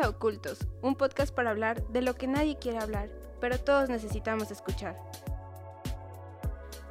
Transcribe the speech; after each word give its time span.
A 0.00 0.08
Ocultos, 0.08 0.58
un 0.80 0.94
podcast 0.94 1.34
para 1.34 1.50
hablar 1.50 1.84
de 1.88 2.02
lo 2.02 2.14
que 2.14 2.28
nadie 2.28 2.56
quiere 2.56 2.78
hablar, 2.78 3.10
pero 3.40 3.58
todos 3.58 3.88
necesitamos 3.88 4.50
escuchar. 4.52 4.96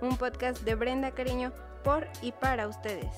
Un 0.02 0.18
podcast 0.18 0.62
de 0.64 0.76
Brenda 0.76 1.12
Cariño 1.12 1.54
por 1.86 2.10
y 2.21 2.33
para 2.33 2.68
ustedes. 2.68 3.14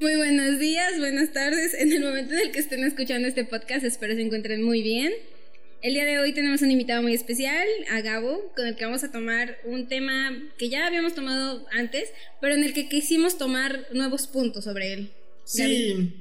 Muy 0.00 0.16
buenos 0.16 0.58
días, 0.58 0.98
buenas 0.98 1.32
tardes. 1.32 1.72
En 1.72 1.90
el 1.90 2.02
momento 2.02 2.34
en 2.34 2.40
el 2.40 2.52
que 2.52 2.58
estén 2.58 2.84
escuchando 2.84 3.28
este 3.28 3.44
podcast, 3.44 3.84
espero 3.84 4.14
se 4.14 4.20
encuentren 4.20 4.62
muy 4.62 4.82
bien. 4.82 5.12
El 5.82 5.94
día 5.94 6.04
de 6.04 6.18
hoy 6.20 6.32
tenemos 6.32 6.62
un 6.62 6.70
invitado 6.70 7.02
muy 7.02 7.12
especial, 7.12 7.66
a 7.90 8.00
Gabo, 8.02 8.52
con 8.54 8.66
el 8.68 8.76
que 8.76 8.84
vamos 8.84 9.02
a 9.02 9.10
tomar 9.10 9.58
un 9.64 9.88
tema 9.88 10.30
que 10.56 10.68
ya 10.68 10.86
habíamos 10.86 11.14
tomado 11.14 11.66
antes, 11.72 12.08
pero 12.40 12.54
en 12.54 12.62
el 12.62 12.72
que 12.72 12.88
quisimos 12.88 13.36
tomar 13.36 13.86
nuevos 13.92 14.28
puntos 14.28 14.62
sobre 14.64 14.92
él. 14.92 15.10
Sí, 15.44 16.14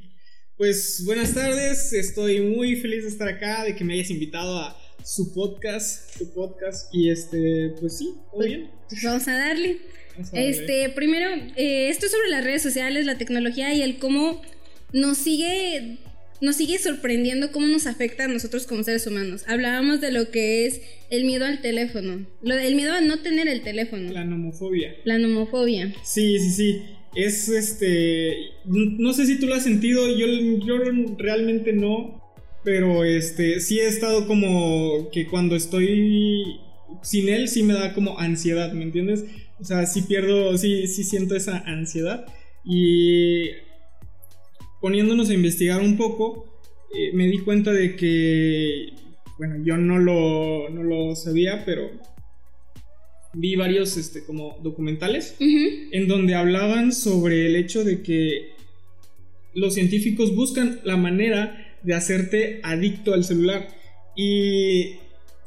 pues 0.57 1.03
buenas 1.05 1.35
tardes, 1.35 1.93
estoy 1.93 2.41
muy 2.41 2.75
feliz 2.77 3.03
de 3.03 3.09
estar 3.09 3.27
acá, 3.27 3.63
de 3.63 3.75
que 3.75 3.84
me 3.84 3.93
hayas 3.93 4.09
invitado 4.09 4.57
a 4.57 4.75
su 5.05 5.31
podcast, 5.31 6.17
su 6.17 6.34
podcast, 6.34 6.89
y 6.93 7.12
este, 7.12 7.75
pues 7.79 7.99
sí, 7.99 8.05
todo 8.31 8.37
Pues, 8.37 8.48
bien. 8.48 8.71
pues 8.89 9.03
vamos 9.03 9.27
a 9.27 9.37
darle. 9.37 9.77
Vamos 10.15 10.29
a 10.34 10.35
darle. 10.37 10.49
Este, 10.49 10.90
primero, 10.90 11.29
eh, 11.55 11.90
esto 11.90 12.07
es 12.07 12.12
sobre 12.12 12.29
las 12.29 12.43
redes 12.43 12.63
sociales, 12.63 13.05
la 13.05 13.20
tecnología 13.20 13.71
y 13.75 13.84
el 13.84 13.99
cómo 13.99 14.41
nos 14.91 15.20
sigue, 15.20 15.99
nos 16.41 16.55
sigue 16.57 16.77
sorprendiendo, 16.79 17.51
cómo 17.51 17.67
nos 17.67 17.85
afecta 17.87 18.25
a 18.25 18.27
nosotros 18.27 18.65
como 18.67 18.84
seres 18.84 19.05
humanos. 19.07 19.43
Hablábamos 19.47 20.01
de 20.01 20.11
lo 20.11 20.31
que 20.31 20.65
es 20.65 20.81
el 21.09 21.25
miedo 21.25 21.45
al 21.45 21.61
teléfono, 21.61 22.25
lo, 22.41 22.55
el 22.57 22.75
miedo 22.75 22.93
a 22.93 23.01
no 23.01 23.20
tener 23.20 23.47
el 23.47 23.61
teléfono, 23.61 24.11
La 24.11 24.25
nomofobia. 24.25 24.95
la 25.05 25.17
nomofobia. 25.17 25.93
Sí, 26.03 26.39
sí, 26.39 26.49
sí. 26.51 26.81
Es 27.13 27.49
este. 27.49 28.37
No 28.65 29.12
sé 29.13 29.25
si 29.25 29.37
tú 29.37 29.45
lo 29.45 29.55
has 29.55 29.63
sentido, 29.63 30.07
yo, 30.07 30.27
yo 30.65 30.77
realmente 31.17 31.73
no. 31.73 32.21
Pero 32.63 33.03
este. 33.03 33.59
Sí 33.59 33.79
he 33.79 33.87
estado 33.87 34.27
como. 34.27 35.09
Que 35.12 35.27
cuando 35.27 35.57
estoy 35.57 36.57
sin 37.03 37.27
él, 37.27 37.49
sí 37.49 37.63
me 37.63 37.73
da 37.73 37.93
como 37.93 38.17
ansiedad, 38.17 38.71
¿me 38.71 38.84
entiendes? 38.84 39.25
O 39.59 39.65
sea, 39.65 39.85
sí 39.87 40.03
pierdo. 40.03 40.57
Sí, 40.57 40.87
sí 40.87 41.03
siento 41.03 41.35
esa 41.35 41.57
ansiedad. 41.65 42.25
Y. 42.63 43.49
Poniéndonos 44.82 45.29
a 45.29 45.34
investigar 45.34 45.79
un 45.82 45.96
poco, 45.96 46.60
eh, 46.93 47.12
me 47.13 47.27
di 47.27 47.40
cuenta 47.40 47.71
de 47.71 47.96
que. 47.96 48.93
Bueno, 49.37 49.63
yo 49.63 49.77
no 49.77 49.98
lo, 49.98 50.70
no 50.70 50.84
lo 50.84 51.15
sabía, 51.15 51.63
pero. 51.65 51.90
Vi 53.34 53.55
varios 53.55 53.96
este, 53.96 54.26
como 54.26 54.57
documentales 54.62 55.37
en 55.40 56.09
donde 56.09 56.35
hablaban 56.35 56.91
sobre 56.91 57.46
el 57.46 57.55
hecho 57.55 57.85
de 57.85 58.02
que 58.02 58.49
los 59.54 59.74
científicos 59.76 60.35
buscan 60.35 60.82
la 60.84 60.98
manera 60.98 61.77
de 61.82 61.93
hacerte 61.93 62.59
adicto 62.62 63.13
al 63.13 63.24
celular 63.24 63.70
y 64.18 64.96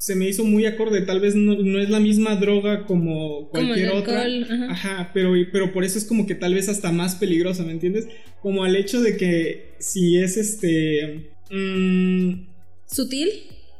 se 0.04 0.14
me 0.14 0.28
hizo 0.28 0.44
muy 0.44 0.66
acorde, 0.66 1.00
tal 1.02 1.20
vez 1.20 1.34
no, 1.34 1.54
no 1.54 1.78
es 1.80 1.88
la 1.88 1.98
misma 2.00 2.36
droga 2.36 2.84
como 2.86 3.48
Como 3.48 3.50
cualquier 3.50 3.88
otra, 3.90 4.22
alcohol, 4.22 4.46
ajá. 4.50 4.70
ajá, 4.72 5.10
pero, 5.14 5.32
pero 5.52 5.72
por 5.72 5.82
eso 5.84 5.96
es 5.98 6.04
como 6.04 6.26
que 6.26 6.34
tal 6.34 6.52
vez 6.54 6.68
hasta 6.68 6.92
más 6.92 7.14
peligrosa, 7.14 7.62
¿me 7.64 7.72
entiendes? 7.72 8.08
Como 8.42 8.64
al 8.64 8.76
hecho 8.76 9.00
de 9.00 9.16
que 9.16 9.74
si 9.78 10.18
es 10.18 10.36
este... 10.36 11.30
mm, 11.50 12.46
¿Sutil? 12.86 13.28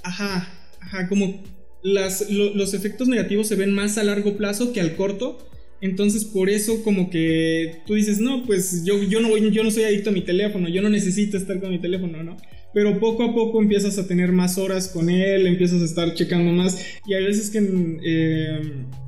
Ajá, 0.02 0.50
ajá, 0.80 1.08
como 1.08 1.42
las, 1.82 2.30
lo- 2.30 2.54
los 2.54 2.72
efectos 2.74 3.08
negativos 3.08 3.46
se 3.48 3.56
ven 3.56 3.72
más 3.72 3.98
a 3.98 4.04
largo 4.04 4.36
plazo 4.36 4.72
que 4.72 4.80
al 4.80 4.96
corto. 4.96 5.46
Entonces 5.80 6.24
por 6.24 6.48
eso 6.48 6.82
como 6.82 7.10
que 7.10 7.82
tú 7.86 7.92
dices, 7.94 8.18
no, 8.18 8.46
pues 8.46 8.84
yo, 8.86 9.02
yo, 9.02 9.20
no, 9.20 9.28
voy- 9.28 9.50
yo 9.50 9.62
no 9.62 9.70
soy 9.70 9.84
adicto 9.84 10.08
a 10.08 10.12
mi 10.14 10.22
teléfono, 10.22 10.68
yo 10.70 10.80
no 10.80 10.88
necesito 10.88 11.36
estar 11.36 11.60
con 11.60 11.70
mi 11.70 11.78
teléfono, 11.78 12.22
¿no? 12.22 12.36
Pero 12.74 12.98
poco 12.98 13.22
a 13.22 13.32
poco 13.34 13.62
empiezas 13.62 13.96
a 13.98 14.06
tener 14.06 14.32
más 14.32 14.58
horas 14.58 14.88
con 14.88 15.08
él, 15.08 15.46
empiezas 15.46 15.80
a 15.80 15.84
estar 15.84 16.12
checando 16.14 16.52
más. 16.52 16.76
Y 17.06 17.14
hay 17.14 17.24
veces 17.24 17.50
que... 17.50 17.60
eh, 18.04 18.60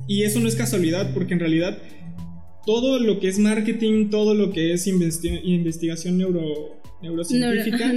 y 0.07 0.23
eso 0.23 0.39
no 0.39 0.47
es 0.47 0.55
casualidad, 0.55 1.13
porque 1.13 1.33
en 1.33 1.41
realidad 1.41 1.77
todo 2.65 2.99
lo 2.99 3.19
que 3.19 3.27
es 3.27 3.39
marketing, 3.39 4.09
todo 4.09 4.33
lo 4.33 4.51
que 4.51 4.73
es 4.73 4.87
investi- 4.87 5.41
investigación 5.43 6.17
neuro, 6.17 6.75
Neuro, 6.99 7.21
neurocientífica 7.29 7.93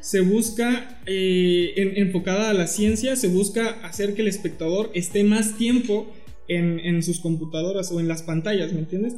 se 0.00 0.20
busca, 0.20 0.98
eh, 1.06 1.72
en- 1.76 1.98
enfocada 2.06 2.48
a 2.50 2.54
la 2.54 2.66
ciencia, 2.66 3.16
se 3.16 3.28
busca 3.28 3.68
hacer 3.84 4.14
que 4.14 4.22
el 4.22 4.28
espectador 4.28 4.90
esté 4.94 5.24
más 5.24 5.58
tiempo 5.58 6.10
en, 6.48 6.80
en 6.80 7.02
sus 7.02 7.20
computadoras 7.20 7.92
o 7.92 8.00
en 8.00 8.08
las 8.08 8.22
pantallas, 8.22 8.72
¿me 8.72 8.78
entiendes? 8.78 9.16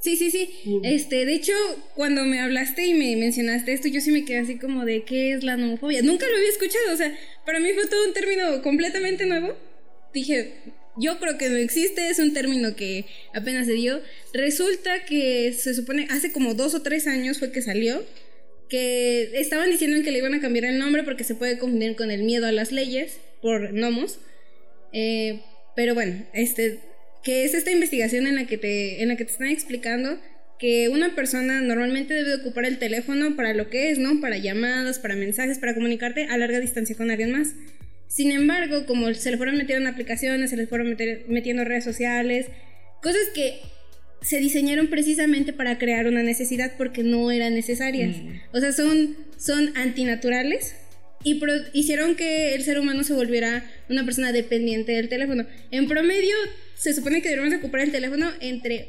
Sí, 0.00 0.16
sí, 0.16 0.30
sí. 0.30 0.50
Mm. 0.64 0.84
Este, 0.84 1.26
de 1.26 1.34
hecho, 1.34 1.52
cuando 1.94 2.24
me 2.24 2.40
hablaste 2.40 2.86
y 2.86 2.94
me 2.94 3.16
mencionaste 3.16 3.72
esto, 3.72 3.88
yo 3.88 4.00
sí 4.00 4.10
me 4.10 4.24
quedé 4.24 4.38
así 4.38 4.58
como 4.58 4.84
de 4.84 5.02
qué 5.02 5.32
es 5.32 5.42
la 5.42 5.56
nomofobia. 5.56 6.02
Nunca 6.02 6.26
lo 6.28 6.36
había 6.36 6.48
escuchado, 6.48 6.92
o 6.92 6.96
sea, 6.96 7.16
para 7.44 7.58
mí 7.60 7.72
fue 7.74 7.86
todo 7.86 8.06
un 8.06 8.12
término 8.12 8.62
completamente 8.62 9.26
nuevo. 9.26 9.56
Dije, 10.14 10.54
yo 10.96 11.18
creo 11.18 11.38
que 11.38 11.48
no 11.48 11.56
existe, 11.56 12.10
es 12.10 12.18
un 12.18 12.32
término 12.32 12.76
que 12.76 13.06
apenas 13.34 13.66
se 13.66 13.72
dio. 13.72 14.00
Resulta 14.32 15.04
que 15.04 15.52
se 15.52 15.74
supone, 15.74 16.06
hace 16.10 16.32
como 16.32 16.54
dos 16.54 16.74
o 16.74 16.82
tres 16.82 17.06
años 17.06 17.38
fue 17.38 17.52
que 17.52 17.62
salió, 17.62 18.04
que 18.68 19.30
estaban 19.34 19.70
diciendo 19.70 20.02
que 20.04 20.10
le 20.10 20.18
iban 20.18 20.34
a 20.34 20.40
cambiar 20.40 20.66
el 20.66 20.78
nombre 20.78 21.02
porque 21.02 21.24
se 21.24 21.34
puede 21.34 21.58
confundir 21.58 21.96
con 21.96 22.10
el 22.10 22.22
miedo 22.22 22.46
a 22.46 22.52
las 22.52 22.72
leyes 22.72 23.18
por 23.40 23.72
nomos. 23.72 24.18
Eh, 24.92 25.40
pero 25.76 25.94
bueno, 25.94 26.26
este, 26.32 26.80
que 27.28 27.44
es 27.44 27.52
esta 27.52 27.70
investigación 27.70 28.26
en 28.26 28.36
la 28.36 28.46
que 28.46 28.56
te, 28.56 29.02
en 29.02 29.08
la 29.08 29.16
que 29.16 29.26
te 29.26 29.32
están 29.32 29.48
explicando 29.48 30.18
que 30.58 30.88
una 30.88 31.14
persona 31.14 31.60
normalmente 31.60 32.14
debe 32.14 32.36
ocupar 32.36 32.64
el 32.64 32.78
teléfono 32.78 33.36
para 33.36 33.52
lo 33.52 33.68
que 33.68 33.90
es, 33.90 33.98
¿no? 33.98 34.22
Para 34.22 34.38
llamadas, 34.38 34.98
para 34.98 35.14
mensajes, 35.14 35.58
para 35.58 35.74
comunicarte 35.74 36.24
a 36.24 36.38
larga 36.38 36.58
distancia 36.58 36.96
con 36.96 37.10
alguien 37.10 37.32
más. 37.32 37.48
Sin 38.06 38.30
embargo, 38.30 38.86
como 38.86 39.12
se 39.12 39.30
le 39.30 39.36
fueron 39.36 39.58
metiendo 39.58 39.90
aplicaciones, 39.90 40.48
se 40.48 40.56
les 40.56 40.70
fueron 40.70 40.88
meter- 40.88 41.26
metiendo 41.28 41.64
redes 41.64 41.84
sociales, 41.84 42.46
cosas 43.02 43.20
que 43.34 43.60
se 44.22 44.38
diseñaron 44.38 44.86
precisamente 44.88 45.52
para 45.52 45.76
crear 45.76 46.06
una 46.06 46.22
necesidad 46.22 46.78
porque 46.78 47.02
no 47.02 47.30
eran 47.30 47.52
necesarias. 47.52 48.16
Mm. 48.16 48.56
O 48.56 48.60
sea, 48.60 48.72
son, 48.72 49.18
son 49.36 49.76
antinaturales 49.76 50.74
y 51.24 51.34
pro- 51.36 51.52
hicieron 51.72 52.14
que 52.16 52.54
el 52.54 52.62
ser 52.62 52.78
humano 52.78 53.02
se 53.04 53.12
volviera 53.14 53.64
una 53.88 54.04
persona 54.04 54.32
dependiente 54.32 54.92
del 54.92 55.08
teléfono. 55.08 55.46
En 55.70 55.88
promedio, 55.88 56.34
se 56.76 56.94
supone 56.94 57.22
que 57.22 57.28
debemos 57.30 57.52
ocupar 57.54 57.80
el 57.80 57.90
teléfono 57.92 58.30
entre 58.40 58.88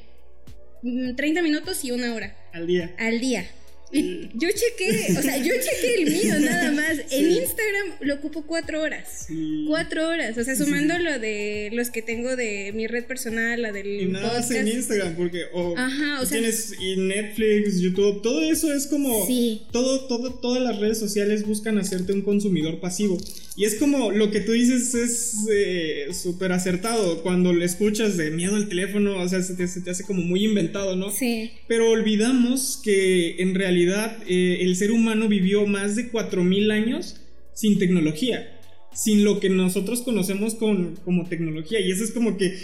mm, 0.83 1.15
30 1.15 1.41
minutos 1.41 1.83
y 1.83 1.91
una 1.91 2.13
hora 2.13 2.35
Al 2.53 2.67
día. 2.67 2.93
al 2.97 3.19
día. 3.19 3.45
Y 3.91 4.29
yo 4.35 4.47
chequé, 4.49 5.17
o 5.17 5.21
sea, 5.21 5.37
yo 5.37 5.53
chequé 5.53 5.95
el 6.03 6.11
mío 6.11 6.39
nada 6.39 6.71
más. 6.73 6.99
En 7.11 7.25
Sí. 7.29 7.39
Instagram 7.39 7.87
lo 8.01 8.15
ocupo 8.15 8.43
cuatro 8.45 8.81
horas. 8.81 9.25
Sí. 9.27 9.65
Cuatro 9.67 10.07
horas, 10.07 10.37
o 10.37 10.43
sea, 10.43 10.55
sumando 10.55 10.95
sí. 10.95 11.03
lo 11.03 11.17
de 11.19 11.69
los 11.73 11.89
que 11.89 12.01
tengo 12.01 12.35
de 12.35 12.71
mi 12.75 12.85
red 12.87 13.05
personal, 13.05 13.61
la 13.61 13.71
del 13.71 13.87
Y 14.01 14.05
nada 14.05 14.27
más 14.27 14.45
podcast. 14.47 14.51
en 14.61 14.67
Instagram, 14.67 15.15
porque 15.15 15.43
o, 15.53 15.75
Ajá, 15.77 16.17
o 16.17 16.21
tú 16.21 16.27
sea- 16.27 16.37
tienes 16.39 16.73
y 16.79 16.97
Netflix, 16.97 17.79
YouTube, 17.79 18.21
todo 18.21 18.41
eso 18.43 18.71
es 18.73 18.85
como 18.87 19.25
Sí. 19.25 19.63
todo, 19.71 20.05
todo, 20.07 20.33
todas 20.35 20.61
las 20.61 20.77
redes 20.79 20.99
sociales 20.99 21.45
buscan 21.45 21.77
hacerte 21.79 22.13
un 22.13 22.21
consumidor 22.21 22.79
pasivo. 22.79 23.17
Y 23.55 23.65
es 23.65 23.75
como 23.75 24.11
lo 24.11 24.31
que 24.31 24.39
tú 24.39 24.53
dices 24.53 24.93
es 24.93 25.33
eh, 25.51 26.07
súper 26.13 26.53
acertado. 26.53 27.21
Cuando 27.23 27.51
le 27.51 27.65
escuchas 27.65 28.15
de 28.15 28.31
miedo 28.31 28.55
al 28.55 28.69
teléfono, 28.69 29.19
o 29.21 29.27
sea, 29.27 29.41
se 29.41 29.53
te, 29.55 29.67
se 29.67 29.81
te 29.81 29.89
hace 29.89 30.03
como 30.05 30.21
muy 30.21 30.45
inventado, 30.45 30.95
¿no? 30.95 31.11
Sí. 31.11 31.51
Pero 31.67 31.89
olvidamos 31.91 32.79
que 32.81 33.35
en 33.41 33.55
realidad 33.55 33.78
eh, 33.85 34.57
el 34.61 34.75
ser 34.75 34.91
humano 34.91 35.27
vivió 35.27 35.65
más 35.65 35.95
de 35.95 36.11
4.000 36.11 36.71
años 36.71 37.21
sin 37.53 37.77
tecnología, 37.79 38.59
sin 38.93 39.23
lo 39.23 39.39
que 39.39 39.49
nosotros 39.49 40.01
conocemos 40.01 40.55
con, 40.55 40.95
como 40.97 41.27
tecnología. 41.27 41.79
Y 41.79 41.91
eso 41.91 42.03
es 42.03 42.11
como 42.11 42.37
que, 42.37 42.57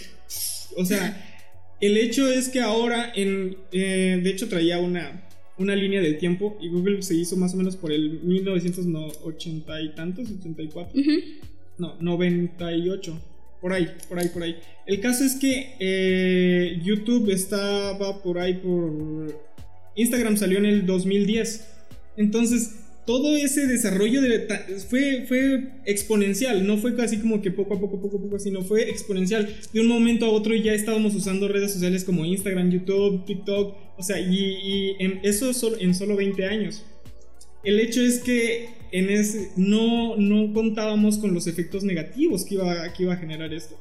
o 0.78 0.86
sea, 0.86 1.36
el 1.82 1.98
hecho 1.98 2.28
es 2.32 2.50
que 2.50 2.62
ahora, 2.62 3.12
en, 3.16 3.58
eh, 3.72 4.20
de 4.24 4.30
hecho 4.30 4.48
traía 4.48 4.80
una, 4.80 5.28
una 5.58 5.76
línea 5.76 6.02
del 6.02 6.18
tiempo 6.18 6.58
y 6.62 6.70
Google 6.70 7.02
se 7.02 7.16
hizo 7.16 7.36
más 7.38 7.54
o 7.54 7.58
menos 7.58 7.76
por 7.76 7.92
el 7.92 8.22
1980 8.24 9.82
y 9.82 9.96
tantos, 9.96 10.30
84. 10.32 11.00
Ujú. 11.00 11.12
No, 11.78 11.96
98. 12.00 13.22
Por 13.62 13.74
ahí, 13.74 13.88
por 14.08 14.20
ahí, 14.20 14.30
por 14.30 14.44
ahí. 14.44 14.56
El 14.86 15.00
caso 15.02 15.24
es 15.24 15.36
que 15.36 15.76
eh, 15.80 16.80
YouTube 16.84 17.32
estaba 17.32 18.22
por 18.22 18.38
ahí 18.38 18.56
por... 18.56 19.45
Instagram 19.96 20.38
salió 20.38 20.58
en 20.58 20.66
el 20.66 20.86
2010. 20.86 21.68
Entonces, 22.18 22.76
todo 23.06 23.36
ese 23.38 23.68
desarrollo 23.68 24.22
de 24.22 24.48
fue, 24.90 25.26
fue 25.28 25.70
exponencial. 25.86 26.66
No 26.66 26.78
fue 26.78 26.96
así 27.04 27.18
como 27.18 27.42
que 27.42 27.52
poco 27.52 27.76
a 27.76 27.80
poco, 27.80 28.02
poco 28.02 28.18
a 28.18 28.22
poco, 28.22 28.40
sino 28.40 28.64
fue 28.64 28.90
exponencial. 28.90 29.48
De 29.72 29.80
un 29.80 29.88
momento 29.88 30.26
a 30.26 30.30
otro 30.30 30.56
ya 30.56 30.74
estábamos 30.74 31.14
usando 31.14 31.48
redes 31.48 31.72
sociales 31.72 32.04
como 32.04 32.26
Instagram, 32.26 32.72
YouTube, 32.72 33.26
TikTok. 33.26 33.76
O 33.98 34.04
sea, 34.04 34.20
y, 34.20 34.96
eso 35.24 35.54
solo, 35.54 35.78
en 35.80 35.94
solo 35.94 36.16
20 36.16 36.46
años. 36.46 36.84
El 37.64 37.80
hecho 37.80 38.02
es 38.02 38.20
que 38.20 38.70
no, 39.56 40.16
no 40.18 40.54
contábamos 40.54 41.18
con 41.18 41.34
los 41.34 41.48
efectos 41.48 41.84
negativos 41.84 42.46
que 42.46 42.56
iba, 42.56 42.94
que 42.94 43.04
iba 43.04 43.14
a 43.14 43.18
generar 43.18 43.54
esto. 43.54 43.76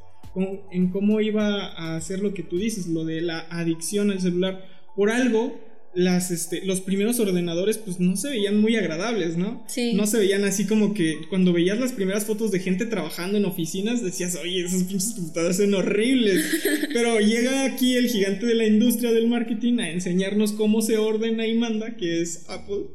En 0.70 0.90
cómo 0.90 1.20
iba 1.20 1.72
a 1.72 1.96
hacer 1.96 2.20
lo 2.20 2.34
que 2.34 2.42
tú 2.42 2.58
dices, 2.58 2.88
lo 2.88 3.04
de 3.04 3.22
la 3.22 3.40
adicción 3.50 4.10
al 4.10 4.20
celular. 4.20 4.66
por 4.96 5.10
algo 5.10 5.58
las, 5.94 6.30
este, 6.30 6.64
los 6.64 6.80
primeros 6.80 7.20
ordenadores 7.20 7.78
pues 7.78 8.00
no 8.00 8.16
se 8.16 8.30
veían 8.30 8.60
muy 8.60 8.76
agradables, 8.76 9.36
¿no? 9.36 9.64
Sí. 9.68 9.92
No 9.94 10.06
se 10.06 10.18
veían 10.18 10.44
así 10.44 10.66
como 10.66 10.94
que 10.94 11.20
cuando 11.28 11.52
veías 11.52 11.78
las 11.78 11.92
primeras 11.92 12.24
fotos 12.24 12.50
de 12.50 12.60
gente 12.60 12.86
trabajando 12.86 13.38
en 13.38 13.44
oficinas 13.44 14.02
decías, 14.02 14.36
oye, 14.36 14.64
esos 14.64 14.84
pinches 14.84 15.14
computadores 15.14 15.56
son 15.56 15.74
horribles. 15.74 16.44
Pero 16.92 17.20
llega 17.20 17.64
aquí 17.64 17.94
el 17.94 18.08
gigante 18.08 18.46
de 18.46 18.54
la 18.54 18.66
industria 18.66 19.12
del 19.12 19.28
marketing 19.28 19.78
a 19.78 19.90
enseñarnos 19.90 20.52
cómo 20.52 20.82
se 20.82 20.98
ordena 20.98 21.46
y 21.46 21.54
manda, 21.54 21.96
que 21.96 22.20
es 22.20 22.44
Apple. 22.48 22.86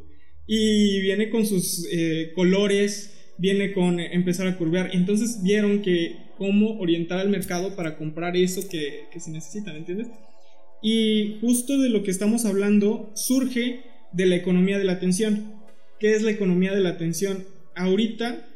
Y 0.45 0.99
viene 1.01 1.29
con 1.29 1.45
sus 1.45 1.87
eh, 1.91 2.31
colores, 2.35 3.11
viene 3.37 3.71
con 3.73 3.99
empezar 3.99 4.47
a 4.47 4.57
curvear. 4.57 4.89
Entonces 4.93 5.41
vieron 5.43 5.81
que 5.81 6.17
cómo 6.37 6.79
orientar 6.79 7.19
al 7.19 7.29
mercado 7.29 7.75
para 7.75 7.97
comprar 7.97 8.35
eso 8.35 8.67
que, 8.67 9.05
que 9.11 9.19
se 9.19 9.31
necesita, 9.31 9.71
¿me 9.71 9.79
entiendes? 9.79 10.07
Y 10.81 11.37
justo 11.41 11.77
de 11.77 11.89
lo 11.89 12.03
que 12.03 12.11
estamos 12.11 12.45
hablando 12.45 13.11
surge 13.15 13.83
de 14.13 14.25
la 14.25 14.35
economía 14.35 14.77
de 14.77 14.85
la 14.85 14.93
atención. 14.93 15.53
¿Qué 15.99 16.15
es 16.15 16.21
la 16.21 16.31
economía 16.31 16.73
de 16.73 16.81
la 16.81 16.89
atención? 16.89 17.45
Ahorita, 17.75 18.47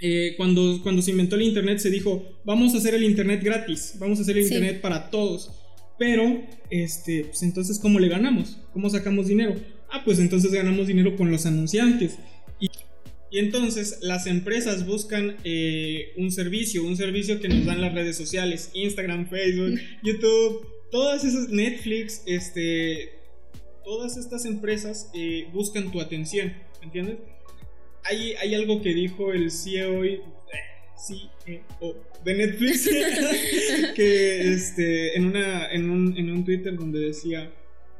eh, 0.00 0.34
cuando, 0.36 0.80
cuando 0.82 1.02
se 1.02 1.10
inventó 1.10 1.36
el 1.36 1.42
Internet, 1.42 1.78
se 1.78 1.90
dijo, 1.90 2.40
vamos 2.44 2.74
a 2.74 2.78
hacer 2.78 2.94
el 2.94 3.04
Internet 3.04 3.42
gratis, 3.42 3.94
vamos 3.98 4.18
a 4.18 4.22
hacer 4.22 4.38
el 4.38 4.44
Sí. 4.44 4.54
Internet 4.54 4.80
para 4.80 5.10
todos. 5.10 5.50
Pero, 5.98 6.42
este, 6.70 7.24
pues 7.24 7.42
entonces, 7.42 7.78
¿cómo 7.78 7.98
le 7.98 8.08
ganamos? 8.08 8.58
¿Cómo 8.72 8.88
sacamos 8.88 9.26
dinero? 9.26 9.54
Ah, 9.90 10.02
pues 10.04 10.18
entonces 10.18 10.52
ganamos 10.52 10.86
dinero 10.86 11.16
con 11.16 11.30
los 11.30 11.44
anunciantes. 11.44 12.18
Y, 12.60 12.70
y 13.30 13.38
entonces 13.38 13.98
las 14.00 14.26
empresas 14.26 14.86
buscan 14.86 15.36
eh, 15.44 16.12
un 16.16 16.30
servicio, 16.30 16.84
un 16.84 16.96
servicio 16.96 17.40
que 17.40 17.48
nos 17.48 17.66
dan 17.66 17.80
las 17.80 17.92
redes 17.94 18.16
sociales, 18.16 18.70
Instagram, 18.74 19.28
Facebook, 19.28 19.78
YouTube, 20.02 20.66
todas 20.90 21.24
esas, 21.24 21.48
Netflix, 21.48 22.22
este, 22.26 23.12
todas 23.84 24.16
estas 24.16 24.44
empresas 24.44 25.10
eh, 25.14 25.48
buscan 25.52 25.90
tu 25.90 26.00
atención, 26.00 26.52
¿entiendes? 26.82 27.18
Hay, 28.04 28.34
hay 28.34 28.54
algo 28.54 28.80
que 28.80 28.94
dijo 28.94 29.32
el 29.32 29.50
CEO, 29.50 30.04
eh, 30.04 30.22
CEO 30.96 31.96
de 32.24 32.34
Netflix, 32.34 32.88
que 33.94 34.52
este, 34.52 35.16
en, 35.16 35.26
una, 35.26 35.70
en, 35.70 35.90
un, 35.90 36.16
en 36.16 36.30
un 36.30 36.44
Twitter 36.44 36.76
donde 36.76 37.00
decía, 37.00 37.52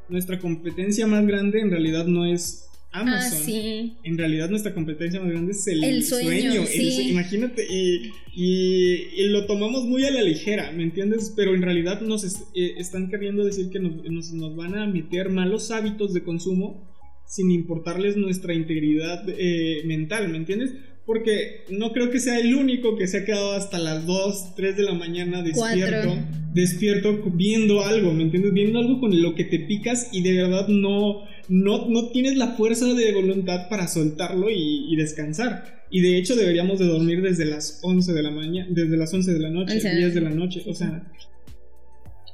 nuestra 0.07 0.39
competencia 0.39 1.05
más 1.07 1.25
grande 1.25 1.59
en 1.59 1.69
realidad 1.69 2.05
no 2.05 2.25
es 2.25 2.68
Ah, 2.91 3.01
Amazon. 3.01 3.43
sí. 3.45 3.93
En 4.03 4.17
realidad 4.17 4.49
nuestra 4.49 4.73
competencia 4.73 5.19
más 5.19 5.29
grande 5.29 5.51
es 5.51 5.67
el, 5.67 5.83
El 5.83 6.03
sueño, 6.03 6.65
sí. 6.65 7.09
imagínate, 7.11 7.67
y, 7.69 8.09
y- 8.35 9.07
y 9.15 9.27
lo 9.29 9.45
tomamos 9.45 9.85
muy 9.85 10.03
a 10.05 10.11
la 10.11 10.23
ligera, 10.23 10.71
¿me 10.71 10.83
entiendes? 10.83 11.31
Pero 11.35 11.53
en 11.53 11.61
realidad 11.61 12.01
nos 12.01 12.23
es- 12.23 12.43
eh, 12.55 12.73
están 12.77 13.09
queriendo 13.09 13.45
decir 13.45 13.69
que 13.69 13.79
nos, 13.79 14.03
nos- 14.09 14.33
nos 14.33 14.55
van 14.55 14.75
a 14.75 14.87
meter 14.87 15.29
malos 15.29 15.69
hábitos 15.71 16.13
de 16.15 16.23
consumo 16.23 16.87
sin 17.27 17.51
importarles 17.51 18.17
nuestra 18.17 18.55
integridad 18.55 19.23
eh, 19.37 19.83
mental, 19.85 20.29
¿me 20.29 20.37
entiendes? 20.37 20.73
Porque 21.05 21.61
no 21.69 21.91
creo 21.91 22.09
que 22.09 22.19
sea 22.19 22.39
el 22.39 22.55
único 22.55 22.95
que 22.97 23.07
se 23.07 23.19
ha 23.19 23.25
quedado 23.25 23.51
hasta 23.53 23.77
las 23.77 24.05
2, 24.07 24.55
3 24.55 24.75
de 24.77 24.83
la 24.83 24.93
mañana 24.93 25.43
despierto, 25.43 26.07
Cuatro. 26.09 26.27
despierto 26.53 27.21
viendo 27.35 27.83
algo, 27.83 28.13
¿me 28.13 28.23
entiendes? 28.23 28.53
Viendo 28.53 28.79
algo 28.79 28.99
con 28.99 29.19
lo 29.21 29.35
que 29.35 29.43
te 29.43 29.59
picas 29.59 30.09
y 30.11 30.21
de 30.23 30.33
verdad 30.33 30.67
no, 30.67 31.21
no, 31.49 31.89
no 31.89 32.09
tienes 32.09 32.37
la 32.37 32.55
fuerza 32.55 32.85
de 32.93 33.11
voluntad 33.11 33.67
para 33.69 33.87
soltarlo 33.87 34.49
y, 34.49 34.93
y 34.93 34.95
descansar. 34.95 35.85
Y 35.91 36.01
de 36.01 36.17
hecho 36.17 36.35
deberíamos 36.35 36.79
de 36.79 36.85
dormir 36.85 37.21
desde 37.21 37.45
las 37.45 37.79
11 37.81 38.13
de 38.13 38.23
la 38.23 38.31
mañana, 38.31 38.67
desde 38.69 38.95
las 38.95 39.13
11 39.13 39.33
de 39.33 39.39
la 39.39 39.49
noche, 39.49 39.73
Once. 39.73 39.95
10 39.95 40.13
de 40.13 40.21
la 40.21 40.29
noche, 40.29 40.63
o 40.65 40.73
sea... 40.73 41.11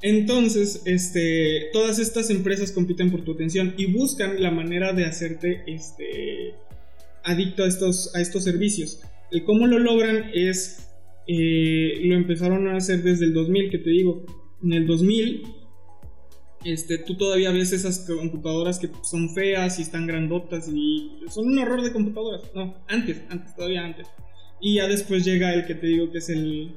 Entonces, 0.01 0.83
este, 0.85 1.69
todas 1.73 1.97
estas 1.97 2.29
empresas 2.29 2.71
compiten 2.71 3.09
por 3.09 3.23
tu 3.23 3.31
atención 3.31 3.73
y 3.75 3.87
buscan 3.87 4.39
la 4.39 4.51
manera 4.51 4.93
de 4.93 5.05
hacerte, 5.05 5.63
este, 5.65 6.53
adicto 7.23 7.63
a 7.63 7.67
estos, 7.67 8.13
a 8.13 8.21
estos 8.21 8.43
servicios. 8.43 9.01
El 9.31 9.45
cómo 9.45 9.65
lo 9.65 9.79
logran 9.79 10.29
es, 10.33 10.89
eh, 11.27 12.01
lo 12.03 12.15
empezaron 12.15 12.67
a 12.67 12.77
hacer 12.77 13.01
desde 13.01 13.25
el 13.25 13.33
2000, 13.33 13.71
que 13.71 13.79
te 13.79 13.89
digo, 13.89 14.25
en 14.63 14.73
el 14.73 14.85
2000, 14.85 15.43
este, 16.65 16.97
tú 16.97 17.15
todavía 17.15 17.51
ves 17.51 17.71
esas 17.71 17.99
computadoras 17.99 18.79
que 18.79 18.89
son 19.03 19.33
feas 19.33 19.79
y 19.79 19.83
están 19.83 20.07
grandotas 20.07 20.67
y 20.67 21.11
son 21.29 21.47
un 21.47 21.59
horror 21.59 21.83
de 21.83 21.93
computadoras. 21.93 22.41
No, 22.53 22.75
antes, 22.87 23.21
antes, 23.29 23.55
todavía 23.55 23.85
antes. 23.85 24.07
Y 24.59 24.75
ya 24.75 24.87
después 24.87 25.23
llega 25.23 25.53
el 25.53 25.65
que 25.65 25.75
te 25.75 25.87
digo 25.87 26.11
que 26.11 26.17
es 26.17 26.29
el 26.29 26.75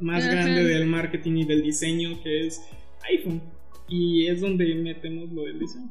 más 0.00 0.24
Ajá. 0.24 0.32
grande 0.32 0.64
del 0.64 0.86
marketing 0.86 1.36
y 1.36 1.44
del 1.44 1.62
diseño, 1.62 2.22
que 2.22 2.46
es 2.46 2.62
iPhone. 3.10 3.42
Y 3.88 4.26
es 4.26 4.40
donde 4.40 4.74
metemos 4.74 5.30
lo 5.32 5.44
del 5.44 5.58
diseño. 5.58 5.90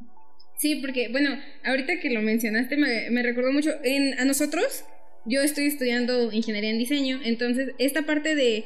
Sí, 0.58 0.76
porque, 0.76 1.08
bueno, 1.10 1.30
ahorita 1.64 2.00
que 2.00 2.10
lo 2.10 2.22
mencionaste 2.22 2.76
me, 2.76 3.10
me 3.10 3.22
recordó 3.22 3.52
mucho 3.52 3.70
en, 3.84 4.18
a 4.18 4.24
nosotros. 4.24 4.84
Yo 5.24 5.42
estoy 5.42 5.66
estudiando 5.66 6.32
ingeniería 6.32 6.70
en 6.70 6.78
diseño, 6.78 7.20
entonces 7.24 7.72
esta 7.78 8.02
parte 8.02 8.34
de, 8.34 8.64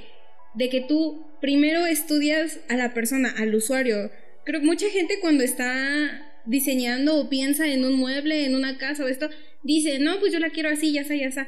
de 0.54 0.68
que 0.68 0.82
tú 0.82 1.24
primero 1.40 1.86
estudias 1.86 2.60
a 2.68 2.76
la 2.76 2.94
persona, 2.94 3.34
al 3.36 3.54
usuario. 3.54 4.10
Creo 4.50 4.62
mucha 4.62 4.90
gente 4.90 5.20
cuando 5.20 5.44
está 5.44 6.42
diseñando 6.44 7.14
o 7.20 7.30
piensa 7.30 7.68
en 7.68 7.84
un 7.84 7.94
mueble, 7.94 8.46
en 8.46 8.56
una 8.56 8.78
casa 8.78 9.04
o 9.04 9.06
esto, 9.06 9.30
dice, 9.62 10.00
no, 10.00 10.18
pues 10.18 10.32
yo 10.32 10.40
la 10.40 10.50
quiero 10.50 10.70
así, 10.70 10.92
ya 10.92 11.02
está, 11.02 11.14
ya 11.14 11.28
está. 11.28 11.46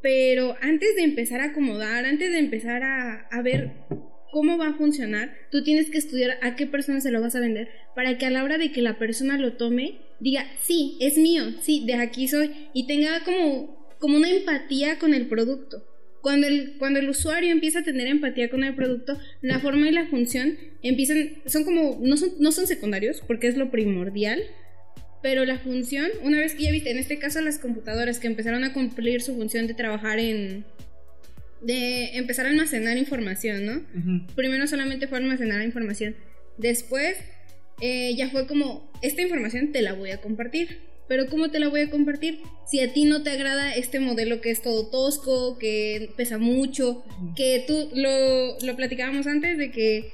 Pero 0.00 0.56
antes 0.62 0.96
de 0.96 1.02
empezar 1.02 1.42
a 1.42 1.50
acomodar, 1.50 2.06
antes 2.06 2.32
de 2.32 2.38
empezar 2.38 2.84
a, 2.84 3.28
a 3.30 3.42
ver 3.42 3.72
cómo 4.30 4.56
va 4.56 4.68
a 4.68 4.78
funcionar, 4.78 5.36
tú 5.50 5.62
tienes 5.62 5.90
que 5.90 5.98
estudiar 5.98 6.38
a 6.40 6.56
qué 6.56 6.66
persona 6.66 7.02
se 7.02 7.10
lo 7.10 7.20
vas 7.20 7.36
a 7.36 7.40
vender 7.40 7.68
para 7.94 8.16
que 8.16 8.24
a 8.24 8.30
la 8.30 8.44
hora 8.44 8.56
de 8.56 8.72
que 8.72 8.80
la 8.80 8.98
persona 8.98 9.36
lo 9.36 9.58
tome, 9.58 10.00
diga, 10.18 10.46
sí, 10.62 10.96
es 11.02 11.18
mío, 11.18 11.42
sí, 11.60 11.84
de 11.84 11.96
aquí 11.96 12.28
soy, 12.28 12.50
y 12.72 12.86
tenga 12.86 13.22
como, 13.24 13.94
como 13.98 14.16
una 14.16 14.30
empatía 14.30 14.98
con 14.98 15.12
el 15.12 15.26
producto. 15.26 15.84
Cuando 16.22 16.46
el, 16.46 16.76
cuando 16.78 17.00
el 17.00 17.10
usuario 17.10 17.50
empieza 17.50 17.80
a 17.80 17.82
tener 17.82 18.06
empatía 18.06 18.48
con 18.48 18.64
el 18.64 18.74
producto, 18.74 19.18
la 19.40 19.58
forma 19.58 19.88
y 19.88 19.92
la 19.92 20.06
función 20.06 20.56
empiezan, 20.82 21.42
son 21.46 21.64
como, 21.64 21.98
no 22.00 22.16
son, 22.16 22.30
no 22.38 22.52
son 22.52 22.66
secundarios, 22.66 23.22
porque 23.26 23.48
es 23.48 23.56
lo 23.56 23.70
primordial, 23.70 24.40
pero 25.20 25.44
la 25.44 25.58
función, 25.58 26.10
una 26.22 26.38
vez 26.38 26.54
que 26.54 26.62
ya 26.62 26.70
viste, 26.70 26.90
en 26.90 26.98
este 26.98 27.18
caso 27.18 27.40
las 27.40 27.58
computadoras 27.58 28.18
que 28.18 28.28
empezaron 28.28 28.64
a 28.64 28.72
cumplir 28.72 29.20
su 29.20 29.34
función 29.34 29.66
de 29.66 29.74
trabajar 29.74 30.18
en, 30.18 30.64
de 31.60 32.16
empezar 32.16 32.46
a 32.46 32.50
almacenar 32.50 32.96
información, 32.96 33.66
¿no? 33.66 33.72
Ujú. 33.98 34.34
primero 34.34 34.66
solamente 34.66 35.08
fue 35.08 35.18
almacenar 35.18 35.62
información. 35.62 36.16
Después 36.56 37.16
eh, 37.80 38.14
ya 38.16 38.30
fue 38.30 38.46
como, 38.46 38.92
esta 39.02 39.22
información 39.22 39.72
te 39.72 39.82
la 39.82 39.94
voy 39.94 40.10
a 40.10 40.20
compartir. 40.20 40.91
Pero 41.12 41.26
¿cómo 41.26 41.50
te 41.50 41.60
la 41.60 41.68
voy 41.68 41.82
a 41.82 41.90
compartir? 41.90 42.40
Si 42.66 42.80
a 42.80 42.90
ti 42.94 43.04
no 43.04 43.22
te 43.22 43.28
agrada 43.28 43.74
este 43.74 44.00
modelo 44.00 44.40
que 44.40 44.50
es 44.50 44.62
todo 44.62 44.86
tosco, 44.88 45.58
que 45.58 46.08
pesa 46.16 46.38
mucho, 46.38 47.04
que 47.36 47.62
tú 47.66 47.90
lo, 47.94 48.58
lo 48.60 48.76
platicábamos 48.76 49.26
antes 49.26 49.58
de 49.58 49.70
que 49.70 50.10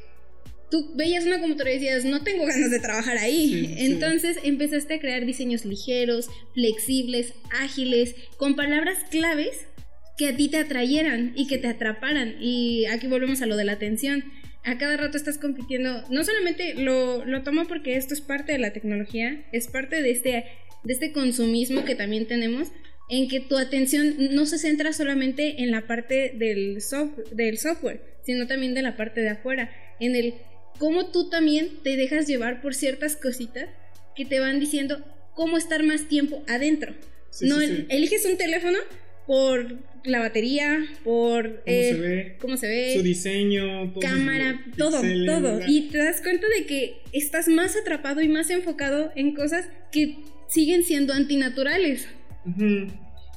tú 0.72 0.90
veías 0.96 1.24
una 1.24 1.38
computadora 1.38 1.70
y 1.70 1.78
decías, 1.78 2.04
no 2.04 2.24
tengo 2.24 2.46
ganas 2.46 2.72
de 2.72 2.80
trabajar 2.80 3.16
ahí. 3.16 3.48
Sí, 3.48 3.66
sí. 3.66 3.74
Entonces 3.86 4.38
empezaste 4.42 4.94
a 4.94 4.98
crear 4.98 5.24
diseños 5.24 5.64
ligeros, 5.64 6.30
flexibles, 6.52 7.32
ágiles, 7.52 8.16
con 8.36 8.56
palabras 8.56 8.98
claves 9.08 9.68
que 10.16 10.26
a 10.26 10.36
ti 10.36 10.48
te 10.48 10.56
atrayeran 10.56 11.32
y 11.36 11.46
que 11.46 11.58
te 11.58 11.68
atraparan. 11.68 12.38
Y 12.40 12.86
aquí 12.86 13.06
volvemos 13.06 13.40
a 13.40 13.46
lo 13.46 13.56
de 13.56 13.66
la 13.66 13.74
atención. 13.74 14.24
A 14.64 14.78
cada 14.78 14.96
rato 14.96 15.16
estás 15.16 15.38
compitiendo, 15.38 16.02
no 16.10 16.24
solamente 16.24 16.74
lo, 16.74 17.24
lo 17.24 17.44
tomo 17.44 17.68
porque 17.68 17.96
esto 17.96 18.14
es 18.14 18.20
parte 18.20 18.50
de 18.50 18.58
la 18.58 18.72
tecnología, 18.72 19.46
es 19.52 19.68
parte 19.68 20.02
de 20.02 20.10
este, 20.10 20.44
de 20.84 20.92
este 20.92 21.12
consumismo 21.12 21.84
que 21.84 21.94
también 21.94 22.26
tenemos, 22.26 22.68
en 23.10 23.28
que 23.28 23.40
tu 23.40 23.56
atención 23.56 24.14
no 24.34 24.44
se 24.46 24.58
centra 24.58 24.92
solamente 24.92 25.62
en 25.62 25.70
la 25.70 25.86
parte 25.86 26.32
del, 26.34 26.80
soft- 26.82 27.30
del 27.32 27.58
software, 27.58 28.02
sino 28.24 28.46
también 28.46 28.74
de 28.74 28.82
la 28.82 28.96
parte 28.96 29.20
de 29.22 29.30
afuera, 29.30 29.70
en 29.98 30.14
el 30.14 30.34
cómo 30.78 31.10
tú 31.10 31.28
también 31.30 31.68
te 31.82 31.96
dejas 31.96 32.26
llevar 32.26 32.60
por 32.60 32.74
ciertas 32.74 33.16
cositas 33.16 33.68
que 34.14 34.24
te 34.24 34.40
van 34.40 34.60
diciendo 34.60 35.02
cómo 35.34 35.56
estar 35.56 35.82
más 35.84 36.06
tiempo 36.08 36.42
adentro. 36.48 36.94
Sí, 37.30 37.46
no 37.48 37.58
sí, 37.58 37.64
el- 37.64 37.76
sí. 37.78 37.86
eliges 37.88 38.24
un 38.26 38.36
teléfono 38.36 38.78
por 39.26 39.76
la 40.04 40.20
batería, 40.20 40.78
por 41.04 41.44
¿Cómo 41.48 41.62
eh, 41.66 41.92
se 41.94 42.00
ve? 42.00 42.36
cómo 42.40 42.56
se 42.56 42.66
ve, 42.68 42.94
Su 42.96 43.02
diseño, 43.02 43.92
cámara, 44.00 44.64
todo, 44.76 45.00
todo. 45.00 45.54
¿verdad? 45.54 45.66
Y 45.68 45.88
te 45.88 45.98
das 45.98 46.20
cuenta 46.22 46.46
de 46.56 46.64
que 46.66 46.96
estás 47.12 47.48
más 47.48 47.76
atrapado 47.76 48.20
y 48.22 48.28
más 48.28 48.48
enfocado 48.50 49.12
en 49.16 49.34
cosas 49.34 49.66
que 49.92 50.16
siguen 50.48 50.82
siendo 50.84 51.12
antinaturales. 51.12 52.08
Ujú. 52.46 52.86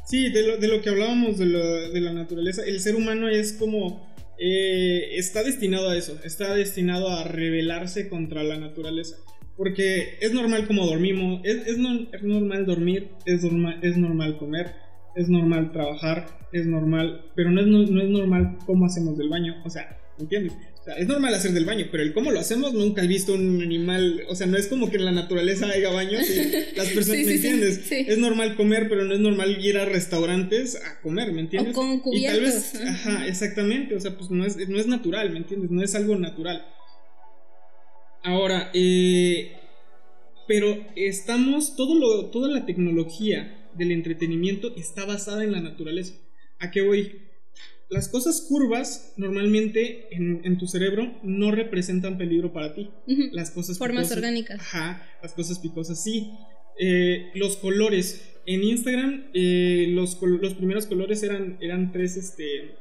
Sí, 0.06 0.30
de 0.30 0.46
lo, 0.48 0.58
de 0.58 0.68
lo 0.68 0.82
que 0.82 0.90
hablábamos 0.90 1.38
de, 1.38 1.46
lo- 1.46 1.90
de 1.92 2.02
la 2.02 2.14
naturaleza, 2.14 2.64
el 2.66 2.80
ser 2.80 2.96
humano 2.96 3.30
es 3.30 3.54
como... 3.54 4.10
eh, 4.40 5.16
está 5.18 5.44
destinado 5.44 5.90
a 5.90 5.98
eso, 5.98 6.18
está 6.24 6.56
destinado 6.56 7.10
a 7.10 7.24
rebelarse 7.24 8.10
contra 8.10 8.44
la 8.44 8.58
naturaleza. 8.58 9.18
Porque 9.56 10.18
es 10.22 10.34
normal 10.34 10.66
como 10.66 10.86
dormimos, 10.88 11.42
es, 11.44 11.68
es, 11.68 11.78
no- 11.78 12.08
es 12.12 12.24
normal 12.24 12.66
dormir, 12.66 13.10
es, 13.26 13.44
norma- 13.44 13.80
es 13.84 13.96
normal 13.98 14.38
comer, 14.38 14.72
es 15.16 15.30
normal 15.30 15.72
trabajar, 15.72 16.40
es 16.52 16.66
normal, 16.66 17.26
pero 17.36 17.52
no 17.52 17.62
es, 17.62 17.68
no, 17.68 17.84
no 17.86 18.02
es 18.02 18.10
normal 18.10 18.58
cómo 18.66 18.86
hacemos 18.86 19.18
del 19.18 19.30
baño. 19.30 19.56
O 19.66 19.70
sea, 19.70 19.98
¿entiendes? 20.20 20.54
Es 20.98 21.08
normal 21.08 21.34
hacer 21.34 21.52
del 21.52 21.66
baño, 21.66 21.88
pero 21.92 22.04
el 22.04 22.14
cómo 22.14 22.32
lo 22.32 22.40
hacemos 22.40 22.74
nunca 22.74 23.04
he 23.04 23.08
visto 23.08 23.34
un 23.34 23.62
animal, 23.62 24.24
o 24.28 24.36
sea, 24.36 24.48
no 24.48 24.58
es 24.58 24.68
como 24.68 24.90
que 24.90 24.98
en 24.98 25.06
la 25.06 25.12
naturaleza 25.12 25.68
haya 25.68 25.90
baños 25.92 26.30
y 26.30 26.76
las 26.76 26.90
personas, 26.90 27.26
¿me 27.26 27.34
entiendes? 27.34 27.92
Es 27.92 28.18
normal 28.18 28.56
comer, 28.56 28.88
pero 28.90 29.06
no 29.06 29.14
es 29.14 29.20
normal 29.20 29.64
ir 29.64 29.78
a 29.78 29.86
restaurantes 29.86 30.76
a 30.76 31.02
comer, 31.02 31.32
¿me 31.32 31.42
entiendes? 31.42 31.76
O 31.76 31.80
con 31.80 32.00
cubiertos. 32.00 32.40
Y 32.40 32.42
tal 32.42 32.46
vez, 32.46 32.76
ajá, 32.76 33.28
exactamente, 33.28 33.96
o 33.96 34.00
sea, 34.00 34.18
pues 34.18 34.30
no 34.32 34.46
es, 34.46 34.58
no 34.70 34.80
es 34.80 34.88
natural, 34.88 35.32
¿me 35.32 35.38
entiendes? 35.38 35.72
No 35.72 35.84
es 35.84 35.96
algo 35.96 36.16
natural. 36.18 36.66
Ahora, 38.24 38.70
eh, 38.74 39.54
pero 40.48 40.86
estamos, 40.96 41.76
todo 41.76 41.96
lo, 41.96 42.26
toda 42.26 42.50
la 42.50 42.66
tecnología 42.66 43.70
del 43.74 43.92
entretenimiento 43.92 44.76
está 44.76 45.06
basada 45.06 45.44
en 45.44 45.52
la 45.52 45.62
naturaleza. 45.62 46.16
¿A 46.60 46.72
qué 46.72 46.82
voy? 46.82 47.31
Las 47.92 48.08
cosas 48.08 48.42
curvas 48.42 49.14
normalmente 49.18 50.08
en, 50.16 50.58
tu 50.58 50.66
cerebro 50.66 51.14
no 51.24 51.52
representan 51.52 52.18
peligro 52.18 52.54
para 52.54 52.74
ti. 52.74 52.90
Las 53.34 53.52
cosas 53.52 53.78
Formas 53.78 54.12
orgánicas. 54.12 54.60
Ajá, 54.60 55.06
las 55.22 55.34
cosas 55.34 55.60
picosas 55.60 56.02
sí. 56.02 56.32
Eh, 56.80 57.32
los 57.36 57.58
colores. 57.58 58.30
En 58.46 58.64
Instagram, 58.64 59.26
eh, 59.34 59.88
los, 59.90 60.20
los, 60.22 60.54
primeros 60.56 60.88
colores 60.88 61.22
eran, 61.22 61.58
eran 61.62 61.92
tres, 61.92 62.18
este... 62.18 62.76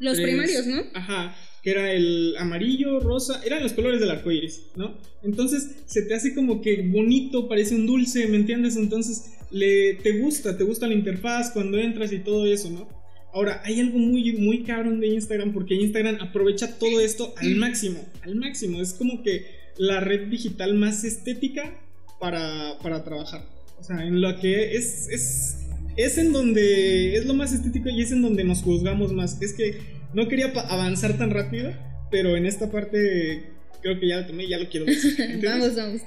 Los 0.00 0.18
primarios, 0.18 0.66
¿no? 0.66 0.82
Ajá 0.94 1.36
que 1.62 1.70
era 1.70 1.92
el 1.92 2.36
amarillo, 2.38 3.00
rosa, 3.00 3.42
eran 3.44 3.62
los 3.62 3.72
colores 3.72 4.00
del 4.00 4.10
arco 4.10 4.30
iris, 4.30 4.62
¿no? 4.76 4.96
Entonces 5.22 5.82
se 5.86 6.02
te 6.02 6.14
hace 6.14 6.34
como 6.34 6.60
que 6.60 6.82
bonito, 6.82 7.48
parece 7.48 7.74
un 7.74 7.86
dulce, 7.86 8.28
¿me 8.28 8.36
entiendes? 8.36 8.76
Entonces 8.76 9.34
le, 9.50 9.94
te 9.94 10.20
gusta, 10.20 10.56
te 10.56 10.64
gusta 10.64 10.86
la 10.86 10.94
interfaz 10.94 11.50
cuando 11.50 11.78
entras 11.78 12.12
y 12.12 12.20
todo 12.20 12.46
eso, 12.46 12.70
¿no? 12.70 12.97
Ahora, 13.38 13.62
hay 13.64 13.78
algo 13.78 14.00
muy, 14.00 14.32
muy 14.32 14.64
cabrón 14.64 14.98
de 14.98 15.06
Instagram 15.06 15.52
porque 15.52 15.76
Instagram 15.76 16.18
aprovecha 16.20 16.76
todo 16.76 17.00
esto 17.00 17.34
al 17.36 17.54
máximo, 17.54 18.04
al 18.22 18.34
máximo. 18.34 18.82
Es 18.82 18.94
como 18.94 19.22
que 19.22 19.46
la 19.76 20.00
red 20.00 20.26
digital 20.26 20.74
más 20.74 21.04
estética 21.04 21.72
para, 22.18 22.80
para 22.82 23.04
trabajar. 23.04 23.46
O 23.78 23.84
sea, 23.84 24.04
en 24.04 24.20
lo 24.20 24.40
que 24.40 24.74
es, 24.74 25.08
es, 25.08 25.68
es 25.96 26.18
en 26.18 26.32
donde 26.32 27.14
es 27.14 27.26
lo 27.26 27.34
más 27.34 27.52
estético 27.52 27.88
y 27.90 28.02
es 28.02 28.10
en 28.10 28.22
donde 28.22 28.42
nos 28.42 28.60
juzgamos 28.62 29.12
más. 29.12 29.40
Es 29.40 29.52
que 29.52 29.82
no 30.14 30.26
quería 30.26 30.46
avanzar 30.68 31.16
tan 31.16 31.30
rápido, 31.30 31.72
pero 32.10 32.36
en 32.36 32.44
esta 32.44 32.72
parte 32.72 33.52
creo 33.82 34.00
que 34.00 34.08
ya 34.08 34.16
lo 34.16 34.26
tomé 34.26 34.48
ya 34.48 34.58
lo 34.58 34.68
quiero 34.68 34.86
decir. 34.86 35.40
vamos, 35.44 35.76
vamos. 35.76 36.02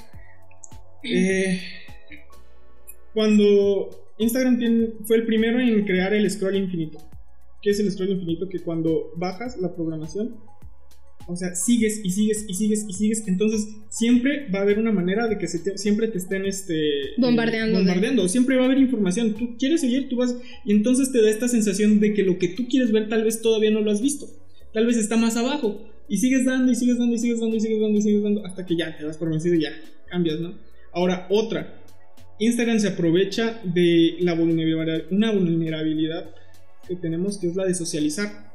Eh, 1.05 1.61
cuando 3.13 3.89
Instagram 4.17 4.59
fue 5.05 5.15
el 5.15 5.25
primero 5.25 5.61
en 5.61 5.85
crear 5.85 6.13
el 6.13 6.29
scroll 6.29 6.57
infinito. 6.57 7.10
¿Qué 7.61 7.69
es 7.69 7.79
el 7.79 7.91
scroll 7.91 8.11
infinito? 8.11 8.49
Que 8.49 8.59
cuando 8.59 9.11
bajas 9.17 9.57
la 9.59 9.73
programación, 9.75 10.35
o 11.27 11.35
sea, 11.35 11.55
sigues 11.55 12.01
y 12.03 12.09
sigues 12.09 12.45
y 12.47 12.53
sigues 12.53 12.85
y 12.87 12.93
sigues. 12.93 13.27
Entonces, 13.27 13.67
siempre 13.89 14.47
va 14.53 14.59
a 14.59 14.61
haber 14.63 14.79
una 14.79 14.91
manera 14.91 15.27
de 15.27 15.37
que 15.37 15.47
siempre 15.47 16.07
te 16.07 16.17
estén 16.17 16.45
este, 16.45 16.73
bombardeando. 17.17 17.79
bombardeando. 17.79 18.27
Siempre 18.27 18.55
va 18.55 18.63
a 18.63 18.65
haber 18.65 18.79
información. 18.79 19.35
Tú 19.35 19.55
quieres 19.57 19.81
seguir, 19.81 20.09
tú 20.09 20.17
vas. 20.17 20.35
Y 20.65 20.71
entonces 20.71 21.11
te 21.11 21.21
da 21.21 21.29
esta 21.29 21.47
sensación 21.47 21.99
de 21.99 22.13
que 22.13 22.23
lo 22.23 22.37
que 22.37 22.49
tú 22.49 22.67
quieres 22.67 22.91
ver, 22.91 23.09
tal 23.09 23.23
vez 23.23 23.41
todavía 23.41 23.71
no 23.71 23.81
lo 23.81 23.91
has 23.91 24.01
visto. 24.01 24.27
Tal 24.73 24.85
vez 24.85 24.97
está 24.97 25.17
más 25.17 25.37
abajo. 25.37 25.87
Y 26.09 26.17
sigues 26.17 26.45
dando 26.45 26.71
y 26.71 26.75
sigues 26.75 26.97
dando 26.97 27.15
y 27.15 27.19
sigues 27.19 27.39
dando 27.39 27.55
y 27.55 27.61
sigues 27.61 27.79
dando 27.79 27.97
y 27.97 28.01
sigues 28.01 28.23
dando. 28.23 28.45
Hasta 28.45 28.65
que 28.65 28.75
ya 28.75 28.97
te 28.97 29.05
das 29.05 29.17
por 29.17 29.29
vencido 29.29 29.55
y 29.55 29.61
ya 29.61 29.71
cambias, 30.09 30.39
¿no? 30.39 30.55
Ahora, 30.91 31.27
otra. 31.29 31.77
Instagram 32.39 32.79
se 32.79 32.87
aprovecha 32.87 33.61
de 33.63 34.15
la 34.19 34.33
vulnerabilidad, 34.33 35.03
una 35.11 35.31
vulnerabilidad 35.31 36.33
que 36.87 36.95
tenemos 36.95 37.37
que 37.37 37.47
es 37.47 37.55
la 37.55 37.65
de 37.65 37.73
socializar 37.73 38.51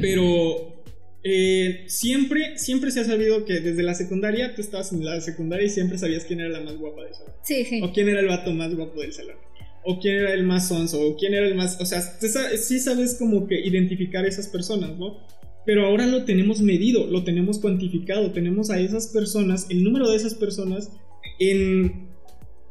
pero 0.00 0.82
eh, 1.24 1.84
siempre, 1.86 2.58
siempre 2.58 2.90
se 2.90 3.00
ha 3.00 3.04
sabido 3.04 3.44
que 3.44 3.60
desde 3.60 3.82
la 3.82 3.94
secundaria, 3.94 4.54
tú 4.54 4.60
estabas 4.60 4.92
en 4.92 5.04
la 5.04 5.20
secundaria 5.20 5.66
y 5.66 5.70
siempre 5.70 5.98
sabías 5.98 6.24
quién 6.24 6.40
era 6.40 6.50
la 6.50 6.60
más 6.60 6.76
guapa 6.76 7.04
del 7.04 7.14
salón. 7.14 7.32
Sí, 7.42 7.64
sí. 7.64 7.80
O 7.82 7.92
quién 7.92 8.08
era 8.08 8.20
el 8.20 8.26
vato 8.26 8.52
más 8.52 8.74
guapo 8.74 9.00
del 9.00 9.12
salón. 9.12 9.36
O 9.84 9.98
quién 9.98 10.16
era 10.16 10.34
el 10.34 10.44
más 10.44 10.68
sonso, 10.68 11.00
o 11.00 11.16
quién 11.16 11.34
era 11.34 11.46
el 11.46 11.54
más... 11.54 11.80
O 11.80 11.86
sea, 11.86 12.02
sí 12.02 12.78
sabes 12.78 13.14
como 13.14 13.46
que 13.46 13.58
identificar 13.58 14.26
esas 14.26 14.48
personas, 14.48 14.98
¿no? 14.98 15.26
Pero 15.64 15.86
ahora 15.86 16.06
lo 16.06 16.24
tenemos 16.24 16.60
medido, 16.60 17.06
lo 17.06 17.24
tenemos 17.24 17.58
cuantificado, 17.58 18.32
tenemos 18.32 18.70
a 18.70 18.80
esas 18.80 19.08
personas, 19.08 19.66
el 19.70 19.84
número 19.84 20.10
de 20.10 20.16
esas 20.16 20.34
personas 20.34 20.90
en 21.38 22.08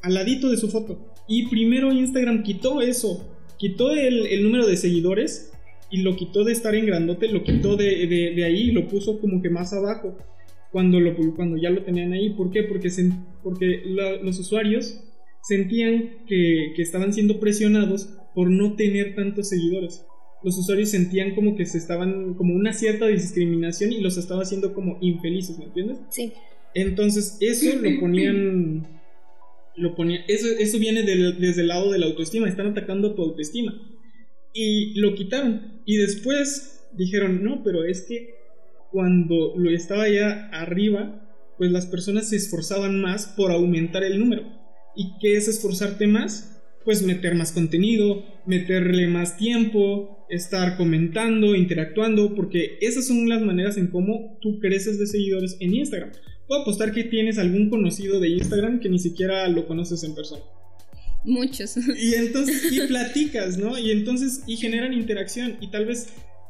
al 0.03 0.13
ladito 0.13 0.49
de 0.49 0.57
su 0.57 0.69
foto. 0.69 1.13
Y 1.27 1.47
primero 1.47 1.91
Instagram 1.91 2.43
quitó 2.43 2.81
eso, 2.81 3.36
quitó 3.57 3.91
el, 3.91 4.27
el 4.27 4.43
número 4.43 4.65
de 4.67 4.77
seguidores 4.77 5.51
y 5.89 6.01
lo 6.01 6.15
quitó 6.15 6.43
de 6.43 6.51
estar 6.51 6.75
en 6.75 6.85
grandote, 6.85 7.27
lo 7.29 7.43
quitó 7.43 7.75
de, 7.75 8.07
de, 8.35 8.43
ahí 8.43 8.69
y 8.69 8.71
lo 8.71 8.87
puso 8.87 9.19
como 9.19 9.41
que 9.41 9.49
más 9.49 9.73
abajo 9.73 10.17
cuando, 10.71 10.99
lo, 10.99 11.15
cuando 11.35 11.57
ya 11.57 11.69
lo 11.69 11.83
tenían 11.83 12.13
ahí. 12.13 12.31
¿Por 12.31 12.51
qué? 12.51 12.63
Porque, 12.63 12.89
porque 13.41 13.83
los 14.21 14.37
usuarios 14.39 14.99
sentían 15.43 16.25
que, 16.27 16.73
que, 16.75 16.81
estaban 16.81 17.13
siendo 17.13 17.39
presionados 17.39 18.09
por 18.35 18.49
no 18.49 18.75
tener 18.75 19.15
tantos 19.15 19.49
seguidores. 19.49 20.05
Los 20.43 20.57
usuarios 20.57 20.89
sentían 20.89 21.33
como 21.33 21.55
que 21.55 21.65
se 21.65 21.77
estaban, 21.77 22.33
como 22.35 22.53
una 22.53 22.73
cierta 22.73 23.07
discriminación 23.07 23.91
y 23.91 24.01
los 24.01 24.17
estaba 24.17 24.43
haciendo 24.43 24.73
como 24.73 24.97
infelices, 25.01 25.57
¿me 25.57 25.65
entiendes? 25.65 25.99
Sí. 26.09 26.33
Entonces, 26.73 27.37
eso 27.39 27.75
lo 27.81 27.99
ponían. 27.99 28.85
Lo 29.77 29.95
ponía, 29.95 30.25
eso, 30.27 30.47
eso 30.47 30.79
viene 30.79 31.03
desde 31.03 31.61
el 31.61 31.67
lado 31.67 31.91
de 31.91 31.99
la 31.99 32.07
autoestima, 32.07 32.49
están 32.49 32.67
atacando 32.67 33.13
tu 33.13 33.21
autoestima 33.21 33.79
y 34.57 34.99
lo 34.99 35.13
quitaron. 35.13 35.81
Y 35.85 35.97
después 35.97 36.87
dijeron, 36.93 37.43
no, 37.43 37.63
pero 37.63 37.85
es 37.85 38.01
que 38.01 38.35
cuando 38.91 39.53
lo 39.55 39.69
estaba 39.69 40.09
ya 40.09 40.49
arriba, 40.49 41.23
pues 41.57 41.71
las 41.71 41.85
personas 41.85 42.29
se 42.29 42.37
esforzaban 42.37 42.99
más 42.99 43.27
por 43.27 43.51
aumentar 43.51 44.03
el 44.03 44.19
número. 44.19 44.43
¿Y 44.95 45.17
qué 45.19 45.37
es 45.37 45.47
esforzarte 45.47 46.07
más? 46.07 46.59
Pues 46.83 47.03
meter 47.03 47.35
más 47.35 47.51
contenido, 47.51 48.23
meterle 48.45 49.07
más 49.07 49.37
tiempo, 49.37 50.25
estar 50.29 50.77
comentando, 50.77 51.55
interactuando, 51.55 52.33
porque 52.33 52.77
esas 52.81 53.07
son 53.07 53.29
las 53.29 53.41
maneras 53.41 53.77
en 53.77 53.87
cómo 53.87 54.37
tú 54.41 54.59
creces 54.59 54.97
de 54.97 55.05
seguidores 55.05 55.57
en 55.59 55.75
Instagram. 55.75 56.11
Puedo 56.47 56.61
apostar 56.61 56.93
que 56.93 57.03
tienes 57.03 57.37
algún 57.37 57.69
conocido 57.69 58.19
de 58.19 58.29
Instagram 58.29 58.79
que 58.79 58.89
ni 58.89 58.99
siquiera 58.99 59.47
lo 59.49 59.67
conoces 59.67 60.03
en 60.03 60.15
persona. 60.15 60.43
Muchos. 61.23 61.75
Y 61.77 62.15
entonces, 62.15 62.71
y 62.71 62.79
platicas, 62.87 63.57
¿no? 63.57 63.77
Y 63.77 63.91
entonces, 63.91 64.43
y 64.47 64.55
generan 64.55 64.93
interacción. 64.93 65.57
Y 65.59 65.71
tal 65.71 65.85
vez 65.85 66.07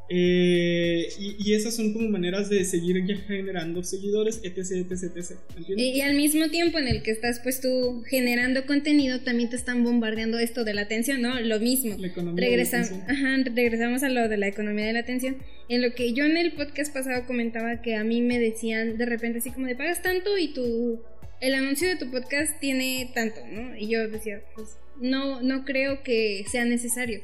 eh, 0.09 1.09
y, 1.19 1.53
esas 1.53 1.75
son 1.75 1.91
como 1.93 2.07
maneras 2.09 2.49
de 2.49 2.63
seguir 2.63 3.03
generando 3.27 3.83
seguidores, 3.83 4.39
etc, 4.43 4.89
etc, 4.89 5.17
etc. 5.17 5.37
Y, 5.75 6.01
al 6.01 6.15
mismo 6.15 6.49
tiempo 6.49 6.77
en 6.77 6.87
el 6.87 7.03
que 7.03 7.11
estás 7.11 7.39
pues 7.41 7.59
tú 7.59 8.03
generando 8.07 8.65
contenido, 8.65 9.21
también 9.21 9.49
te 9.49 9.55
están 9.55 9.83
bombardeando 9.83 10.39
esto 10.39 10.63
de 10.63 10.73
la 10.73 10.83
atención, 10.83 11.21
¿no? 11.21 11.39
Lo 11.41 11.59
mismo. 11.59 11.95
Ajá, 13.07 13.37
regresamos 13.53 14.03
a 14.03 14.09
lo 14.09 14.29
de 14.29 14.37
la 14.37 14.47
economía 14.47 14.85
de 14.85 14.93
la 14.93 14.99
atención. 14.99 15.37
En 15.67 15.81
lo 15.81 15.93
que 15.93 16.13
yo 16.13 16.25
en 16.25 16.37
el 16.37 16.53
podcast 16.53 16.93
pasado 16.93 17.25
comentaba 17.25 17.81
que 17.81 17.95
a 17.95 18.03
mí 18.03 18.21
me 18.21 18.39
decían 18.39 18.97
de 18.97 19.05
repente 19.05 19.39
así 19.39 19.51
como 19.51 19.67
de 19.67 19.75
pagas 19.75 20.01
tanto 20.01 20.37
y 20.37 20.53
tú 20.53 21.01
el 21.41 21.53
anuncio 21.53 21.87
de 21.87 21.97
tu 21.97 22.09
podcast 22.09 22.59
tiene 22.59 23.11
tanto, 23.13 23.41
¿no? 23.51 23.75
Y 23.77 23.89
yo 23.89 24.07
decía, 24.07 24.41
pues 24.55 24.77
no, 24.99 25.41
no 25.41 25.65
creo 25.65 26.03
que 26.03 26.43
sea 26.49 26.65
necesario. 26.65 27.21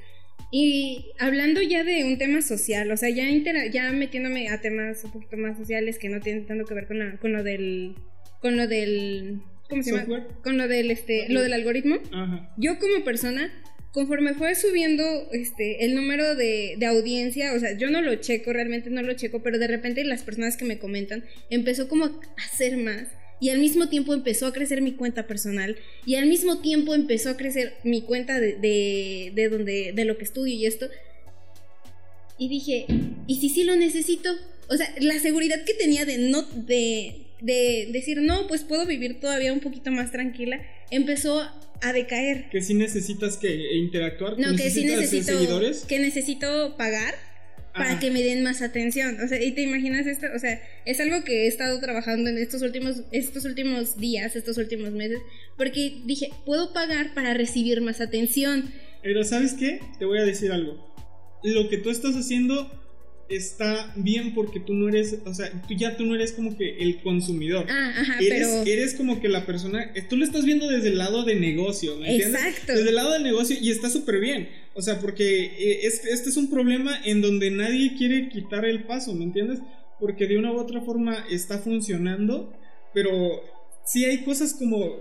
Y 0.56 1.08
hablando 1.18 1.64
ya 1.64 1.84
de 1.84 2.04
un 2.04 2.20
tema 2.20 2.44
social, 2.44 2.92
o 2.92 2.96
sea, 2.96 3.10
ya, 3.10 3.26
ya 3.72 3.92
metiéndome 3.92 4.50
a 4.50 4.62
temas 4.62 5.04
un 5.04 5.12
poquito 5.12 5.36
más 5.36 5.58
sociales 5.58 5.98
que 5.98 6.10
no 6.10 6.20
tienen 6.20 6.46
tanto 6.46 6.66
que 6.66 6.76
ver 6.76 6.86
con, 6.86 7.18
con 7.20 7.34
lo 7.34 7.42
del... 7.42 7.96
Con 8.40 8.56
lo 8.56 8.68
del... 8.68 9.42
¿Cómo 9.68 9.82
se 9.82 9.94
llama? 9.94 10.28
Con 10.44 10.60
lo 10.60 10.68
del, 10.68 10.92
este, 10.92 11.28
lo 11.30 11.42
del 11.42 11.54
algoritmo. 11.54 11.96
Yo 12.58 12.78
como 12.78 13.04
persona, 13.04 13.52
conforme 13.92 14.36
fue 14.36 14.54
subiendo 14.54 15.04
este, 15.32 15.86
el 15.86 15.96
número 15.96 16.36
de, 16.36 16.76
de, 16.78 16.86
audiencia, 16.86 17.54
o 17.54 17.60
sea, 17.60 17.76
yo 17.76 17.90
no 17.90 18.04
lo 18.04 18.14
checo, 18.18 18.54
realmente 18.54 18.92
no 18.92 19.02
lo 19.02 19.16
checo, 19.16 19.42
pero 19.42 19.58
de 19.58 19.68
repente 19.68 20.04
las 20.04 20.22
personas 20.22 20.56
que 20.56 20.66
me 20.66 20.78
comentan 20.78 21.24
empezó 21.50 21.88
como 21.88 22.06
a 22.06 22.22
hacer 22.46 22.78
más 22.78 23.08
y 23.44 23.50
al 23.50 23.60
mismo 23.60 23.90
tiempo 23.90 24.14
empezó 24.14 24.48
a 24.48 24.54
crecer 24.54 24.82
mi 24.82 24.94
cuenta 24.94 25.28
personal 25.28 25.76
y 26.06 26.16
al 26.16 26.28
mismo 26.28 26.60
tiempo 26.60 26.96
empezó 26.96 27.30
a 27.30 27.36
crecer 27.36 27.74
mi 27.84 28.02
cuenta 28.02 28.40
de, 28.40 28.54
de, 29.34 29.50
donde, 29.50 29.92
de 29.94 30.06
lo 30.06 30.18
que 30.18 30.24
estudio 30.24 30.54
y 30.54 30.66
esto. 30.66 30.88
Y 32.38 32.48
dije, 32.48 32.86
¿y 33.28 33.42
si 33.42 33.50
sí 33.50 33.66
lo 33.66 33.76
necesito? 33.76 34.30
O 34.70 34.78
sea, 34.78 34.96
la 35.02 35.20
seguridad 35.20 35.66
que 35.66 35.74
tenía 35.74 36.06
de 36.06 36.20
no, 36.20 36.44
de, 36.44 37.18
de 37.42 37.90
decir, 37.92 38.22
no, 38.22 38.48
pues 38.48 38.64
puedo 38.64 38.86
vivir 38.86 39.20
todavía 39.20 39.52
un 39.52 39.60
poquito 39.60 39.92
más 39.92 40.14
tranquila, 40.14 40.62
empezó 40.90 41.42
a 41.82 41.92
decaer. 41.92 42.50
Que 42.50 42.62
si 42.62 42.76
necesitas 42.76 43.36
que 43.36 43.76
interactuar, 43.76 44.40
no, 44.40 44.56
que 44.56 44.70
sí 44.70 44.86
necesito, 44.86 45.34
seguidores. 45.34 45.84
Que 45.84 46.00
necesito 46.00 46.78
pagar 46.78 47.14
para 47.74 48.00
que 48.00 48.12
me 48.12 48.22
den 48.22 48.44
más 48.44 48.62
atención. 48.62 49.18
O 49.24 49.28
sea, 49.28 49.42
y 49.42 49.52
te 49.52 49.62
imaginas 49.62 50.06
esto, 50.06 50.28
o 50.36 50.40
sea, 50.40 50.62
es 50.86 51.00
algo 51.00 51.24
que 51.24 51.46
he 51.46 51.48
estado 51.48 51.80
trabajando 51.80 52.30
en 52.30 52.38
estos 52.38 52.62
últimos, 52.62 53.04
estos 53.12 53.46
últimos 53.46 53.98
días, 53.98 54.36
estos 54.36 54.58
últimos 54.58 54.92
meses, 54.92 55.20
porque 55.58 56.02
dije, 56.06 56.30
puedo 56.46 56.74
pagar 56.74 57.14
para 57.14 57.34
recibir 57.34 57.82
más 57.82 58.02
atención. 58.02 58.72
Pero 59.02 59.24
¿sabes 59.24 59.54
qué? 59.54 59.80
Te 60.00 60.06
voy 60.06 60.20
a 60.20 60.26
decir 60.26 60.52
algo. 60.52 60.94
lo 61.44 61.70
que 61.70 61.78
tú 61.78 61.90
estás 61.90 62.16
haciendo 62.16 62.83
está 63.36 63.94
bien 63.96 64.34
porque 64.34 64.60
tú 64.60 64.74
no 64.74 64.90
eres, 64.90 65.20
o 65.26 65.34
sea, 65.34 65.52
tú 65.68 65.74
ya 65.74 65.98
tú 65.98 66.06
no 66.06 66.16
eres 66.16 66.34
como 66.34 66.58
que 66.58 66.78
el 66.80 67.02
consumidor. 67.02 67.66
Ah, 67.70 67.94
ajá, 67.98 68.20
eres, 68.20 68.48
pero... 68.48 68.64
eres 68.66 68.94
como 68.96 69.22
que 69.22 69.30
la 69.30 69.46
persona, 69.46 69.92
eh, 69.96 70.02
tú 70.08 70.18
lo 70.18 70.26
estás 70.26 70.46
viendo 70.46 70.68
desde 70.68 70.90
el 70.90 70.98
lado 70.98 71.24
de 71.24 71.36
negocio, 71.36 71.98
¿me 71.98 72.12
entiendes? 72.12 72.42
Exacto. 72.42 72.74
Desde 72.74 72.90
el 72.90 72.96
lado 72.96 73.14
de 73.14 73.20
negocio 73.20 73.58
y 73.60 73.72
está 73.72 73.90
súper 73.90 74.20
bien. 74.20 74.50
O 74.74 74.82
sea, 74.82 75.00
porque 75.00 75.46
eh, 75.46 75.80
este, 75.84 76.12
este 76.12 76.30
es 76.30 76.38
un 76.38 76.50
problema 76.50 77.00
en 77.06 77.22
donde 77.22 77.52
nadie 77.52 77.96
quiere 77.98 78.30
quitar 78.30 78.66
el 78.66 78.84
paso, 78.84 79.14
¿me 79.14 79.24
entiendes? 79.24 79.60
Porque 80.00 80.28
de 80.28 80.38
una 80.38 80.52
u 80.52 80.58
otra 80.58 80.82
forma 80.82 81.26
está 81.30 81.60
funcionando, 81.60 82.54
pero 82.94 83.44
sí 83.86 84.06
hay 84.06 84.24
cosas 84.24 84.54
como, 84.54 84.98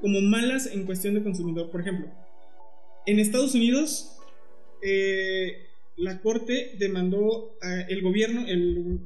como 0.00 0.20
malas 0.20 0.66
en 0.66 0.84
cuestión 0.84 1.14
de 1.14 1.22
consumidor. 1.22 1.70
Por 1.70 1.82
ejemplo, 1.82 2.08
en 3.06 3.18
Estados 3.18 3.54
Unidos, 3.54 4.16
eh, 4.82 5.69
la 6.00 6.20
corte 6.20 6.72
demandó 6.78 7.56
el 7.88 8.00
gobierno, 8.02 8.46
el, 8.48 9.00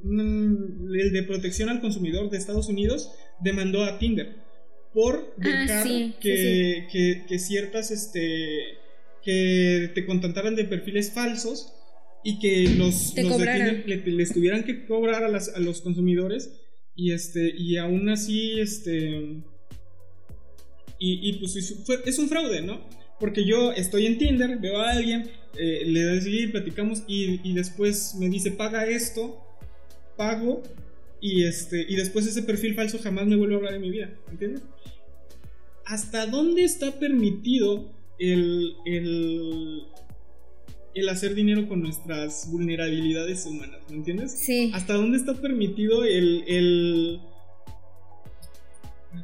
el, 0.99 1.11
de 1.13 1.23
protección 1.23 1.69
al 1.69 1.81
consumidor 1.81 2.29
de 2.29 2.37
Estados 2.37 2.67
Unidos, 2.69 3.11
demandó 3.41 3.83
a 3.83 3.99
Tinder 3.99 4.37
por 4.93 5.33
Ah, 5.43 5.65
dejar 5.65 5.87
sí, 5.87 6.13
que, 6.21 6.87
que- 6.91 7.25
que 7.27 7.39
ciertas, 7.39 7.91
este, 7.91 8.77
que 9.23 9.91
te 9.93 10.05
contrataran 10.05 10.55
de 10.55 10.63
perfiles 10.65 11.11
falsos 11.11 11.73
y 12.23 12.39
que 12.39 12.69
los, 12.77 13.13
los 13.17 13.37
de. 13.39 13.45
Tinder 13.45 13.83
le- 13.87 14.11
les 14.11 14.33
tuvieran 14.33 14.63
que 14.63 14.85
cobrar 14.85 15.23
a, 15.23 15.29
las- 15.29 15.53
a 15.53 15.59
los 15.59 15.81
consumidores 15.81 16.49
y 16.95 17.11
este 17.11 17.51
y 17.57 17.75
aún 17.77 18.07
así 18.09 18.59
este 18.61 19.43
y, 20.97 21.29
y, 21.29 21.33
pues 21.39 21.55
es 21.57 22.19
un 22.19 22.29
fraude, 22.29 22.61
¿no? 22.61 22.79
Porque 23.19 23.45
yo 23.45 23.71
estoy 23.71 24.05
en 24.05 24.17
Tinder, 24.17 24.57
veo 24.57 24.79
a 24.79 24.91
alguien, 24.91 25.29
eh, 25.57 25.83
le 25.85 26.03
doy 26.03 26.21
seguir, 26.21 26.51
platicamos 26.51 27.03
y, 27.07 27.39
y 27.47 27.53
después 27.53 28.15
me 28.15 28.29
dice 28.29 28.51
paga 28.51 28.85
esto, 28.85 29.41
pago 30.17 30.63
y 31.21 31.43
este 31.43 31.85
y 31.87 31.95
después 31.95 32.27
ese 32.27 32.43
perfil 32.43 32.75
falso 32.75 32.99
jamás 32.99 33.25
me 33.25 33.35
vuelve 33.35 33.55
a 33.55 33.57
hablar 33.57 33.73
en 33.75 33.81
mi 33.81 33.89
vida, 33.89 34.13
¿entiendes? 34.29 34.63
¿Hasta 35.85 36.25
dónde 36.25 36.63
está 36.63 36.99
permitido 36.99 37.91
el, 38.19 38.75
el, 38.85 39.83
el 40.93 41.09
hacer 41.09 41.35
dinero 41.35 41.67
con 41.67 41.81
nuestras 41.81 42.49
vulnerabilidades 42.51 43.45
humanas, 43.45 43.81
¿me 43.89 43.97
entiendes? 43.97 44.31
Sí. 44.31 44.71
¿Hasta 44.73 44.93
dónde 44.93 45.17
está 45.17 45.35
permitido 45.35 46.03
el. 46.03 46.43
el... 46.47 47.21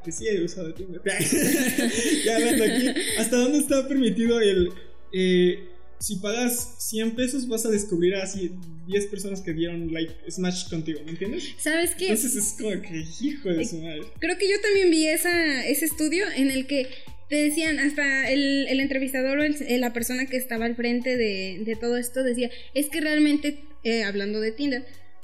Que 0.03 0.11
sí 0.11 0.27
he 0.27 0.43
usado 0.43 0.73
Tinder. 0.73 1.01
ya 2.25 2.35
hablando 2.37 2.63
aquí. 2.63 2.87
¿Hasta 3.17 3.37
dónde 3.37 3.59
está 3.59 3.87
permitido 3.87 4.39
el. 4.39 4.69
eh, 5.13 5.67
si 5.99 6.15
pagas 6.15 6.77
100 6.89 7.11
pesos, 7.15 7.47
vas 7.47 7.63
a 7.67 7.69
descubrir 7.69 8.15
a 8.15 8.23
así 8.23 8.51
10 8.87 9.05
personas 9.05 9.41
que 9.41 9.53
dieron 9.53 9.93
like 9.93 10.11
smash 10.31 10.67
contigo, 10.67 10.99
¿me 11.05 11.11
entiendes? 11.11 11.43
¿Sabes 11.59 11.91
qué? 11.93 12.05
Entonces 12.07 12.35
es 12.35 12.55
como 12.59 12.81
que 12.81 13.05
hijo 13.21 13.49
de 13.49 13.63
su 13.65 13.77
madre. 13.77 14.01
Creo 14.19 14.35
que 14.39 14.49
yo 14.49 14.59
también 14.61 14.89
vi 14.89 15.05
esa, 15.07 15.63
ese 15.67 15.85
estudio 15.85 16.25
en 16.35 16.49
el 16.49 16.65
que 16.65 16.87
te 17.29 17.35
decían, 17.35 17.77
hasta 17.77 18.31
el, 18.31 18.65
el 18.67 18.79
entrevistador 18.79 19.37
o 19.37 19.43
el- 19.43 19.79
la 19.79 19.93
persona 19.93 20.25
que 20.25 20.37
estaba 20.37 20.65
al 20.65 20.75
frente 20.75 21.17
de, 21.17 21.61
de 21.63 21.75
todo 21.75 21.97
esto 21.97 22.23
decía, 22.23 22.49
es 22.73 22.89
que 22.89 22.99
realmente, 22.99 23.59
eh, 23.83 24.01
hablando 24.03 24.39
de 24.41 24.53
Tinder, 24.53 24.83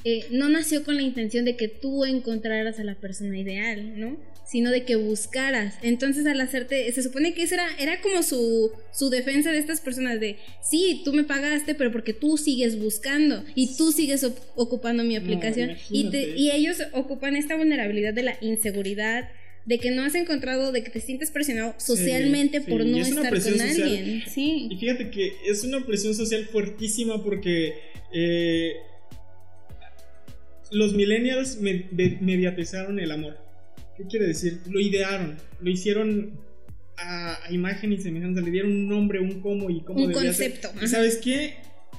eh, 0.10 0.26
no 0.32 0.48
nació 0.50 0.84
con 0.84 0.96
la 0.96 1.02
intención 1.02 1.44
de 1.46 1.56
que 1.56 1.68
tú 1.68 2.06
encontraras 2.06 2.80
a 2.80 2.84
la 2.84 2.96
persona 2.96 3.38
ideal, 3.38 4.00
¿no? 4.00 4.18
Sino 4.46 4.72
de 4.72 4.86
que 4.86 4.96
buscaras. 4.96 5.76
Entonces 5.82 6.26
al 6.26 6.40
hacerte, 6.40 6.90
se 6.94 7.04
supone 7.04 7.34
que 7.34 7.44
esa 7.44 7.56
era, 7.56 7.68
era 7.80 8.02
como 8.02 8.24
su, 8.24 8.72
su 8.94 9.10
defensa 9.10 9.52
de 9.52 9.58
estas 9.60 9.82
personas 9.82 10.22
de, 10.22 10.38
sí, 10.72 11.02
tú 11.04 11.12
me 11.12 11.26
pagaste, 11.26 11.76
pero 11.76 11.92
porque 11.92 12.14
tú 12.14 12.38
sigues 12.38 12.80
buscando 12.80 13.44
y 13.56 13.76
tú 13.76 13.92
sigues 13.92 14.24
op- 14.24 14.40
ocupando 14.56 15.04
mi 15.04 15.16
No, 15.16 15.22
aplicación 15.22 15.72
y, 15.90 16.10
te- 16.12 16.38
y 16.38 16.52
ellos 16.52 16.78
ocupan 16.94 17.36
esta 17.36 17.58
vulnerabilidad 17.58 18.14
de 18.14 18.24
la 18.24 18.38
inseguridad, 18.40 19.28
de 19.66 19.80
que 19.80 19.92
no 19.92 20.02
has 20.04 20.16
encontrado, 20.16 20.72
de 20.72 20.82
que 20.82 20.92
te 20.92 21.02
sientes 21.02 21.30
presionado 21.30 21.76
socialmente 21.78 22.62
sí, 22.62 22.72
por 22.72 22.86
no 22.86 22.98
es 23.00 23.10
estar 23.10 23.30
con 23.30 23.42
social. 23.42 23.70
alguien. 23.70 24.24
Sí. 24.34 24.70
Y 24.72 24.78
fíjate 24.78 25.10
que 25.12 25.34
es 25.46 25.66
una 25.66 25.86
presión 25.86 26.16
social 26.16 26.46
fuertísima 26.46 27.22
porque 27.22 27.74
eh, 28.14 28.72
los 30.72 30.94
millennials 30.94 31.60
me- 31.62 31.88
me- 31.92 32.18
mediatizaron 32.22 33.00
el 33.00 33.12
amor. 33.12 33.38
¿Qué 33.96 34.04
quiere 34.06 34.28
decir? 34.28 34.62
Lo 34.70 34.80
idearon, 34.80 35.38
lo 35.62 35.70
hicieron 35.70 36.40
a, 36.98 37.38
a 37.46 37.52
imagen 37.52 37.94
y 37.94 37.98
semejanza, 38.00 38.42
le 38.42 38.52
dieron 38.52 38.72
un 38.72 38.88
nombre, 38.90 39.20
un 39.20 39.42
cómo 39.42 39.70
y 39.70 39.82
cómo 39.82 40.04
Un 40.04 40.14
ser. 40.14 40.24
concepto, 40.24 40.70
¿Y 40.76 40.78
ajá. 40.78 40.88
sabes 40.88 41.18
qué? 41.18 41.56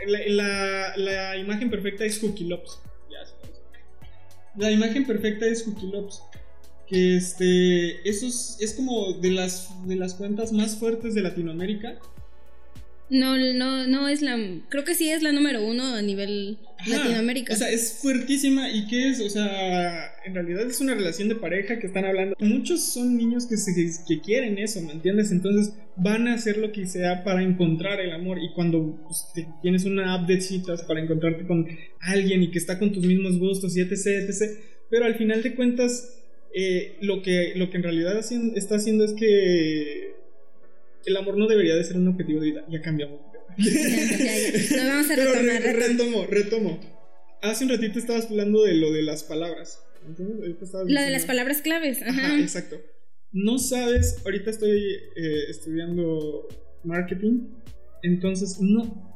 La, 0.07 0.21
la- 0.29 0.97
la 0.97 1.37
imagen 1.37 1.71
perfecta 1.71 2.05
es 2.05 2.19
Cookie 2.19 2.45
sabes. 2.45 2.79
La 4.57 4.71
imagen 4.73 5.07
perfecta 5.07 5.47
es 5.47 5.63
Cookie 5.63 5.87
Loves. 5.87 6.21
Que 6.89 7.17
este. 7.17 8.09
Eso 8.09 8.27
es, 8.27 8.57
es 8.61 8.73
como 8.75 9.13
de 9.13 9.31
las, 9.31 9.69
de 9.87 9.95
las 9.97 10.15
cuentas 10.15 10.53
más 10.53 10.77
fuertes 10.79 11.15
de 11.15 11.21
Latinoamérica. 11.23 11.99
No, 13.11 13.37
no, 13.37 13.87
no 13.87 14.09
es 14.09 14.21
la. 14.21 14.39
Creo 14.69 14.85
que 14.85 14.95
sí 14.95 15.09
es 15.09 15.23
la 15.23 15.33
número 15.33 15.65
uno 15.65 15.95
a 15.95 16.03
nivel 16.03 16.59
Ajá, 16.79 16.91
Latinoamérica. 16.91 17.55
O 17.55 17.57
sea, 17.57 17.71
es 17.71 17.99
fuertísima. 18.03 18.71
¿Y 18.71 18.87
qué 18.87 19.09
es? 19.09 19.21
O 19.21 19.31
sea, 19.31 20.13
en 20.25 20.35
realidad 20.35 20.67
es 20.67 20.81
una 20.81 20.95
relación 20.95 21.29
de 21.29 21.37
pareja 21.37 21.79
que 21.79 21.87
están 21.87 22.05
hablando. 22.05 22.37
Muchos 22.39 22.93
son 22.93 23.17
niños 23.17 23.47
que, 23.47 23.57
se, 23.57 23.73
que 24.07 24.21
quieren 24.21 24.59
eso, 24.59 24.83
¿me 24.83 24.93
entiendes? 24.93 25.33
Entonces 25.33 25.75
van 25.97 26.29
a 26.29 26.35
hacer 26.35 26.59
lo 26.59 26.71
que 26.71 26.87
sea 26.87 27.25
para 27.25 27.43
encontrar 27.43 28.01
el 28.01 28.13
amor. 28.13 28.39
Y 28.39 28.53
cuando 28.55 29.01
pues, 29.05 29.27
tienes 29.63 29.85
una 29.85 30.15
app 30.15 30.29
de 30.29 30.41
citas 30.41 30.83
para 30.83 31.01
encontrarte 31.01 31.47
con 31.47 31.67
alguien 32.01 32.43
y 32.43 32.51
que 32.51 32.59
está 32.59 32.79
con 32.79 32.93
tus 32.93 33.05
mismos 33.05 33.39
gustos 33.39 33.77
y 33.77 33.81
etc, 33.81 34.29
etc. 34.29 34.53
Pero 34.91 35.07
al 35.07 35.15
final 35.15 35.43
de 35.43 35.55
cuentas, 35.55 36.15
eh, 36.55 36.99
lo, 37.01 37.23
que, 37.23 37.53
lo 37.57 37.71
que 37.71 37.79
en 37.79 37.83
realidad 37.83 38.19
está 38.19 38.77
haciendo 38.77 39.05
es 39.05 39.15
que 39.15 40.08
el 41.09 41.17
amor 41.17 41.37
no 41.37 41.47
debería 41.49 41.75
de 41.75 41.85
ser 41.85 41.97
un 41.97 42.09
objetivo 42.09 42.41
de 42.41 42.51
vida. 42.53 42.65
Ya 42.71 42.81
cambiamos. 42.81 43.21
Ya, 43.59 43.73
ya, 43.73 44.17
ya. 44.19 44.77
Nos 44.77 44.87
vamos 44.87 45.11
a 45.11 45.15
Pero 45.17 45.33
retomar, 45.33 45.63
re- 45.63 45.73
retom- 45.75 45.89
retomo, 45.89 46.27
retomo. 46.27 46.81
Hace 47.43 47.65
un 47.65 47.71
ratito 47.71 47.99
estabas 47.99 48.27
hablando 48.31 48.63
de 48.65 48.75
lo 48.75 48.93
de 48.93 49.03
las 49.03 49.25
palabras. 49.25 49.81
estabas 50.63 50.91
Lo 50.91 51.01
de 51.01 51.11
las 51.11 51.25
palabras 51.27 51.63
claves. 51.63 52.03
Ajá. 52.03 52.11
Ajá, 52.27 52.39
exacto. 52.41 52.81
No 53.33 53.59
sabes, 53.59 54.17
ahorita 54.25 54.51
estoy 54.51 54.79
eh, 55.17 55.45
estudiando 55.51 56.49
marketing, 56.85 57.49
entonces 58.03 58.59
no 58.61 59.13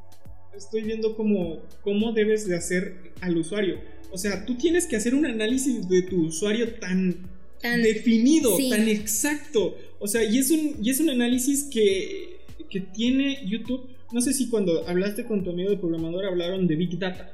estoy 0.57 0.83
viendo 0.83 1.17
cómo, 1.17 1.63
cómo 1.81 2.13
debes 2.13 2.47
de 2.47 2.57
hacer 2.57 3.13
al 3.21 3.37
usuario. 3.39 3.81
O 4.11 4.19
sea, 4.19 4.45
tú 4.45 4.57
tienes 4.59 4.87
que 4.87 4.97
hacer 4.97 5.15
un 5.15 5.25
análisis 5.25 5.89
de 5.89 6.03
tu 6.03 6.27
usuario 6.27 6.75
tan, 6.75 7.27
Tan- 7.63 7.83
definido, 7.83 8.57
sí. 8.57 8.69
tan 8.71 8.89
exacto. 8.89 9.77
O 10.01 10.09
sea, 10.09 10.25
y 10.25 10.39
es 10.39 10.51
un, 10.51 10.77
y 10.83 10.91
es 10.91 11.01
un 11.01 11.09
análisis 11.11 11.65
que, 11.65 12.41
que 12.69 12.81
tiene 12.81 13.39
YouTube. 13.47 13.89
No 14.13 14.21
sé 14.21 14.33
si 14.35 14.49
cuando 14.51 14.87
hablaste 14.89 15.25
con 15.25 15.43
tu 15.45 15.51
amigo 15.51 15.71
de 15.71 15.77
programador 15.79 16.27
hablaron 16.27 16.67
de 16.67 16.77
Big 16.77 16.99
Data. 16.99 17.33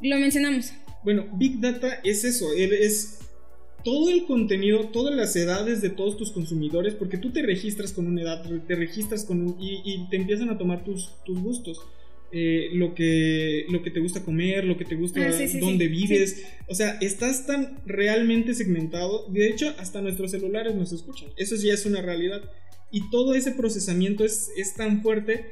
Lo 0.00 0.16
mencionamos. 0.18 0.72
Bueno, 1.04 1.26
Big 1.34 1.60
Data 1.60 2.00
es 2.04 2.24
eso, 2.24 2.52
él 2.52 2.72
es 2.72 3.18
todo 3.84 4.08
el 4.10 4.24
contenido, 4.24 4.88
todas 4.92 5.14
las 5.14 5.34
edades 5.34 5.80
de 5.82 5.90
todos 5.90 6.16
tus 6.16 6.30
consumidores, 6.30 6.94
porque 6.94 7.18
tú 7.18 7.32
te 7.32 7.42
registras 7.42 7.92
con 7.92 8.06
una 8.06 8.22
edad, 8.22 8.44
te 8.68 8.74
registras 8.76 9.24
con 9.24 9.40
un, 9.42 9.56
y, 9.60 9.82
y 9.84 10.08
te 10.08 10.16
empiezan 10.16 10.50
a 10.50 10.58
tomar 10.58 10.84
tus, 10.84 11.10
tus 11.24 11.40
gustos. 11.40 11.80
Eh, 12.34 12.70
lo, 12.72 12.94
que, 12.94 13.66
lo 13.68 13.82
que 13.82 13.90
te 13.90 14.00
gusta 14.00 14.24
comer, 14.24 14.64
lo 14.64 14.78
que 14.78 14.86
te 14.86 14.94
gusta, 14.94 15.20
Ah, 15.26 15.32
sí, 15.32 15.48
sí, 15.48 15.60
dónde 15.60 15.86
sí, 15.86 15.90
vives. 15.90 16.46
O 16.66 16.74
sea, 16.74 16.96
estás 17.02 17.46
tan 17.46 17.82
realmente 17.84 18.54
segmentado. 18.54 19.26
De 19.28 19.48
hecho, 19.48 19.74
hasta 19.78 20.00
nuestros 20.00 20.30
celulares 20.30 20.74
nos 20.74 20.92
escuchan. 20.92 21.28
Eso 21.36 21.56
ya 21.56 21.74
es 21.74 21.84
una 21.84 22.00
realidad. 22.00 22.42
Y 22.90 23.10
todo 23.10 23.34
ese 23.34 23.52
procesamiento 23.52 24.24
es, 24.24 24.50
es 24.56 24.74
tan 24.74 25.02
fuerte 25.02 25.44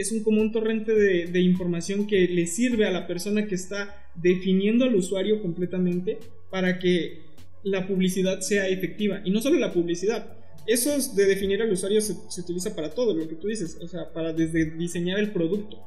es 0.00 0.12
un, 0.12 0.22
como 0.22 0.40
un 0.40 0.50
torrente 0.50 0.94
de, 0.94 1.26
de 1.26 1.40
información 1.40 2.06
que 2.06 2.26
le 2.26 2.46
sirve 2.46 2.86
a 2.86 2.90
la 2.90 3.06
persona 3.06 3.46
que 3.46 3.54
está 3.54 4.10
definiendo 4.14 4.86
al 4.86 4.94
usuario 4.94 5.42
completamente 5.42 6.18
para 6.50 6.78
que 6.78 7.20
la 7.62 7.86
publicidad 7.86 8.40
sea 8.40 8.66
efectiva. 8.68 9.20
Y 9.24 9.30
no 9.30 9.42
solo 9.42 9.58
la 9.58 9.72
publicidad. 9.72 10.36
Eso 10.66 10.94
es 10.94 11.14
de 11.14 11.26
definir 11.26 11.60
al 11.60 11.72
usuario 11.72 12.00
se, 12.00 12.14
se 12.28 12.40
utiliza 12.40 12.74
para 12.74 12.90
todo, 12.90 13.14
lo 13.14 13.28
que 13.28 13.34
tú 13.34 13.48
dices. 13.48 13.78
O 13.82 13.88
sea, 13.88 14.10
para 14.12 14.32
desde 14.32 14.64
diseñar 14.70 15.18
el 15.18 15.32
producto. 15.32 15.78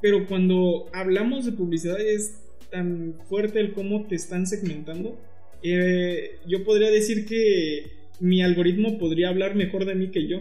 Pero 0.00 0.26
cuando 0.26 0.86
hablamos 0.92 1.44
de 1.44 1.52
publicidad 1.52 2.00
es 2.00 2.34
tan 2.70 3.14
fuerte 3.28 3.60
el 3.60 3.72
cómo 3.72 4.06
te 4.06 4.14
están 4.14 4.46
segmentando. 4.46 5.18
Eh, 5.62 6.38
yo 6.46 6.64
podría 6.64 6.90
decir 6.90 7.26
que 7.26 7.84
mi 8.20 8.42
algoritmo 8.42 8.98
podría 8.98 9.28
hablar 9.28 9.54
mejor 9.54 9.84
de 9.84 9.94
mí 9.94 10.10
que 10.10 10.26
yo. 10.28 10.40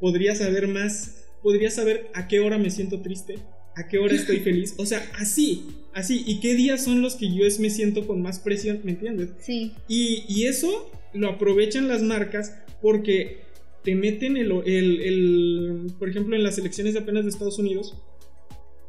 Podría 0.00 0.34
saber 0.34 0.68
más 0.68 1.14
podría 1.42 1.70
saber 1.70 2.08
a 2.14 2.26
qué 2.26 2.40
hora 2.40 2.58
me 2.58 2.68
siento 2.70 3.00
triste, 3.00 3.36
a 3.76 3.86
qué 3.86 3.98
hora 3.98 4.14
estoy 4.14 4.38
feliz. 4.40 4.74
O 4.78 4.84
sea, 4.86 5.02
así, 5.18 5.64
así. 5.94 6.24
¿Y 6.26 6.40
qué 6.40 6.54
días 6.54 6.82
son 6.84 7.00
los 7.00 7.14
que 7.14 7.32
yo 7.32 7.44
es- 7.44 7.60
me 7.60 7.70
siento 7.70 8.06
con 8.06 8.20
más 8.20 8.40
presión? 8.40 8.80
¿Me 8.82 8.90
entiendes? 8.92 9.30
Sí. 9.38 9.72
Y, 9.88 10.24
y 10.28 10.46
eso 10.46 10.90
lo 11.14 11.28
aprovechan 11.28 11.86
las 11.88 12.02
marcas 12.02 12.54
porque 12.82 13.38
te 13.84 13.94
meten 13.94 14.36
el, 14.36 14.50
el- 14.66 15.00
el- 15.00 15.86
por 15.98 16.08
ejemplo, 16.08 16.34
en 16.36 16.42
las 16.42 16.58
elecciones 16.58 16.94
de 16.94 17.00
apenas 17.00 17.22
de 17.24 17.30
Estados 17.30 17.58
Unidos, 17.60 17.94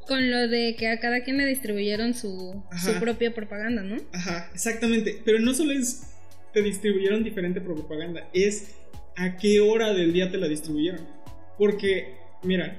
Con 0.07 0.31
lo 0.31 0.47
de 0.47 0.75
que 0.75 0.87
a 0.87 0.99
cada 0.99 1.21
quien 1.23 1.37
le 1.37 1.45
distribuyeron 1.45 2.13
su, 2.13 2.63
su 2.83 2.99
propia 2.99 3.33
propaganda, 3.33 3.83
¿no? 3.83 3.97
Ajá, 4.11 4.49
exactamente. 4.53 5.21
Pero 5.23 5.39
no 5.39 5.53
solo 5.53 5.71
es 5.71 6.09
te 6.53 6.61
distribuyeron 6.61 7.23
diferente 7.23 7.61
propaganda, 7.61 8.27
es 8.33 8.75
a 9.15 9.37
qué 9.37 9.59
hora 9.59 9.93
del 9.93 10.13
día 10.13 10.31
te 10.31 10.37
la 10.37 10.47
distribuyeron. 10.47 11.01
Porque, 11.57 12.15
mira, 12.43 12.77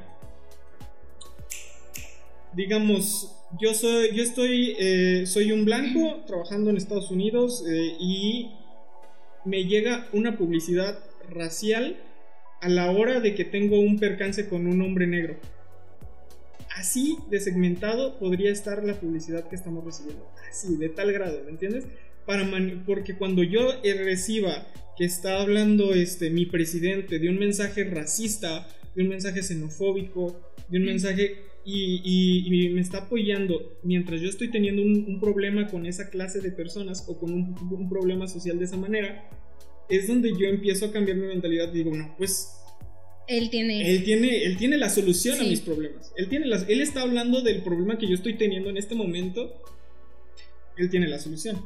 digamos, 2.54 3.37
yo 3.61 3.74
soy, 3.74 4.14
yo 4.14 4.22
estoy, 4.22 4.76
eh, 4.78 5.24
soy 5.26 5.52
un 5.52 5.64
blanco 5.64 6.24
trabajando 6.26 6.70
en 6.70 6.76
Estados 6.76 7.11
Unidos 7.11 7.64
eh, 7.68 7.94
y 8.00 8.50
me 9.44 9.64
llega 9.64 10.09
una 10.12 10.37
publicidad 10.37 10.98
racial 11.28 11.96
a 12.61 12.68
la 12.68 12.90
hora 12.90 13.20
de 13.20 13.35
que 13.35 13.44
tengo 13.44 13.78
un 13.78 13.98
percance 13.98 14.48
con 14.48 14.66
un 14.66 14.80
hombre 14.83 15.06
negro. 15.06 15.38
Así 16.80 17.18
de 17.28 17.40
segmentado 17.40 18.18
podría 18.18 18.50
estar 18.50 18.82
la 18.82 18.98
publicidad 18.98 19.46
que 19.50 19.54
estamos 19.54 19.84
recibiendo. 19.84 20.26
Así, 20.50 20.76
de 20.76 20.88
tal 20.88 21.12
grado, 21.12 21.42
¿me 21.44 21.50
entiendes? 21.50 21.84
Para 22.24 22.50
porque 22.86 23.16
cuando 23.16 23.42
yo 23.42 23.60
reciba 23.82 24.66
que 24.96 25.04
está 25.04 25.42
hablando 25.42 25.92
este, 25.92 26.30
mi 26.30 26.46
presidente 26.46 27.18
de 27.18 27.28
un 27.28 27.38
mensaje 27.38 27.84
racista, 27.84 28.66
de 28.94 29.02
un 29.02 29.10
mensaje 29.10 29.42
xenofóbico, 29.42 30.40
de 30.70 30.78
un 30.78 30.86
mensaje 30.86 31.42
y, 31.66 32.70
me 32.72 32.80
está 32.80 32.98
apoyando 33.00 33.78
mientras 33.82 34.22
yo 34.22 34.30
estoy 34.30 34.50
teniendo 34.50 34.80
un, 34.80 35.20
problema 35.20 35.66
con 35.66 35.84
esa 35.84 36.08
clase 36.08 36.40
de 36.40 36.50
personas 36.50 37.04
o 37.08 37.18
con 37.18 37.30
un, 37.30 37.90
problema 37.90 38.26
social 38.26 38.58
de 38.58 38.64
esa 38.64 38.78
manera, 38.78 39.28
es 39.90 40.08
donde 40.08 40.30
yo 40.30 40.46
empiezo 40.46 40.86
a 40.86 40.92
cambiar 40.92 41.18
mi 41.18 41.26
mentalidad 41.26 41.68
y 41.74 41.84
digo, 41.84 41.94
no, 41.94 42.14
pues... 42.16 42.56
Él 43.26 43.50
tiene... 43.50 43.90
Él 43.90 44.04
tiene, 44.04 44.44
él 44.44 44.56
tiene 44.56 44.76
la 44.76 44.90
solución 44.90 45.40
a 45.40 45.44
mis 45.44 45.61
problemas. 45.61 46.12
Él, 46.16 46.28
tiene 46.28 46.46
las, 46.46 46.68
él 46.68 46.80
está 46.80 47.02
hablando 47.02 47.42
del 47.42 47.62
problema 47.62 47.98
que 47.98 48.09
yo 48.09 48.14
estoy 48.14 48.37
teniendo 48.37 48.70
en 48.70 48.76
este 48.76 48.94
momento. 48.94 49.62
Él 50.76 50.90
tiene 50.90 51.09
la 51.09 51.18
solución. 51.18 51.62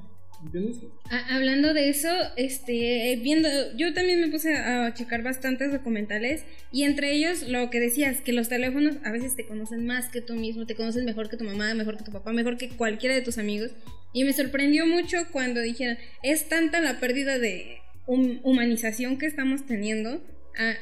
Ah, 1.11 1.37
hablando 1.37 1.73
de 1.73 1.89
eso, 1.89 2.09
este, 2.37 3.19
viendo, 3.23 3.49
yo 3.77 3.95
también 3.95 4.21
me 4.21 4.29
puse 4.29 4.55
a 4.55 4.93
checar 4.93 5.23
bastantes 5.23 5.73
documentales 5.73 6.45
y 6.71 6.85
entre 6.85 7.13
ellos 7.13 7.49
lo 7.49 7.71
que 7.71 7.81
decías, 7.81 8.21
que 8.21 8.33
los 8.33 8.49
teléfonos 8.49 8.97
a 9.05 9.13
veces 9.13 9.37
te 9.37 9.47
conocen 9.47 9.87
más 9.87 10.09
que 10.11 10.21
tú 10.21 10.35
mismo, 10.35 10.67
te 10.67 10.75
conocen 10.75 11.05
mejor 11.05 11.31
que 11.31 11.37
tu 11.37 11.45
mamá, 11.45 11.75
mejor 11.75 11.97
que 11.97 12.05
tu 12.05 12.13
papá, 12.13 12.33
mejor 12.33 12.59
que 12.59 12.69
cualquiera 12.69 13.15
de 13.15 13.23
tus 13.23 13.39
amigos. 13.39 13.71
Y 14.13 14.25
me 14.25 14.33
sorprendió 14.33 14.87
mucho 14.87 15.17
cuando 15.33 15.61
dijeron, 15.61 15.97
es 16.23 16.49
tanta 16.49 16.81
la 16.81 17.01
pérdida 17.01 17.39
de 17.39 17.79
humanización 18.07 19.17
que 19.17 19.27
estamos 19.27 19.67
teniendo 19.67 20.23
ah, 20.59 20.75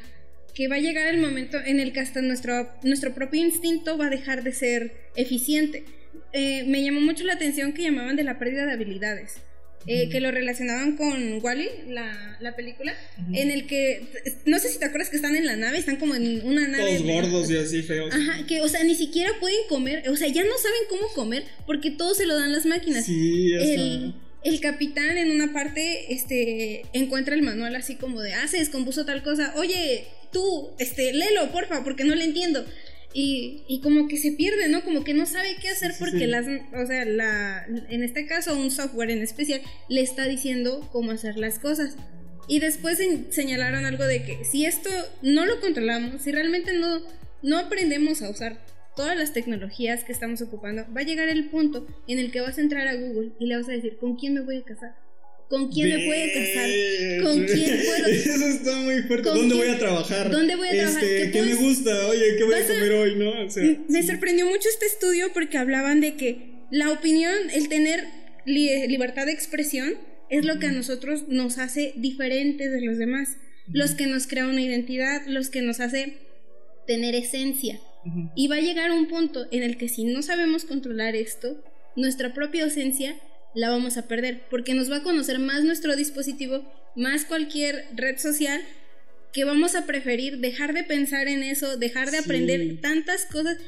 que 0.54 0.68
va 0.68 0.76
a 0.76 0.80
llegar 0.80 1.06
el 1.06 1.20
momento 1.20 1.58
en 1.64 1.80
el 1.80 1.92
que 1.92 2.00
hasta 2.00 2.20
nuestro, 2.20 2.70
nuestro 2.82 3.14
propio 3.14 3.42
instinto 3.42 3.96
va 3.96 4.06
a 4.06 4.10
dejar 4.10 4.42
de 4.42 4.52
ser 4.52 4.92
eficiente. 5.16 5.84
Eh, 6.32 6.64
me 6.66 6.82
llamó 6.82 7.00
mucho 7.00 7.24
la 7.24 7.34
atención 7.34 7.72
que 7.72 7.82
llamaban 7.82 8.16
de 8.16 8.24
la 8.24 8.38
pérdida 8.38 8.66
de 8.66 8.72
habilidades. 8.72 9.38
Eh, 9.88 10.08
que 10.10 10.20
lo 10.20 10.30
relacionaban 10.30 10.96
con 10.96 11.42
Wally, 11.42 11.68
la, 11.88 12.36
la 12.40 12.54
película, 12.54 12.94
en 13.32 13.50
el 13.50 13.66
que, 13.66 14.06
no 14.46 14.60
sé 14.60 14.68
si 14.68 14.78
te 14.78 14.84
acuerdas 14.84 15.10
que 15.10 15.16
están 15.16 15.34
en 15.34 15.44
la 15.44 15.56
nave, 15.56 15.76
están 15.76 15.96
como 15.96 16.14
en 16.14 16.46
una 16.46 16.68
nave. 16.68 16.98
Todos 16.98 17.02
gordos 17.02 17.50
y 17.50 17.56
así 17.56 17.82
feos. 17.82 18.14
Ajá, 18.14 18.46
que, 18.46 18.60
o 18.60 18.68
sea, 18.68 18.84
ni 18.84 18.94
siquiera 18.94 19.32
pueden 19.40 19.58
comer, 19.68 20.08
o 20.08 20.14
sea, 20.14 20.28
ya 20.28 20.44
no 20.44 20.56
saben 20.56 20.82
cómo 20.88 21.08
comer 21.14 21.44
porque 21.66 21.90
todo 21.90 22.14
se 22.14 22.26
lo 22.26 22.36
dan 22.36 22.52
las 22.52 22.64
máquinas. 22.64 23.06
Sí, 23.06 23.54
el, 23.54 24.14
el 24.44 24.60
capitán 24.60 25.16
en 25.18 25.30
una 25.30 25.52
parte, 25.52 26.12
este, 26.12 26.82
encuentra 26.92 27.34
el 27.34 27.42
manual 27.42 27.76
así 27.76 27.96
como 27.96 28.20
de, 28.20 28.34
ah, 28.34 28.48
se 28.48 28.58
descompuso 28.58 29.04
tal 29.04 29.22
cosa, 29.22 29.52
oye, 29.56 30.06
tú, 30.32 30.70
este, 30.78 31.12
léelo, 31.12 31.52
porfa, 31.52 31.84
porque 31.84 32.04
no 32.04 32.14
le 32.14 32.24
entiendo. 32.24 32.64
Y, 33.14 33.62
y, 33.68 33.82
como 33.82 34.08
que 34.08 34.16
se 34.16 34.32
pierde, 34.32 34.68
¿no? 34.68 34.82
Como 34.82 35.04
que 35.04 35.12
no 35.12 35.26
sabe 35.26 35.56
qué 35.60 35.68
hacer 35.68 35.92
porque 35.98 36.26
las, 36.26 36.46
o 36.46 36.86
sea, 36.86 37.04
la, 37.04 37.66
en 37.90 38.02
este 38.02 38.26
caso 38.26 38.56
un 38.56 38.70
software 38.70 39.10
en 39.10 39.20
especial 39.20 39.60
le 39.90 40.00
está 40.00 40.26
diciendo 40.26 40.88
cómo 40.90 41.10
hacer 41.10 41.36
las 41.36 41.58
cosas. 41.58 41.96
Y 42.48 42.60
después 42.60 42.98
señalaron 43.28 43.84
algo 43.84 44.04
de 44.04 44.22
que 44.22 44.44
si 44.46 44.64
esto 44.64 44.88
no 45.20 45.44
lo 45.44 45.60
controlamos, 45.60 46.22
si 46.22 46.32
realmente 46.32 46.72
no, 46.72 47.02
no 47.42 47.58
aprendemos 47.58 48.22
a 48.22 48.30
usar 48.30 48.58
todas 48.96 49.16
las 49.16 49.32
tecnologías 49.32 50.04
que 50.04 50.12
estamos 50.12 50.42
ocupando, 50.42 50.84
va 50.94 51.00
a 51.00 51.04
llegar 51.04 51.28
el 51.28 51.48
punto 51.48 51.86
en 52.06 52.18
el 52.18 52.30
que 52.30 52.40
vas 52.40 52.58
a 52.58 52.60
entrar 52.60 52.86
a 52.88 52.94
Google 52.94 53.32
y 53.38 53.46
le 53.46 53.56
vas 53.56 53.68
a 53.68 53.72
decir, 53.72 53.96
¿con 53.98 54.16
quién 54.16 54.34
me 54.34 54.40
voy 54.40 54.58
a 54.58 54.62
casar? 54.62 54.94
¿Con 55.48 55.70
quién 55.70 55.90
me 55.90 56.06
puede 56.06 56.32
casar? 56.32 56.70
¿Con 57.22 57.44
quién 57.44 57.80
puedo? 57.84 58.06
Eso 58.08 58.46
está 58.46 58.74
muy 58.76 59.02
fuerte. 59.02 59.28
¿Dónde 59.28 59.54
voy 59.54 59.68
a 59.68 59.78
trabajar? 59.78 60.30
¿Dónde 60.30 60.56
voy 60.56 60.68
a 60.68 60.70
trabajar? 60.70 61.04
Este, 61.04 61.30
¿Qué, 61.30 61.42
me 61.42 61.54
gusta? 61.56 62.08
Oye, 62.08 62.36
¿qué 62.38 62.44
voy 62.44 62.54
a 62.54 62.66
comer 62.66 62.92
hoy? 62.92 63.16
¿No? 63.16 63.32
me 63.88 64.02
sorprendió 64.02 64.46
mucho 64.46 64.68
este 64.70 64.86
estudio 64.86 65.30
porque 65.34 65.58
hablaban 65.58 66.00
de 66.00 66.16
que 66.16 66.64
la 66.70 66.90
opinión, 66.90 67.34
el 67.52 67.68
tener 67.68 68.02
libertad 68.46 69.26
de 69.26 69.32
expresión, 69.32 69.92
es 70.30 70.46
lo 70.46 70.58
que 70.58 70.68
a 70.68 70.72
nosotros 70.72 71.28
nos 71.28 71.58
hace 71.58 71.92
diferentes 71.96 72.72
de 72.72 72.80
los 72.80 72.96
demás. 72.96 73.36
Los 73.68 73.90
que 73.94 74.06
nos 74.06 74.26
crea 74.26 74.46
una 74.46 74.62
identidad, 74.62 75.26
los 75.26 75.50
que 75.50 75.60
nos 75.60 75.80
hace 75.80 76.16
tener 76.86 77.14
esencia. 77.14 77.78
Y 78.34 78.48
va 78.48 78.56
a 78.56 78.60
llegar 78.60 78.90
un 78.90 79.06
punto 79.06 79.46
en 79.50 79.62
el 79.62 79.76
que 79.76 79.88
si 79.88 80.04
no 80.04 80.22
sabemos 80.22 80.64
controlar 80.64 81.14
esto, 81.14 81.62
nuestra 81.96 82.34
propia 82.34 82.66
esencia 82.66 83.16
la 83.54 83.70
vamos 83.70 83.96
a 83.96 84.08
perder, 84.08 84.42
porque 84.50 84.74
nos 84.74 84.90
va 84.90 84.98
a 84.98 85.02
conocer 85.02 85.38
más 85.38 85.62
nuestro 85.64 85.94
dispositivo, 85.94 86.64
más 86.96 87.24
cualquier 87.24 87.86
red 87.94 88.18
social, 88.18 88.60
que 89.32 89.44
vamos 89.44 89.74
a 89.74 89.86
preferir 89.86 90.38
dejar 90.38 90.74
de 90.74 90.84
pensar 90.84 91.26
en 91.28 91.42
eso, 91.42 91.76
dejar 91.76 92.10
de 92.10 92.18
aprender 92.18 92.80
tantas 92.80 93.24
cosas. 93.26 93.58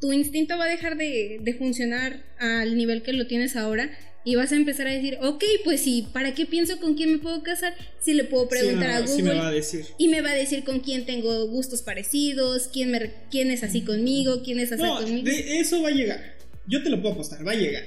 Tu 0.00 0.12
instinto 0.12 0.56
va 0.58 0.64
a 0.64 0.68
dejar 0.68 0.96
de, 0.96 1.56
funcionar 1.58 2.22
al 2.38 2.76
nivel 2.76 3.02
que 3.02 3.12
lo 3.12 3.26
tienes 3.26 3.56
ahora 3.56 3.90
y 4.28 4.34
vas 4.34 4.52
a 4.52 4.56
empezar 4.56 4.86
a 4.86 4.92
decir, 4.92 5.16
ok, 5.22 5.42
pues 5.64 5.80
sí, 5.80 6.06
¿para 6.12 6.34
qué 6.34 6.44
pienso 6.44 6.78
con 6.78 6.94
quién 6.94 7.12
me 7.12 7.18
puedo 7.18 7.42
casar? 7.42 7.74
Si 7.98 8.12
le 8.12 8.24
puedo 8.24 8.46
preguntar 8.46 8.90
a 8.90 9.00
Google. 9.00 9.22
me 9.22 9.34
va 9.34 9.48
a 9.48 9.52
decir. 9.52 9.86
Y 9.96 10.08
me 10.08 10.20
va 10.20 10.30
a 10.30 10.34
decir 10.34 10.64
con 10.64 10.80
quién 10.80 11.06
tengo 11.06 11.46
gustos 11.46 11.80
parecidos, 11.80 12.68
quién, 12.70 12.90
me, 12.90 13.10
quién 13.30 13.50
es 13.50 13.62
así 13.62 13.80
conmigo, 13.80 14.42
quién 14.42 14.58
es 14.58 14.72
así 14.72 14.82
conmigo. 14.82 15.24
De 15.24 15.60
eso 15.60 15.80
va 15.80 15.88
a 15.88 15.92
llegar. 15.92 16.36
Yo 16.66 16.82
te 16.82 16.90
lo 16.90 17.00
puedo 17.00 17.14
apostar, 17.14 17.46
va 17.46 17.52
a 17.52 17.54
llegar 17.54 17.84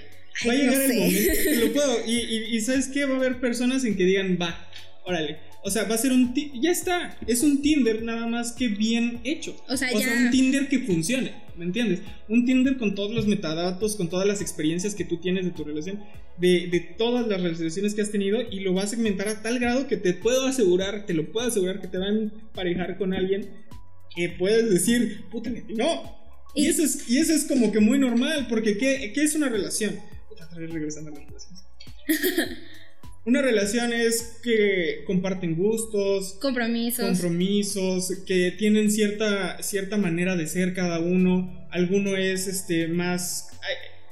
va 0.47 0.53
a 0.53 0.55
llegar 0.55 0.81
el 0.81 0.97
momento. 0.97 1.65
Lo 1.65 1.73
puedo. 1.73 2.07
Y, 2.07 2.55
y, 2.55 2.61
¿sabes 2.61 2.87
qué? 2.87 3.05
Va 3.05 3.13
a 3.13 3.17
haber 3.17 3.39
personas 3.39 3.83
en 3.83 3.95
que 3.95 4.05
digan, 4.05 4.37
va, 4.41 4.67
órale. 5.05 5.37
O 5.63 5.69
sea, 5.69 5.83
va 5.83 5.95
a 5.95 5.97
ser 5.97 6.11
un. 6.11 6.33
Ya 6.59 6.71
está. 6.71 7.17
Es 7.27 7.43
un 7.43 7.61
Tinder 7.61 8.01
nada 8.01 8.25
más 8.25 8.53
que 8.53 8.67
bien 8.67 9.19
hecho. 9.23 9.55
O 9.69 9.77
sea, 9.77 9.89
un 9.91 10.31
Tinder 10.31 10.67
que 10.67 10.79
funcione. 10.79 11.33
¿Me 11.57 11.65
entiendes? 11.65 12.01
Un 12.27 12.45
Tinder 12.45 12.77
con 12.77 12.95
todos 12.95 13.13
los 13.13 13.27
metadatos, 13.27 13.95
con 13.95 14.09
todas 14.09 14.27
las 14.27 14.41
experiencias 14.41 14.95
que 14.95 15.05
tú 15.05 15.17
tienes 15.17 15.45
de 15.45 15.51
tu 15.51 15.63
relación, 15.63 16.03
de, 16.37 16.67
de 16.67 16.79
todas 16.79 17.27
las 17.27 17.41
relaciones 17.41 17.93
que 17.93 18.01
has 18.01 18.11
tenido, 18.11 18.39
y 18.41 18.61
lo 18.61 18.73
va 18.73 18.83
a 18.83 18.87
segmentar 18.87 19.27
a 19.27 19.41
tal 19.41 19.59
grado 19.59 19.87
que 19.87 19.97
te 19.97 20.13
puedo 20.13 20.45
asegurar, 20.45 21.05
te 21.05 21.13
lo 21.13 21.31
puedo 21.31 21.47
asegurar 21.47 21.81
que 21.81 21.87
te 21.87 21.97
van 21.97 22.15
a 22.15 22.19
emparejar 22.19 22.97
con 22.97 23.13
alguien 23.13 23.49
que 24.15 24.29
puedes 24.29 24.69
decir, 24.69 25.25
puta, 25.31 25.51
no. 25.69 26.19
Y, 26.53 26.67
eso 26.67 26.83
es, 26.83 27.09
y 27.09 27.17
eso 27.17 27.33
es 27.33 27.45
como 27.45 27.71
que 27.71 27.79
muy 27.79 27.97
normal, 27.97 28.47
porque 28.49 28.77
¿qué, 28.77 29.11
qué 29.13 29.23
es 29.23 29.35
una 29.35 29.49
relación? 29.49 29.95
regresando 30.53 31.11
a 31.11 31.13
las 31.13 31.25
relaciones. 31.25 31.63
Una 33.23 33.41
relación 33.43 33.93
es 33.93 34.39
que 34.41 35.03
comparten 35.05 35.55
gustos, 35.55 36.39
compromisos, 36.41 37.05
compromisos, 37.05 38.11
que 38.25 38.51
tienen 38.51 38.89
cierta, 38.89 39.61
cierta 39.61 39.97
manera 39.97 40.35
de 40.35 40.47
ser 40.47 40.73
cada 40.73 40.99
uno. 40.99 41.67
Alguno 41.69 42.17
es 42.17 42.47
este 42.47 42.87
más. 42.87 43.49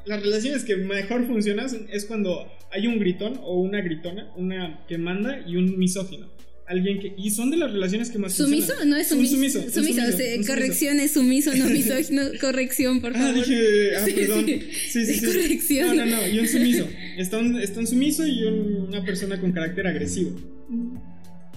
Las 0.06 0.22
relaciones 0.22 0.64
que 0.64 0.76
mejor 0.76 1.26
funcionan 1.26 1.68
es 1.92 2.06
cuando 2.06 2.52
hay 2.72 2.86
un 2.86 3.00
gritón 3.00 3.40
o 3.42 3.60
una 3.60 3.82
gritona, 3.82 4.32
una 4.36 4.86
que 4.88 5.00
manda 5.00 5.40
y 5.46 5.56
un 5.56 5.80
misógino 5.80 6.30
alguien 6.70 7.00
que. 7.00 7.14
Y 7.18 7.32
son 7.32 7.50
de 7.50 7.58
las 7.58 7.72
relaciones 7.72 8.10
que 8.12 8.20
más. 8.20 8.34
¿Sumiso? 8.34 8.74
No 8.86 8.96
es 8.96 9.08
sumiso. 9.08 9.36
sumiso, 9.36 9.62
sumiso, 9.72 10.02
corrección 10.48 11.00
es 11.00 11.12
sumiso, 11.12 11.54
no 11.56 11.66
misógino. 11.66 12.22
corrección, 12.42 13.02
por 13.02 13.12
ah, 13.16 13.20
favor. 13.20 13.32
Ah, 13.32 13.34
dije. 13.34 13.96
Ah, 13.98 14.06
perdón. 14.06 14.46
Sí, 14.46 15.06
sí, 15.06 15.14
sí. 15.16 15.26
Corrección. 15.26 15.98
No, 15.98 16.06
no, 16.06 16.18
no. 16.18 16.28
Y 16.28 16.40
un 16.40 16.48
sumiso. 16.48 16.88
Está 17.18 17.40
un, 17.40 17.60
está 17.60 17.80
un 17.80 17.88
sumiso 17.88 18.26
y 18.26 18.44
una 18.44 19.04
persona 19.04 19.42
con 19.42 19.52
carácter 19.52 19.88
agresivo. 19.88 20.32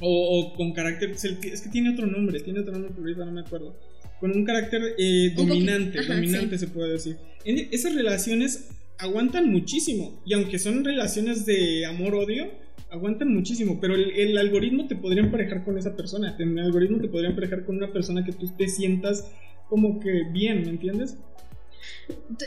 O, 0.01 0.39
o, 0.39 0.55
con 0.55 0.73
carácter. 0.73 1.11
Es 1.11 1.61
que 1.61 1.69
tiene 1.69 1.91
otro 1.91 2.07
nombre. 2.07 2.41
Tiene 2.41 2.61
otro 2.61 2.73
nombre, 2.73 2.91
pero 2.91 3.03
ahorita 3.03 3.25
no 3.27 3.33
me 3.33 3.43
acuerdo. 3.43 3.79
Con 4.19 4.33
un 4.33 4.45
carácter 4.45 4.95
eh, 4.99 5.33
dominante. 5.37 6.03
dominante 6.07 6.59
se 6.59 6.69
puede 6.69 6.93
decir. 6.93 7.17
esas 7.45 7.95
relaciones 7.95 8.69
aguantan 8.99 9.51
muchísimo. 9.51 10.23
Y 10.25 10.33
aunque 10.33 10.59
son 10.59 10.85
relaciones 10.85 11.45
de 11.45 11.85
amor-odio 11.85 12.51
aguantan 12.93 13.35
muchísimo, 13.35 13.81
pero 13.81 13.95
el, 13.95 14.37
algoritmo 14.37 14.87
te 14.87 14.97
podría 14.97 15.23
emparejar 15.23 15.65
con 15.65 15.79
esa 15.79 15.97
persona, 15.97 16.37
el 16.39 16.59
algoritmo 16.59 17.01
te 17.01 17.09
podría 17.09 17.31
emparejar 17.31 17.65
con 17.65 17.77
una 17.77 17.91
persona 17.91 18.25
que 18.25 18.33
tú 18.33 18.47
te 18.57 18.69
sientas 18.69 19.31
como 19.69 19.99
que 19.99 20.25
bien, 20.31 20.63
¿me 20.63 20.69
entiendes? 20.69 21.17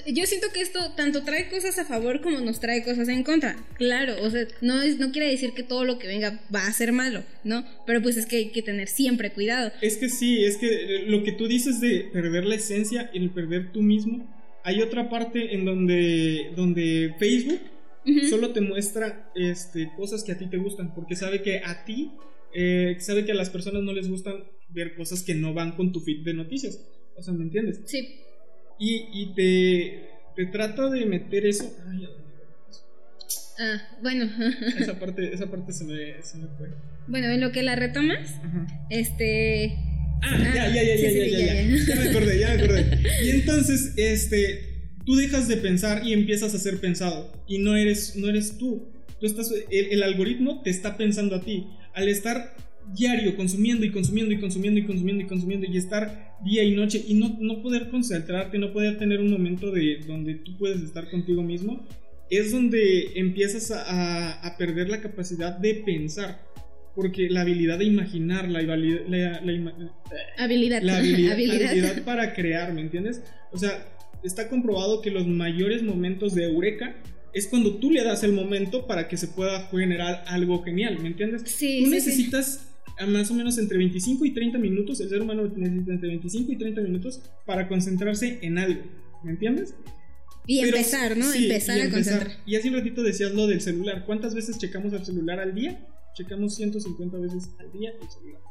yo 0.07 0.25
siento 0.25 0.47
que 0.53 0.61
esto 0.61 0.79
tanto 0.95 1.23
trae 1.23 1.49
cosas 1.49 1.77
a 1.77 1.85
favor 1.85 2.21
como 2.21 2.39
nos 2.39 2.59
trae 2.59 2.83
cosas 2.83 3.09
en 3.09 3.23
contra. 3.23 3.57
Claro, 3.73 4.13
o 4.21 4.29
sea, 4.29 4.47
no, 4.61 4.81
es, 4.81 4.97
no 4.97 5.11
quiere 5.11 5.29
decir 5.29 5.51
que 5.51 5.63
todo 5.63 5.83
lo 5.83 5.99
que 5.99 6.07
venga 6.07 6.39
va 6.53 6.65
a 6.65 6.71
ser 6.71 6.93
malo, 6.93 7.23
¿no? 7.43 7.65
Pero 7.85 8.01
pues 8.01 8.15
es 8.15 8.25
que 8.25 8.37
hay 8.37 8.51
que 8.51 8.61
tener 8.61 8.87
siempre 8.87 9.31
cuidado. 9.31 9.73
Es 9.81 9.97
que 9.97 10.07
sí, 10.07 10.45
es 10.45 10.57
que 10.57 11.03
lo 11.07 11.23
que 11.23 11.33
tú 11.33 11.47
dices 11.47 11.81
de 11.81 12.09
perder 12.13 12.45
la 12.45 12.55
esencia, 12.55 13.09
el 13.13 13.29
perder 13.31 13.71
tú 13.73 13.81
mismo, 13.81 14.25
hay 14.63 14.81
otra 14.81 15.09
parte 15.09 15.53
en 15.53 15.65
donde, 15.65 16.51
donde 16.55 17.13
Facebook 17.19 17.59
Solo 18.29 18.51
te 18.51 18.61
muestra 18.61 19.31
este, 19.35 19.91
cosas 19.95 20.23
que 20.23 20.31
a 20.31 20.37
ti 20.37 20.47
te 20.47 20.57
gustan, 20.57 20.93
porque 20.93 21.15
sabe 21.15 21.41
que 21.41 21.59
a 21.59 21.85
ti, 21.85 22.11
eh, 22.53 22.97
sabe 22.99 23.25
que 23.25 23.31
a 23.31 23.35
las 23.35 23.49
personas 23.49 23.81
no 23.83 23.93
les 23.93 24.09
gustan 24.09 24.43
ver 24.69 24.95
cosas 24.95 25.23
que 25.23 25.33
no 25.35 25.53
van 25.53 25.75
con 25.75 25.91
tu 25.91 25.99
feed 26.01 26.23
de 26.23 26.33
noticias. 26.33 26.79
O 27.17 27.23
sea, 27.23 27.33
¿me 27.33 27.43
entiendes? 27.43 27.81
Sí. 27.85 28.19
Y, 28.77 29.07
y 29.13 29.33
te, 29.35 30.09
te 30.35 30.45
trata 30.51 30.89
de 30.89 31.05
meter 31.05 31.45
eso. 31.45 31.75
Ay, 31.89 32.07
Ah, 33.57 33.81
bueno. 34.01 34.29
esa 34.79 34.99
parte, 34.99 35.33
esa 35.33 35.49
parte 35.49 35.71
se, 35.71 35.85
me, 35.85 36.21
se 36.21 36.37
me 36.37 36.47
fue. 36.57 36.69
Bueno, 37.07 37.29
en 37.29 37.39
lo 37.39 37.51
que 37.51 37.63
la 37.63 37.75
retomas, 37.75 38.29
este. 38.89 39.77
Ah, 40.21 40.31
ah, 40.31 40.53
ya, 40.55 40.67
ya, 40.69 40.83
ya, 40.83 40.97
sí, 40.97 41.03
ya, 41.03 41.09
sí, 41.09 41.17
ya, 41.17 41.27
ya, 41.29 41.37
ya, 41.37 41.63
ya, 41.63 41.85
ya, 41.85 41.95
me 41.95 42.09
acordé, 42.09 42.39
ya 42.39 42.47
me 42.49 42.63
acordé. 42.63 42.99
Y 43.23 43.29
entonces, 43.29 43.93
este, 43.95 44.74
tú 45.05 45.15
dejas 45.15 45.47
de 45.47 45.57
pensar 45.57 46.05
y 46.05 46.13
empiezas 46.13 46.53
a 46.53 46.59
ser 46.59 46.79
pensado. 46.79 47.31
Y 47.47 47.59
no 47.59 47.75
eres, 47.75 48.15
no 48.15 48.29
eres 48.29 48.57
tú. 48.57 48.89
Tú 49.19 49.25
estás, 49.25 49.51
el, 49.51 49.85
el 49.91 50.03
algoritmo 50.03 50.61
te 50.61 50.69
está 50.69 50.97
pensando 50.97 51.35
a 51.35 51.41
ti. 51.41 51.67
Al 51.93 52.09
estar 52.09 52.55
diario 52.93 53.35
consumiendo 53.35 53.85
y 53.85 53.91
consumiendo 53.91 54.33
y 54.33 54.39
consumiendo 54.39 54.79
y 54.79 54.85
consumiendo 54.85 55.23
y 55.23 55.27
consumiendo 55.27 55.67
y 55.67 55.77
estar 55.77 56.35
día 56.43 56.63
y 56.63 56.75
noche 56.75 57.03
y 57.07 57.15
no, 57.15 57.37
no 57.39 57.61
poder 57.61 57.89
concentrarte, 57.89 58.59
no 58.59 58.73
poder 58.73 58.97
tener 58.97 59.19
un 59.21 59.31
momento 59.31 59.71
de 59.71 60.01
donde 60.07 60.35
tú 60.35 60.57
puedes 60.57 60.81
estar 60.81 61.09
contigo 61.09 61.41
mismo, 61.41 61.87
es 62.29 62.51
donde 62.51 63.11
empiezas 63.15 63.71
a, 63.71 64.41
a 64.41 64.57
perder 64.57 64.89
la 64.89 65.01
capacidad 65.01 65.57
de 65.57 65.75
pensar. 65.75 66.43
Porque 66.95 67.29
la 67.29 67.41
habilidad 67.41 67.77
de 67.77 67.83
imaginar, 67.83 68.47
la, 68.47 68.61
la, 68.61 68.77
la, 68.77 69.41
habilidad. 70.37 70.81
la 70.81 70.97
habilidad, 70.97 71.33
habilidad 71.33 72.03
para 72.05 72.33
crear, 72.33 72.73
¿me 72.73 72.79
entiendes? 72.79 73.21
O 73.51 73.57
sea, 73.57 73.85
está 74.25 74.49
comprobado 74.49 75.01
que 75.01 75.11
los 75.11 75.27
mayores 75.27 75.83
momentos 75.83 76.33
de 76.35 76.45
eureka 76.45 76.95
es 77.33 77.47
cuando 77.47 77.75
tú 77.75 77.91
le 77.91 78.03
das 78.03 78.23
el 78.23 78.31
momento 78.31 78.87
para 78.87 79.07
que 79.07 79.17
se 79.17 79.27
pueda 79.27 79.67
generar 79.67 80.23
algo 80.27 80.63
genial, 80.63 80.99
¿me 80.99 81.09
entiendes? 81.09 81.43
Sí. 81.45 81.79
Tú 81.79 81.85
sí, 81.85 81.91
necesitas 81.91 82.69
más 83.07 83.29
o 83.29 83.33
menos 83.33 83.57
entre 83.57 83.77
25 83.77 84.25
y 84.25 84.33
30 84.33 84.57
minutos, 84.57 85.01
el 85.01 85.09
ser 85.09 85.21
humano 85.21 85.51
necesita 85.55 85.91
entre 85.91 86.09
25 86.09 86.51
y 86.53 86.57
30 86.57 86.81
minutos 86.81 87.21
para 87.45 87.67
concentrarse 87.67 88.39
en 88.41 88.57
algo, 88.57 88.83
¿me 89.23 89.31
entiendes? 89.31 89.75
Y 90.47 90.59
empezar, 90.59 91.17
¿no? 91.17 91.33
empezar 91.33 91.81
a 91.81 91.89
concentrar. 91.89 92.37
Y 92.45 92.55
hace 92.55 92.69
un 92.69 92.75
ratito 92.75 93.01
decías 93.01 93.33
lo 93.33 93.47
del 93.47 93.61
celular. 93.61 94.05
¿Cuántas 94.05 94.35
veces 94.35 94.59
checamos 94.59 94.93
el 94.93 95.03
celular 95.03 95.39
al 95.39 95.55
día? 95.55 95.85
Checamos 96.15 96.55
150 96.55 97.17
veces 97.17 97.49
al 97.59 97.71
día 97.71 97.91
el 97.99 98.09
celular. 98.09 98.41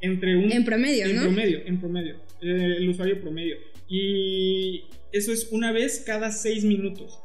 Entre 0.00 0.34
un, 0.34 0.50
en 0.50 0.64
promedio, 0.64 1.04
en 1.04 1.16
¿no? 1.16 1.22
promedio, 1.22 1.60
en 1.64 1.78
promedio. 1.78 2.14
Eh, 2.40 2.76
el 2.78 2.88
usuario 2.88 3.20
promedio. 3.20 3.56
Y 3.86 4.84
eso 5.12 5.32
es 5.32 5.48
una 5.50 5.72
vez 5.72 6.02
cada 6.04 6.30
6 6.30 6.64
minutos. 6.64 7.18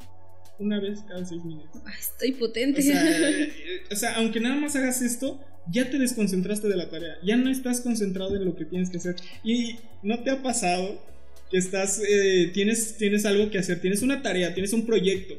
Una 0.58 0.80
vez 0.80 1.00
cada 1.08 1.24
6 1.24 1.44
minutos. 1.44 1.80
Ay, 1.84 1.94
estoy 1.98 2.32
potente. 2.32 2.80
O 2.80 2.82
sea, 2.82 3.30
eh, 3.30 3.52
o 3.90 3.96
sea, 3.96 4.14
aunque 4.16 4.40
nada 4.40 4.56
más 4.56 4.76
hagas 4.76 5.02
esto, 5.02 5.40
ya 5.70 5.90
te 5.90 5.98
desconcentraste 5.98 6.68
de 6.68 6.76
la 6.76 6.88
tarea, 6.90 7.16
ya 7.22 7.36
no 7.36 7.50
estás 7.50 7.80
concentrado 7.80 8.36
en 8.36 8.44
lo 8.44 8.56
que 8.56 8.64
tienes 8.64 8.90
que 8.90 8.98
hacer. 8.98 9.16
Y 9.44 9.76
no 10.02 10.22
te 10.22 10.30
ha 10.30 10.42
pasado 10.42 11.00
que 11.50 11.58
estás, 11.58 12.00
eh, 12.08 12.50
tienes, 12.52 12.96
tienes 12.96 13.24
algo 13.24 13.50
que 13.50 13.58
hacer, 13.58 13.80
tienes 13.80 14.02
una 14.02 14.22
tarea, 14.22 14.54
tienes 14.54 14.72
un 14.72 14.86
proyecto 14.86 15.34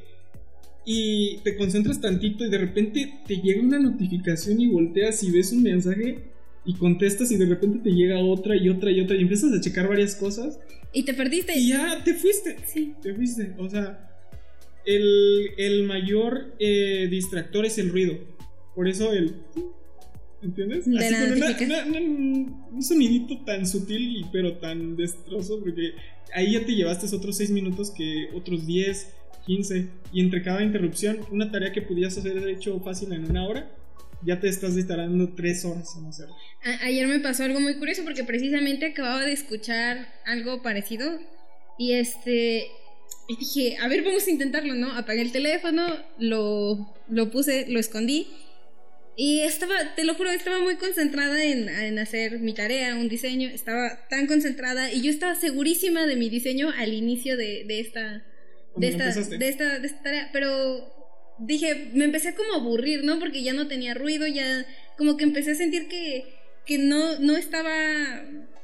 y 0.85 1.37
te 1.43 1.55
concentras 1.55 2.01
tantito 2.01 2.45
y 2.45 2.49
de 2.49 2.57
repente 2.57 3.13
te 3.27 3.37
llega 3.37 3.61
una 3.61 3.79
notificación 3.79 4.59
y 4.59 4.67
volteas 4.67 5.21
y 5.23 5.29
ves 5.29 5.51
un 5.51 5.61
mensaje 5.61 6.17
y 6.65 6.75
contestas 6.75 7.31
y 7.31 7.37
de 7.37 7.45
repente 7.45 7.79
te 7.79 7.91
llega 7.95 8.19
otra 8.19 8.55
y 8.55 8.69
otra 8.69 8.91
y 8.91 9.01
otra 9.01 9.15
y 9.17 9.21
empiezas 9.21 9.51
a 9.53 9.61
checar 9.61 9.87
varias 9.87 10.15
cosas. 10.15 10.59
Y 10.93 11.03
te 11.03 11.13
perdiste. 11.13 11.57
Y 11.57 11.69
ya 11.69 12.03
te 12.03 12.13
fuiste. 12.13 12.57
Sí. 12.65 12.93
Te 13.01 13.13
fuiste. 13.13 13.53
O 13.57 13.69
sea, 13.69 14.09
el, 14.85 15.49
el 15.57 15.83
mayor 15.83 16.55
eh, 16.59 17.07
distractor 17.09 17.65
es 17.65 17.77
el 17.77 17.89
ruido. 17.89 18.17
Por 18.75 18.87
eso 18.87 19.11
el 19.13 19.35
¿Entiendes? 20.41 20.85
De 20.89 20.97
Así 20.97 21.13
con 21.13 21.67
una, 21.67 21.85
una- 21.85 21.99
una- 21.99 22.69
un 22.71 22.81
sonidito 22.83 23.43
tan 23.43 23.67
sutil 23.67 24.25
pero 24.31 24.53
tan 24.57 24.95
destrozo 24.95 25.59
porque 25.59 25.91
ahí 26.33 26.53
ya 26.53 26.65
te 26.65 26.73
llevaste 26.75 27.13
otros 27.13 27.35
6 27.35 27.51
minutos 27.51 27.91
que 27.91 28.29
otros 28.33 28.65
10, 28.65 29.09
15 29.45 29.87
y 30.13 30.21
entre 30.21 30.41
cada 30.41 30.63
interrupción 30.63 31.17
una 31.29 31.51
tarea 31.51 31.73
que 31.73 31.81
pudieras 31.81 32.17
hacer 32.17 32.37
hecho 32.47 32.79
fácil 32.79 33.11
en 33.11 33.29
una 33.29 33.45
hora 33.45 33.69
ya 34.25 34.39
te 34.39 34.47
estás 34.49 34.73
tardando 34.87 35.33
3 35.33 35.65
horas 35.65 35.95
en 35.97 36.05
hacerlo. 36.07 36.35
A- 36.63 36.85
ayer 36.85 37.07
me 37.07 37.19
pasó 37.19 37.43
algo 37.43 37.59
muy 37.59 37.75
curioso 37.75 38.03
porque 38.03 38.23
precisamente 38.23 38.85
acababa 38.87 39.21
de 39.23 39.31
escuchar 39.33 40.07
algo 40.25 40.61
parecido 40.61 41.19
y 41.77 41.93
este 41.93 42.67
y 43.27 43.37
dije, 43.37 43.77
a 43.77 43.87
ver, 43.87 44.03
vamos 44.03 44.25
a 44.27 44.31
intentarlo, 44.31 44.73
¿no? 44.73 44.91
Apagué 44.95 45.21
el 45.21 45.31
teléfono, 45.31 45.85
lo, 46.17 46.93
lo 47.09 47.29
puse, 47.31 47.67
lo 47.69 47.79
escondí 47.79 48.27
y 49.15 49.41
estaba, 49.41 49.75
te 49.95 50.03
lo 50.03 50.15
juro, 50.15 50.31
estaba 50.31 50.59
muy 50.59 50.77
concentrada 50.77 51.43
en, 51.43 51.69
en 51.69 51.99
hacer 51.99 52.39
mi 52.39 52.53
tarea, 52.53 52.95
un 52.95 53.07
diseño, 53.09 53.49
estaba 53.49 54.07
tan 54.09 54.27
concentrada 54.27 54.91
y 54.91 55.01
yo 55.01 55.11
estaba 55.11 55.35
segurísima 55.35 56.05
de 56.07 56.15
mi 56.15 56.29
diseño 56.29 56.69
al 56.77 56.93
inicio 56.93 57.37
de, 57.37 57.65
de 57.65 57.79
esta, 57.81 58.23
de 58.77 58.87
esta, 58.87 59.03
de 59.37 59.47
esta, 59.49 59.79
de 59.79 59.87
esta 59.87 60.03
tarea, 60.03 60.29
pero 60.31 60.98
dije, 61.39 61.89
me 61.93 62.05
empecé 62.05 62.33
como 62.35 62.53
a 62.53 62.57
aburrir, 62.57 63.03
¿no? 63.03 63.19
Porque 63.19 63.43
ya 63.43 63.53
no 63.53 63.67
tenía 63.67 63.93
ruido, 63.93 64.27
ya 64.27 64.65
como 64.97 65.17
que 65.17 65.23
empecé 65.23 65.51
a 65.51 65.55
sentir 65.55 65.87
que, 65.87 66.25
que 66.65 66.77
no, 66.77 67.19
no 67.19 67.35
estaba 67.37 67.71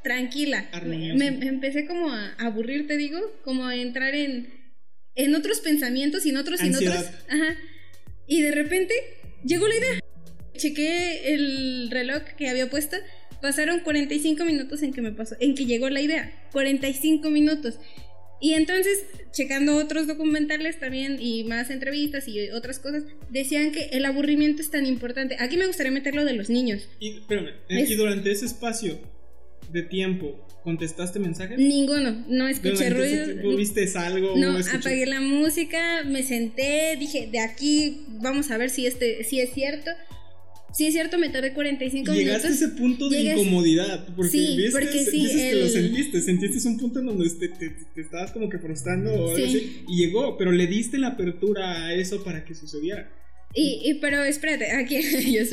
tranquila. 0.03 0.69
Me, 0.85 1.13
me- 1.13 1.31
me 1.31 1.47
empecé 1.47 1.85
como 1.87 2.11
a 2.11 2.33
aburrir, 2.37 2.87
te 2.87 2.97
digo, 2.97 3.19
como 3.43 3.65
a 3.65 3.75
entrar 3.75 4.13
en, 4.15 4.49
en 5.15 5.35
otros 5.35 5.59
pensamientos 5.61 6.25
y 6.25 6.29
en 6.29 6.37
otros 6.37 6.61
y 6.61 6.67
en 6.67 6.73
Ansiedad. 6.73 6.99
otros. 6.99 7.15
Ajá. 7.29 7.57
Y 8.27 8.41
de 8.41 8.51
repente 8.51 8.93
llegó 9.43 9.67
la 9.67 9.75
idea. 9.75 9.99
Chequé 10.57 11.33
el 11.33 11.89
reloj 11.91 12.23
que 12.37 12.49
había 12.49 12.69
puesto. 12.69 12.97
Pasaron 13.41 13.81
45 13.81 14.45
minutos 14.45 14.81
en 14.83 14.93
que 14.93 15.01
me 15.01 15.11
pasó, 15.11 15.35
en 15.39 15.53
que 15.55 15.65
llegó 15.65 15.89
la 15.89 16.01
idea. 16.01 16.31
45 16.51 17.29
minutos. 17.29 17.77
Y 18.41 18.53
entonces, 18.53 19.05
checando 19.31 19.77
otros 19.77 20.07
documentales 20.07 20.79
también 20.79 21.17
y 21.21 21.45
más 21.45 21.69
entrevistas 21.69 22.27
y 22.27 22.49
otras 22.49 22.79
cosas, 22.79 23.03
decían 23.29 23.71
que 23.71 23.85
el 23.93 24.05
aburrimiento 24.05 24.61
es 24.61 24.69
tan 24.69 24.85
importante. 24.85 25.37
Aquí 25.39 25.57
me 25.57 25.67
gustaría 25.67 25.91
meter 25.91 26.15
lo 26.15 26.25
de 26.25 26.33
los 26.33 26.49
niños. 26.49 26.87
Y, 26.99 27.17
espérame, 27.19 27.51
Es- 27.69 27.89
y 27.89 27.95
durante 27.95 28.31
ese 28.31 28.45
espacio 28.45 28.99
de 29.71 29.81
tiempo, 29.83 30.45
¿contestaste 30.63 31.17
mensajes? 31.19 31.57
Ninguno, 31.57 32.25
no 32.27 32.47
escuché 32.47 32.89
Durante 32.89 33.33
ruido. 33.33 33.57
¿Viste 33.57 33.87
algo? 33.95 34.35
No, 34.37 34.59
escuché- 34.59 34.77
apagué 34.77 35.05
la 35.05 35.21
música, 35.21 36.03
me 36.05 36.21
senté, 36.21 36.97
dije, 36.99 37.27
de 37.31 37.39
aquí 37.39 38.05
vamos 38.21 38.51
a 38.51 38.57
ver 38.57 38.69
si 38.69 38.85
este 38.85 39.23
si 39.23 39.39
es 39.39 39.53
cierto. 39.53 39.91
Si 40.75 40.85
es 40.87 40.93
cierto, 40.93 41.17
me 41.17 41.29
tardé 41.29 41.53
45 41.53 42.13
Llegaste 42.13 42.47
a 42.47 42.49
minutos. 42.49 42.67
ese 42.69 42.77
punto 42.77 43.09
de 43.09 43.17
a- 43.29 43.33
incomodidad. 43.33 44.07
Porque, 44.15 44.31
Sí, 44.31 44.55
viste, 44.57 44.71
porque 44.71 45.05
sí, 45.05 45.19
dices 45.21 45.41
que 45.53 45.55
lo 45.55 45.69
sentiste. 45.69 46.21
Sentiste 46.21 46.67
un 46.67 46.77
punto 46.77 46.99
en 46.99 47.05
donde 47.05 47.29
te, 47.29 47.47
te- 47.47 47.69
te 47.93 48.01
estabas 48.01 48.31
como 48.31 48.49
que 48.49 48.59
frustrando 48.59 49.09
o 49.11 49.29
algo 49.31 49.35
Sí. 49.37 49.43
así. 49.43 49.83
Y 49.87 49.97
llegó, 50.05 50.37
pero 50.37 50.51
le 50.51 50.67
diste 50.67 50.97
la 50.97 51.07
apertura 51.09 51.85
a 51.85 51.93
eso 51.93 52.23
para 52.23 52.43
que 52.43 52.53
sucediera. 52.55 53.09
Y, 53.53 53.79
y- 53.85 53.93
pero 54.01 54.21
espérate, 54.25 54.71
aquí 54.71 54.95
yo 55.33 55.43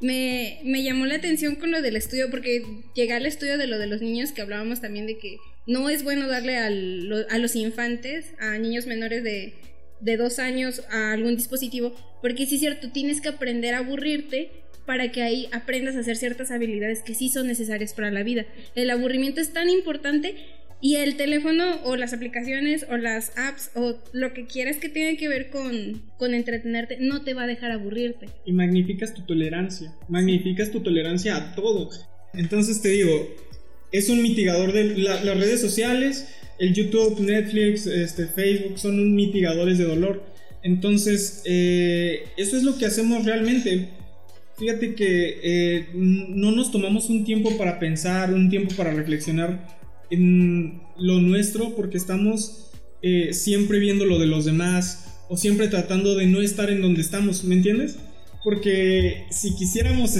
me, 0.00 0.60
me 0.64 0.82
llamó 0.82 1.04
la 1.04 1.16
atención 1.16 1.56
con 1.56 1.70
lo 1.70 1.82
del 1.82 1.96
estudio, 1.96 2.30
porque 2.30 2.62
llegué 2.94 3.12
al 3.12 3.26
estudio 3.26 3.58
de 3.58 3.66
lo 3.66 3.78
de 3.78 3.86
los 3.86 4.00
niños 4.00 4.32
que 4.32 4.40
hablábamos 4.40 4.80
también 4.80 5.06
de 5.06 5.18
que 5.18 5.36
no 5.66 5.90
es 5.90 6.04
bueno 6.04 6.26
darle 6.26 6.56
al- 6.56 7.04
lo- 7.06 7.28
a 7.28 7.38
los 7.38 7.54
infantes, 7.54 8.26
a 8.38 8.56
niños 8.58 8.86
menores 8.86 9.22
de, 9.24 9.52
de 10.00 10.16
dos 10.16 10.38
años, 10.38 10.82
a 10.90 11.12
algún 11.12 11.36
dispositivo, 11.36 11.94
porque 12.20 12.46
sí 12.46 12.54
es 12.56 12.60
cierto, 12.60 12.90
tienes 12.90 13.20
que 13.20 13.28
aprender 13.28 13.74
a 13.74 13.78
aburrirte 13.78 14.50
para 14.86 15.10
que 15.12 15.22
ahí 15.22 15.48
aprendas 15.52 15.96
a 15.96 16.00
hacer 16.00 16.16
ciertas 16.16 16.50
habilidades 16.50 17.02
que 17.02 17.14
sí 17.14 17.28
son 17.30 17.46
necesarias 17.46 17.94
para 17.94 18.10
la 18.10 18.22
vida. 18.22 18.44
El 18.74 18.90
aburrimiento 18.90 19.40
es 19.40 19.52
tan 19.52 19.70
importante 19.70 20.34
y 20.82 20.96
el 20.96 21.16
teléfono 21.16 21.80
o 21.84 21.96
las 21.96 22.12
aplicaciones 22.12 22.84
o 22.90 22.98
las 22.98 23.32
apps 23.38 23.70
o 23.74 23.98
lo 24.12 24.34
que 24.34 24.44
quieras 24.46 24.76
que 24.76 24.90
tenga 24.90 25.18
que 25.18 25.28
ver 25.28 25.48
con, 25.48 26.02
con 26.18 26.34
entretenerte 26.34 26.98
no 27.00 27.22
te 27.22 27.32
va 27.32 27.44
a 27.44 27.46
dejar 27.46 27.70
aburrirte. 27.70 28.26
Y 28.44 28.52
magnificas 28.52 29.14
tu 29.14 29.22
tolerancia. 29.22 29.94
Magnificas 30.08 30.70
tu 30.70 30.80
tolerancia 30.82 31.36
a 31.36 31.54
todo. 31.54 31.88
Entonces 32.34 32.82
te 32.82 32.88
digo, 32.90 33.34
es 33.92 34.10
un 34.10 34.20
mitigador 34.22 34.72
de 34.72 34.98
la- 34.98 35.24
las 35.24 35.38
redes 35.38 35.60
sociales, 35.62 36.28
el 36.58 36.74
YouTube, 36.74 37.20
Netflix, 37.20 37.86
este, 37.86 38.26
Facebook 38.26 38.78
son 38.78 39.14
mitigadores 39.14 39.78
de 39.78 39.84
dolor. 39.84 40.22
Entonces, 40.62 41.42
eh, 41.44 42.24
eso 42.36 42.56
es 42.56 42.62
lo 42.62 42.78
que 42.78 42.86
hacemos 42.86 43.24
realmente. 43.24 43.90
Fíjate 44.58 44.94
que 44.94 45.40
eh, 45.42 45.88
no 45.94 46.52
nos 46.52 46.70
tomamos 46.70 47.10
un 47.10 47.24
tiempo 47.24 47.56
para 47.58 47.78
pensar, 47.78 48.32
un 48.32 48.48
tiempo 48.48 48.74
para 48.76 48.92
reflexionar 48.92 49.66
en 50.10 50.80
lo 50.96 51.20
nuestro, 51.20 51.74
porque 51.74 51.96
estamos 51.96 52.70
eh, 53.02 53.34
siempre 53.34 53.78
viendo 53.78 54.06
lo 54.06 54.18
de 54.18 54.26
los 54.26 54.44
demás 54.44 55.18
o 55.28 55.36
siempre 55.36 55.68
tratando 55.68 56.14
de 56.14 56.26
no 56.26 56.40
estar 56.40 56.70
en 56.70 56.80
donde 56.80 57.02
estamos, 57.02 57.44
¿me 57.44 57.54
entiendes? 57.54 57.96
Porque 58.42 59.24
si 59.30 59.54
quisiéramos, 59.56 60.12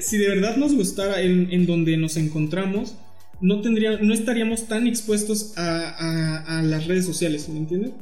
si 0.00 0.16
de 0.16 0.28
verdad 0.28 0.56
nos 0.56 0.74
gustara 0.74 1.20
en, 1.22 1.66
donde 1.66 1.96
nos 1.96 2.16
encontramos, 2.16 2.94
no, 3.42 3.60
tendría, 3.60 3.98
no 3.98 4.14
estaríamos 4.14 4.66
tan 4.66 4.86
expuestos 4.86 5.52
a, 5.58 6.58
a 6.58 6.62
las 6.62 6.86
redes 6.86 7.04
sociales, 7.04 7.48
¿me 7.48 7.58
entiendes? 7.58 7.92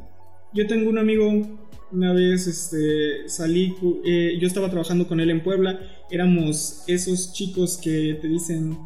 Yo 0.54 0.66
tengo 0.66 0.88
un 0.88 0.98
amigo 0.98 1.60
una 1.92 2.12
vez 2.12 2.46
este, 2.46 3.28
salí, 3.28 3.74
eh, 4.04 4.38
yo 4.40 4.46
estaba 4.46 4.70
trabajando 4.70 5.08
con 5.08 5.20
él 5.20 5.30
en 5.30 5.42
Puebla, 5.42 5.80
éramos 6.10 6.84
esos 6.86 7.32
chicos 7.32 7.78
que 7.78 8.18
te 8.20 8.28
dicen, 8.28 8.78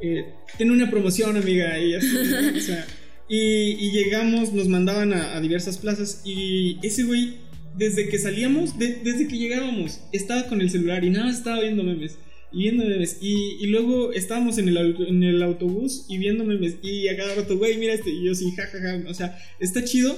eh, 0.00 0.34
una 0.60 0.90
promoción 0.90 1.36
amiga, 1.36 1.78
y, 1.78 1.94
y, 3.28 3.90
llegamos, 3.90 4.52
nos 4.52 4.68
mandaban 4.68 5.12
a, 5.12 5.40
diversas 5.40 5.78
plazas 5.78 6.22
y 6.24 6.78
ese 6.82 7.04
güey, 7.04 7.38
desde 7.76 8.08
que 8.08 8.18
salíamos, 8.18 8.78
desde 8.78 9.28
que 9.28 9.36
llegábamos, 9.36 10.00
estaba 10.12 10.46
con 10.46 10.60
el 10.60 10.70
celular 10.70 11.04
y 11.04 11.10
nada, 11.10 11.30
estaba 11.30 11.60
viendo 11.60 11.82
memes. 11.82 12.18
Y 12.52 12.62
viendo 12.62 12.84
memes. 12.84 13.18
Y, 13.20 13.66
luego 13.66 14.12
estábamos 14.12 14.58
en 14.58 14.68
el, 14.68 14.76
en 14.76 15.22
el 15.22 15.42
autobús 15.42 16.06
y 16.08 16.18
viendo 16.18 16.44
memes. 16.44 16.76
Y 16.82 17.08
a 17.08 17.16
cada 17.16 17.34
rato, 17.34 17.58
güey, 17.58 17.76
mira 17.76 17.94
este. 17.94 18.10
Y 18.10 18.24
yo 18.24 18.34
sí, 18.34 18.50
jajaja. 18.52 19.02
O 19.08 19.14
sea, 19.14 19.38
está 19.60 19.84
chido. 19.84 20.16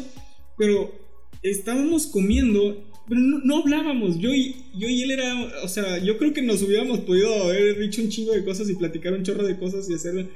Pero 0.56 0.92
estábamos 1.42 2.06
comiendo, 2.06 2.84
pero 3.08 3.20
no, 3.20 3.58
hablábamos. 3.58 4.18
Yo 4.18 4.34
y, 4.34 4.56
yo 4.74 4.88
y 4.88 5.02
él 5.02 5.12
era, 5.12 5.34
o 5.62 5.68
sea, 5.68 5.98
yo 5.98 6.18
creo 6.18 6.32
que 6.32 6.42
nos 6.42 6.62
hubiéramos 6.62 7.00
podido 7.00 7.44
haber 7.44 7.78
dicho 7.78 8.02
un 8.02 8.08
chingo 8.08 8.32
de 8.32 8.44
cosas 8.44 8.68
y 8.68 8.74
platicar 8.74 9.12
un 9.14 9.22
chorro 9.22 9.46
de 9.46 9.58
cosas 9.58 9.88
y 9.88 9.94
hacer, 9.94 10.28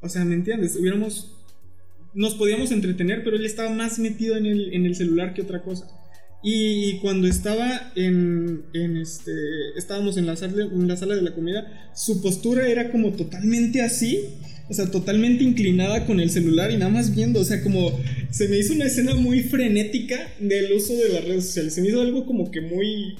o 0.00 0.08
sea, 0.08 0.24
¿me 0.24 0.34
entiendes? 0.34 0.76
Hubiéramos, 0.76 1.36
nos 2.14 2.34
podíamos 2.34 2.70
entretener, 2.72 3.24
pero 3.24 3.36
él 3.36 3.46
estaba 3.46 3.70
más 3.70 3.98
metido 3.98 4.36
en 4.36 4.46
el, 4.46 4.74
en 4.74 4.86
el 4.86 4.94
celular 4.94 5.34
que 5.34 5.42
otra 5.42 5.62
cosa. 5.62 5.88
Y, 6.42 6.98
cuando 7.00 7.26
estaba 7.26 7.92
en, 7.96 8.64
en, 8.72 8.96
este, 8.96 9.32
estábamos 9.76 10.16
en 10.16 10.26
la, 10.26 10.36
sala, 10.36 10.62
en 10.62 10.88
la 10.88 10.96
sala 10.96 11.14
de 11.14 11.22
la 11.22 11.34
comida, 11.34 11.90
su 11.94 12.22
postura 12.22 12.68
era 12.68 12.90
como 12.90 13.12
totalmente 13.12 13.82
así 13.82 14.26
o 14.70 14.72
sea, 14.72 14.88
totalmente 14.88 15.42
inclinada 15.42 16.06
con 16.06 16.20
el 16.20 16.30
celular 16.30 16.70
y 16.70 16.76
nada 16.76 16.92
más 16.92 17.12
viendo. 17.16 17.40
O 17.40 17.44
sea, 17.44 17.60
como 17.60 18.00
se 18.30 18.46
me 18.46 18.56
hizo 18.56 18.72
una 18.72 18.84
escena 18.84 19.16
muy 19.16 19.42
frenética 19.42 20.32
del 20.38 20.72
uso 20.72 20.94
de 20.94 21.08
las 21.08 21.24
redes 21.24 21.46
sociales. 21.46 21.74
Se 21.74 21.82
me 21.82 21.88
hizo 21.88 22.00
algo 22.00 22.24
como 22.24 22.52
que 22.52 22.60
muy. 22.60 23.16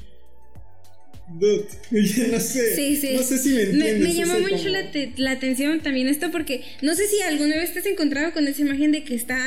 Dude, 1.41 1.67
no 2.31 2.39
sé. 2.39 2.77
Sí, 2.77 2.97
sí. 2.97 3.15
No 3.17 3.23
sé 3.25 3.39
si 3.39 3.49
me 3.49 3.63
entiendes. 3.63 3.99
Me, 4.01 4.15
llamó 4.15 4.39
mucho 4.39 4.69
la, 5.17 5.33
atención 5.33 5.81
también 5.81 6.07
esto 6.07 6.31
porque 6.31 6.63
no 6.83 6.95
sé 6.95 7.09
si 7.09 7.21
alguna 7.23 7.57
vez 7.57 7.73
te 7.73 7.81
has 7.81 7.87
encontrado 7.87 8.33
con 8.33 8.47
esa 8.47 8.63
imagen 8.63 8.93
de 8.93 9.03
que 9.03 9.17
está 9.17 9.41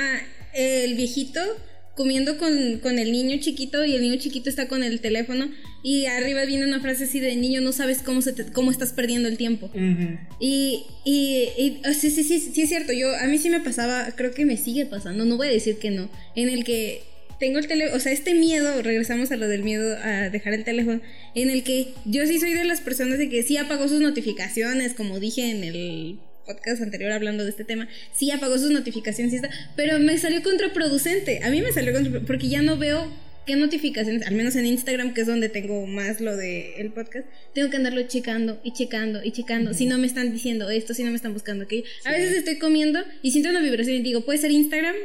el 0.53 0.95
viejito 0.95 1.39
comiendo 1.95 2.37
con, 2.37 2.79
con, 2.79 2.97
el 2.97 3.11
niño 3.11 3.37
chiquito 3.39 3.85
y 3.85 3.95
el 3.95 4.01
niño 4.01 4.17
chiquito 4.17 4.49
está 4.49 4.67
con 4.67 4.83
el 4.83 4.99
teléfono 4.99 5.49
y 5.83 6.05
arriba 6.05 6.45
viene 6.45 6.65
una 6.65 6.79
frase 6.79 7.03
así 7.03 7.19
de 7.19 7.35
niño 7.35 7.61
no 7.61 7.71
sabes 7.71 8.01
cómo 8.01 8.21
se 8.21 8.33
cómo 8.51 8.71
estás 8.71 8.93
perdiendo 8.93 9.29
el 9.29 9.37
tiempo 9.37 9.69
y, 10.39 10.85
y, 11.05 11.49
y 11.57 11.81
sí, 11.93 12.09
sí, 12.09 12.23
sí, 12.23 12.39
sí 12.39 12.61
es 12.61 12.69
cierto 12.69 12.93
yo 12.93 13.15
a 13.15 13.25
mí 13.27 13.37
sí 13.37 13.49
me 13.49 13.59
pasaba 13.59 14.11
creo 14.15 14.33
que 14.33 14.45
me 14.45 14.57
sigue 14.57 14.85
pasando 14.85 15.25
no 15.25 15.37
voy 15.37 15.47
a 15.47 15.51
decir 15.51 15.77
que 15.77 15.91
no 15.91 16.09
en 16.35 16.49
el 16.49 16.63
que 16.63 17.01
tengo 17.39 17.59
el 17.59 17.67
teléfono, 17.67 17.97
o 17.97 17.99
sea, 17.99 18.13
este 18.13 18.35
miedo, 18.35 18.81
regresamos 18.81 19.31
a 19.31 19.35
lo 19.35 19.49
del 19.49 19.63
miedo 19.63 19.97
a 20.01 20.29
dejar 20.29 20.53
el 20.53 20.63
teléfono, 20.63 21.01
en 21.35 21.49
el 21.49 21.63
que 21.63 21.93
yo 22.05 22.25
sí 22.25 22.39
soy 22.39 22.53
de 22.53 22.63
las 22.63 22.79
personas 22.79 23.17
de 23.17 23.27
que 23.27 23.43
sí 23.43 23.57
apagó 23.57 23.89
sus 23.89 23.99
notificaciones, 23.99 24.93
como 24.93 25.19
dije 25.19 25.49
en 25.51 25.63
el 25.65 26.19
podcast 26.45 26.81
anterior 26.81 27.11
hablando 27.11 27.43
de 27.43 27.49
este 27.49 27.63
tema, 27.63 27.87
sí 28.13 28.31
apagó 28.31 28.57
sus 28.57 28.71
notificaciones, 28.71 29.41
pero 29.75 29.99
me 29.99 30.17
salió 30.17 30.41
contraproducente. 30.43 31.43
A 31.43 31.49
mí 31.49 31.61
me 31.61 31.71
salió 31.71 31.93
contraproducente 31.93 32.27
porque 32.27 32.49
ya 32.49 32.61
no 32.61 32.77
veo 32.77 33.11
qué 33.45 33.55
notificaciones, 33.55 34.25
al 34.25 34.35
menos 34.35 34.55
en 34.55 34.65
Instagram, 34.65 35.13
que 35.13 35.21
es 35.21 35.27
donde 35.27 35.49
tengo 35.49 35.85
más 35.85 36.21
lo 36.21 36.35
del 36.35 36.65
el 36.77 36.91
podcast, 36.91 37.27
tengo 37.53 37.69
que 37.69 37.77
andarlo 37.77 38.01
checando 38.03 38.59
y 38.63 38.73
checando 38.73 39.21
y 39.23 39.31
checando. 39.31 39.73
Si 39.73 39.85
no 39.85 39.97
me 39.97 40.07
están 40.07 40.31
diciendo 40.31 40.69
esto, 40.69 40.93
si 40.93 41.03
no 41.03 41.09
me 41.09 41.15
están 41.15 41.33
buscando 41.33 41.65
aquello. 41.65 41.83
A 42.05 42.11
veces 42.11 42.37
estoy 42.37 42.57
comiendo 42.57 42.99
y 43.21 43.31
siento 43.31 43.49
una 43.49 43.61
vibración 43.61 43.97
y 43.97 44.01
digo, 44.01 44.21
puede 44.21 44.39
ser 44.39 44.51
Instagram, 44.51 44.95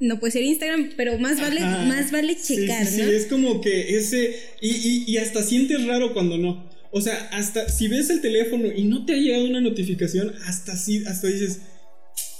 no 0.00 0.20
puede 0.20 0.32
ser 0.32 0.42
Instagram, 0.42 0.92
pero 0.96 1.18
más 1.18 1.40
vale, 1.40 1.60
más 1.60 2.12
vale 2.12 2.36
checar, 2.36 2.86
sí, 2.86 2.96
sí, 2.96 3.02
es 3.02 3.26
como 3.26 3.60
que 3.60 3.96
ese. 3.96 4.36
Y, 4.60 4.70
y, 4.70 5.04
y 5.06 5.16
hasta 5.18 5.42
sientes 5.42 5.86
raro 5.86 6.12
cuando 6.12 6.36
no. 6.36 6.75
O 6.96 7.00
sea, 7.02 7.28
hasta 7.30 7.68
si 7.68 7.88
ves 7.88 8.08
el 8.08 8.22
teléfono 8.22 8.68
y 8.74 8.84
no 8.84 9.04
te 9.04 9.12
ha 9.12 9.18
llegado 9.18 9.44
una 9.44 9.60
notificación, 9.60 10.32
hasta 10.46 10.74
sí, 10.78 11.04
hasta 11.06 11.26
dices, 11.26 11.60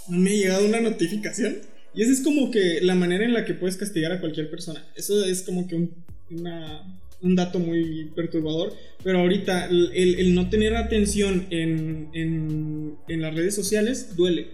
no 0.08 0.18
me 0.18 0.30
ha 0.30 0.32
llegado 0.32 0.64
una 0.64 0.80
notificación. 0.80 1.58
Y 1.94 2.00
esa 2.00 2.12
es 2.12 2.22
como 2.22 2.50
que 2.50 2.80
la 2.80 2.94
manera 2.94 3.26
en 3.26 3.34
la 3.34 3.44
que 3.44 3.52
puedes 3.52 3.76
castigar 3.76 4.12
a 4.12 4.20
cualquier 4.20 4.48
persona. 4.48 4.82
Eso 4.96 5.22
es 5.26 5.42
como 5.42 5.68
que 5.68 5.74
un, 5.74 7.36
dato 7.36 7.58
muy 7.58 8.10
perturbador. 8.16 8.72
Pero 9.04 9.18
ahorita 9.18 9.66
el, 9.66 10.34
no 10.34 10.48
tener 10.48 10.74
atención 10.74 11.48
en, 11.50 12.08
en, 12.14 13.20
las 13.20 13.34
redes 13.34 13.54
sociales 13.54 14.16
duele. 14.16 14.48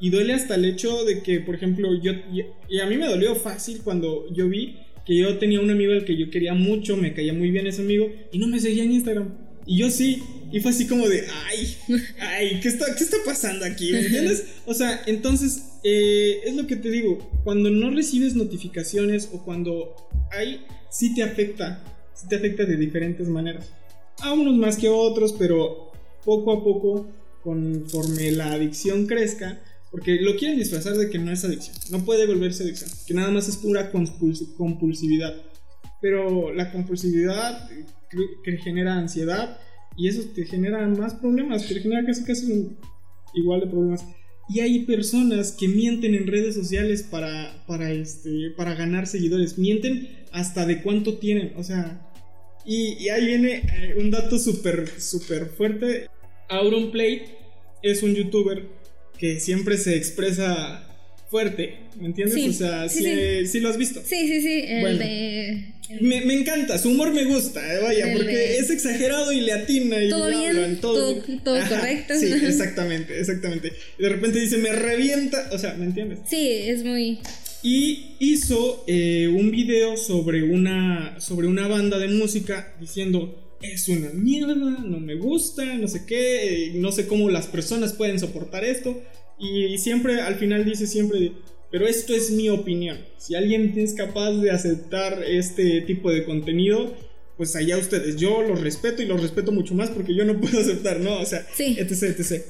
Y 0.00 0.10
duele 0.10 0.34
hasta 0.34 0.56
el 0.56 0.64
hecho 0.64 1.04
de 1.04 1.22
que, 1.22 1.38
por 1.38 1.54
ejemplo, 1.54 1.94
yo... 2.02 2.10
Y 2.68 2.80
a 2.80 2.86
mí 2.86 2.96
me 2.96 3.06
dolió 3.06 3.36
fácil 3.36 3.82
cuando 3.84 4.26
yo 4.34 4.48
vi 4.48 4.76
que 5.06 5.16
yo 5.16 5.38
tenía 5.38 5.60
un 5.60 5.70
amigo 5.70 5.92
al 5.92 6.04
que 6.04 6.16
yo 6.16 6.30
quería 6.30 6.52
mucho, 6.52 6.96
me 6.96 7.14
caía 7.14 7.32
muy 7.32 7.50
bien 7.50 7.66
ese 7.66 7.82
amigo 7.82 8.10
y 8.32 8.38
no 8.38 8.48
me 8.48 8.58
seguía 8.58 8.82
en 8.82 8.92
Instagram. 8.92 9.46
Y 9.64 9.78
yo 9.78 9.90
sí, 9.90 10.22
y 10.52 10.60
fue 10.60 10.72
así 10.72 10.86
como 10.86 11.08
de, 11.08 11.24
ay, 11.46 11.76
ay, 12.20 12.60
¿qué 12.60 12.68
está, 12.68 12.86
qué 12.96 13.02
está 13.02 13.16
pasando 13.24 13.64
aquí? 13.64 13.92
¿Me 13.92 14.00
entiendes? 14.00 14.44
O 14.64 14.74
sea, 14.74 15.02
entonces, 15.06 15.64
eh, 15.82 16.40
es 16.44 16.54
lo 16.54 16.66
que 16.66 16.76
te 16.76 16.90
digo, 16.90 17.18
cuando 17.44 17.70
no 17.70 17.90
recibes 17.90 18.34
notificaciones 18.34 19.30
o 19.32 19.44
cuando 19.44 19.94
hay, 20.30 20.60
sí 20.90 21.14
te 21.14 21.22
afecta, 21.22 21.82
sí 22.14 22.28
te 22.28 22.36
afecta 22.36 22.64
de 22.64 22.76
diferentes 22.76 23.28
maneras. 23.28 23.72
A 24.20 24.32
unos 24.32 24.56
más 24.56 24.76
que 24.76 24.88
a 24.88 24.92
otros, 24.92 25.34
pero 25.38 25.92
poco 26.24 26.52
a 26.52 26.64
poco, 26.64 27.08
conforme 27.42 28.32
la 28.32 28.52
adicción 28.52 29.06
crezca, 29.06 29.60
porque 29.96 30.16
lo 30.20 30.36
quieren 30.36 30.58
disfrazar 30.58 30.94
de 30.94 31.08
que 31.08 31.18
no 31.18 31.32
es 31.32 31.42
adicción. 31.42 31.74
No 31.90 32.04
puede 32.04 32.26
volverse 32.26 32.64
adicción. 32.64 32.90
Que 33.06 33.14
nada 33.14 33.30
más 33.30 33.48
es 33.48 33.56
pura 33.56 33.90
compulsividad. 33.90 35.34
Pero 36.02 36.52
la 36.52 36.70
compulsividad 36.70 37.66
que 38.44 38.58
genera 38.58 38.98
ansiedad 38.98 39.58
y 39.96 40.08
eso 40.08 40.20
te 40.34 40.44
genera 40.44 40.86
más 40.86 41.14
problemas. 41.14 41.66
Te 41.66 41.80
genera 41.80 42.04
casi 42.04 42.24
casi 42.24 42.76
igual 43.32 43.60
de 43.62 43.68
problemas. 43.68 44.04
Y 44.50 44.60
hay 44.60 44.84
personas 44.84 45.52
que 45.52 45.66
mienten 45.66 46.14
en 46.14 46.26
redes 46.26 46.54
sociales 46.54 47.02
para, 47.02 47.64
para, 47.66 47.90
este, 47.90 48.50
para 48.54 48.74
ganar 48.74 49.06
seguidores. 49.06 49.56
Mienten 49.56 50.10
hasta 50.30 50.66
de 50.66 50.82
cuánto 50.82 51.16
tienen. 51.16 51.54
O 51.56 51.64
sea, 51.64 52.06
y, 52.66 53.08
ahí 53.08 53.24
viene 53.24 53.62
eh, 53.72 53.94
un 53.98 54.10
dato 54.10 54.38
súper, 54.38 54.90
súper 55.00 55.46
fuerte. 55.46 56.10
Auronplay 56.50 57.22
es 57.82 58.02
un 58.02 58.14
youtuber 58.14 58.76
que 59.18 59.40
siempre 59.40 59.78
se 59.78 59.96
expresa 59.96 60.82
fuerte, 61.30 61.76
¿me 62.00 62.06
entiendes? 62.06 62.48
o 62.48 62.52
sea, 62.52 62.88
sí, 62.88 63.60
lo 63.60 63.68
has 63.68 63.76
visto. 63.76 64.00
Sí, 64.04 64.26
sí, 64.28 64.40
sí. 64.40 64.64
El 64.66 64.98
de, 64.98 65.64
Me, 66.00 66.20
me, 66.24 66.34
encanta, 66.34 66.78
su 66.78 66.90
humor 66.90 67.12
me 67.12 67.24
gusta, 67.24 67.60
eh, 67.74 67.80
vaya, 67.82 68.12
porque 68.14 68.58
es 68.58 68.70
exagerado 68.70 69.32
y 69.32 69.40
le 69.40 69.52
atina 69.52 70.02
y 70.02 70.08
todo 70.08 70.28
bien, 70.28 70.78
todo, 70.80 71.22
todo, 71.44 71.68
correcto. 71.68 72.14
Sí, 72.18 72.26
exactamente, 72.42 73.18
exactamente. 73.18 73.72
Y 73.98 74.02
de 74.02 74.08
repente 74.08 74.38
dice, 74.38 74.58
me 74.58 74.72
revienta, 74.72 75.48
o 75.52 75.58
sea, 75.58 75.74
¿me 75.74 75.86
entiendes? 75.86 76.20
Sí, 76.28 76.48
es 76.50 76.84
muy... 76.84 77.18
Y 77.62 78.14
hizo 78.20 78.84
eh, 78.86 79.28
un 79.28 79.50
video 79.50 79.96
sobre 79.96 80.44
una, 80.44 81.18
sobre 81.18 81.48
una 81.48 81.66
banda 81.66 81.98
de 81.98 82.08
música 82.08 82.74
diciendo 82.78 83.45
es 83.60 83.88
una 83.88 84.10
mierda, 84.10 84.54
no 84.54 85.00
me 85.00 85.14
gusta, 85.14 85.64
no 85.76 85.88
sé 85.88 86.04
qué, 86.06 86.72
no 86.74 86.92
sé 86.92 87.06
cómo 87.06 87.30
las 87.30 87.46
personas 87.46 87.92
pueden 87.92 88.18
soportar 88.18 88.64
esto. 88.64 89.02
Y 89.38 89.78
siempre, 89.78 90.20
al 90.20 90.36
final 90.36 90.64
dice 90.64 90.86
siempre, 90.86 91.32
pero 91.70 91.86
esto 91.86 92.14
es 92.14 92.30
mi 92.30 92.48
opinión. 92.48 92.98
Si 93.18 93.34
alguien 93.34 93.72
es 93.76 93.94
capaz 93.94 94.32
de 94.32 94.50
aceptar 94.50 95.22
este 95.24 95.82
tipo 95.82 96.10
de 96.10 96.24
contenido, 96.24 96.94
pues 97.36 97.54
allá 97.56 97.78
ustedes. 97.78 98.16
Yo 98.16 98.42
los 98.42 98.60
respeto 98.60 99.02
y 99.02 99.06
los 99.06 99.20
respeto 99.20 99.52
mucho 99.52 99.74
más 99.74 99.90
porque 99.90 100.14
yo 100.14 100.24
no 100.24 100.40
puedo 100.40 100.60
aceptar, 100.60 101.00
¿no? 101.00 101.18
O 101.18 101.26
sea, 101.26 101.46
etc, 101.58 102.02
etc. 102.18 102.44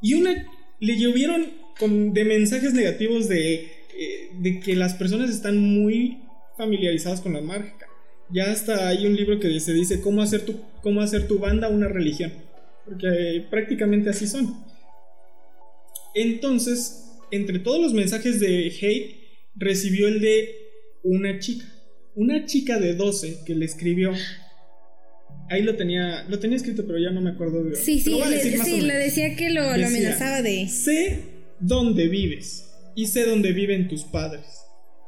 Y 0.00 0.14
una, 0.14 0.46
le 0.80 0.98
llovieron 0.98 1.46
con, 1.78 2.12
de 2.12 2.24
mensajes 2.24 2.74
negativos 2.74 3.28
de, 3.28 3.54
eh, 3.54 4.30
de 4.38 4.60
que 4.60 4.74
las 4.74 4.94
personas 4.94 5.30
están 5.30 5.58
muy 5.58 6.18
familiarizadas 6.56 7.20
con 7.20 7.32
la 7.32 7.40
marca 7.40 7.86
ya 8.32 8.50
hasta 8.50 8.88
hay 8.88 9.06
un 9.06 9.14
libro 9.14 9.38
que 9.38 9.60
se 9.60 9.72
dice 9.72 10.00
cómo 10.00 10.22
hacer 10.22 10.42
tu, 10.42 10.60
cómo 10.80 11.00
hacer 11.00 11.28
tu 11.28 11.38
banda 11.38 11.68
una 11.68 11.88
religión. 11.88 12.32
Porque 12.84 13.44
prácticamente 13.50 14.10
así 14.10 14.26
son. 14.26 14.64
Entonces, 16.14 17.04
entre 17.30 17.58
todos 17.58 17.80
los 17.80 17.92
mensajes 17.92 18.40
de 18.40 18.72
hate, 18.80 19.16
recibió 19.54 20.08
el 20.08 20.20
de 20.20 20.54
una 21.02 21.38
chica. 21.38 21.66
Una 22.14 22.44
chica 22.44 22.78
de 22.78 22.94
12 22.94 23.44
que 23.46 23.54
le 23.54 23.64
escribió. 23.64 24.12
Ahí 25.48 25.62
lo 25.62 25.76
tenía, 25.76 26.24
lo 26.28 26.38
tenía 26.38 26.56
escrito, 26.56 26.86
pero 26.86 26.98
ya 26.98 27.10
no 27.10 27.20
me 27.20 27.30
acuerdo 27.30 27.64
de. 27.64 27.76
Sí, 27.76 28.00
sí, 28.00 28.18
le, 28.28 28.40
sí, 28.58 28.80
lo 28.80 28.94
decía 28.94 29.36
que 29.36 29.50
lo, 29.50 29.62
amenazaba 29.62 30.42
de. 30.42 30.68
Sé 30.68 31.20
dónde 31.60 32.08
vives 32.08 32.70
y 32.94 33.06
sé 33.06 33.24
dónde 33.24 33.52
viven 33.52 33.88
tus 33.88 34.04
padres 34.04 34.61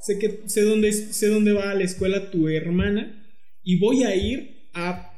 sé 0.04 0.18
que 0.18 0.40
sé 0.46 0.62
dónde, 0.62 0.92
sé 0.92 1.28
dónde 1.28 1.52
va 1.52 1.70
a 1.70 1.74
la 1.74 1.84
escuela 1.84 2.30
tu 2.30 2.48
hermana 2.48 3.24
y 3.62 3.78
voy 3.78 4.04
a 4.04 4.14
ir 4.14 4.68
a, 4.74 5.12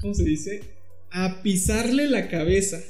¿cómo 0.00 0.14
se 0.14 0.24
dice? 0.24 0.60
A 1.10 1.42
pisarle 1.42 2.08
la 2.08 2.28
cabeza. 2.28 2.80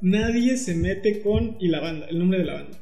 Nadie 0.00 0.56
se 0.58 0.74
mete 0.74 1.20
con 1.20 1.56
y 1.60 1.68
la 1.68 1.80
banda, 1.80 2.06
el 2.08 2.18
nombre 2.18 2.38
de 2.38 2.44
la 2.44 2.54
banda. 2.54 2.78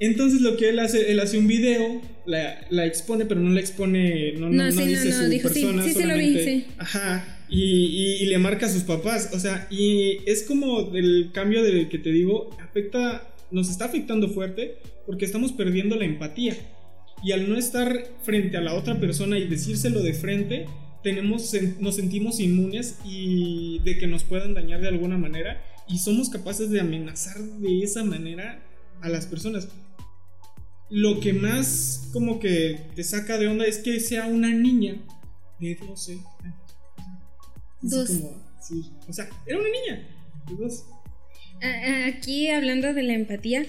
Entonces 0.00 0.40
lo 0.40 0.56
que 0.56 0.70
él 0.70 0.78
hace, 0.80 1.12
él 1.12 1.20
hace 1.20 1.38
un 1.38 1.46
video, 1.46 2.00
la, 2.26 2.66
la 2.70 2.86
expone, 2.86 3.24
pero 3.26 3.40
no 3.40 3.50
la 3.50 3.60
expone, 3.60 4.32
no, 4.32 4.48
no, 4.50 4.64
No, 4.64 4.72
sí, 4.72 4.78
no, 4.78 4.84
dice 4.86 5.10
no, 5.10 5.22
su 5.22 5.28
dijo, 5.28 5.48
persona, 5.48 5.82
sí, 5.84 5.90
sí 5.90 5.94
lo 5.94 6.00
vi, 6.00 6.02
solamente- 6.32 6.44
sí. 6.44 6.64
Ajá, 6.78 7.44
y, 7.48 7.62
y- 7.62 8.22
y 8.22 8.26
le 8.26 8.38
marca 8.38 8.66
a 8.66 8.68
sus 8.68 8.82
papás, 8.82 9.30
o 9.32 9.38
sea, 9.38 9.68
y 9.70 10.18
es 10.26 10.42
como 10.42 10.92
el 10.96 11.30
cambio 11.32 11.62
de 11.62 11.88
que 11.88 11.98
te 11.98 12.10
digo, 12.10 12.50
afecta, 12.60 13.32
nos 13.52 13.70
está 13.70 13.84
afectando 13.84 14.28
fuerte 14.30 14.78
porque 15.06 15.24
estamos 15.24 15.52
perdiendo 15.52 15.94
la 15.94 16.04
empatía. 16.06 16.56
Y 17.22 17.32
al 17.32 17.48
no 17.48 17.56
estar 17.56 18.06
frente 18.22 18.56
a 18.56 18.60
la 18.60 18.74
otra 18.74 18.98
persona 18.98 19.38
y 19.38 19.46
decírselo 19.46 20.02
de 20.02 20.14
frente, 20.14 20.66
tenemos, 21.02 21.52
nos 21.80 21.96
sentimos 21.96 22.40
inmunes 22.40 22.98
y 23.04 23.78
de 23.80 23.98
que 23.98 24.06
nos 24.06 24.24
puedan 24.24 24.54
dañar 24.54 24.80
de 24.80 24.88
alguna 24.88 25.18
manera 25.18 25.62
y 25.88 25.98
somos 25.98 26.28
capaces 26.30 26.70
de 26.70 26.80
amenazar 26.80 27.38
de 27.40 27.82
esa 27.82 28.04
manera 28.04 28.62
a 29.00 29.08
las 29.08 29.26
personas. 29.26 29.68
Lo 30.90 31.20
que 31.20 31.32
más 31.32 32.08
como 32.12 32.38
que 32.38 32.86
te 32.94 33.02
saca 33.04 33.38
de 33.38 33.48
onda 33.48 33.64
es 33.66 33.78
que 33.78 33.98
sea 34.00 34.26
una 34.26 34.50
niña 34.50 34.96
de 35.58 35.74
12 35.76 36.12
años. 36.42 36.76
Así 37.78 37.88
Dos. 37.96 38.08
como- 38.08 38.42
sí, 38.60 38.90
o 39.08 39.12
sea, 39.12 39.28
era 39.46 39.58
una 39.58 39.68
niña 39.68 40.08
de 40.48 40.54
dos. 40.56 40.84
Aquí 42.08 42.48
hablando 42.50 42.92
de 42.94 43.02
la 43.04 43.14
empatía, 43.14 43.64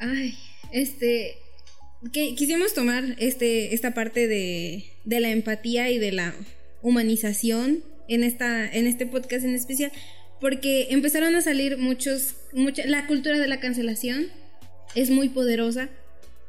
ay, 0.00 0.34
este, 0.72 1.36
que 2.12 2.34
quisimos 2.34 2.74
tomar 2.74 3.16
este, 3.18 3.74
esta 3.74 3.94
parte 3.94 4.26
de, 4.26 4.84
de 5.04 5.20
la 5.20 5.30
empatía 5.30 5.90
y 5.90 5.98
de 5.98 6.12
la 6.12 6.34
humanización 6.82 7.84
en, 8.08 8.24
esta, 8.24 8.70
en 8.70 8.86
este 8.86 9.06
podcast 9.06 9.44
en 9.44 9.54
especial, 9.54 9.92
porque 10.40 10.88
empezaron 10.90 11.34
a 11.36 11.42
salir 11.42 11.78
muchos, 11.78 12.34
mucha, 12.52 12.84
la 12.86 13.06
cultura 13.06 13.38
de 13.38 13.46
la 13.46 13.60
cancelación 13.60 14.26
es 14.94 15.10
muy 15.10 15.28
poderosa. 15.28 15.88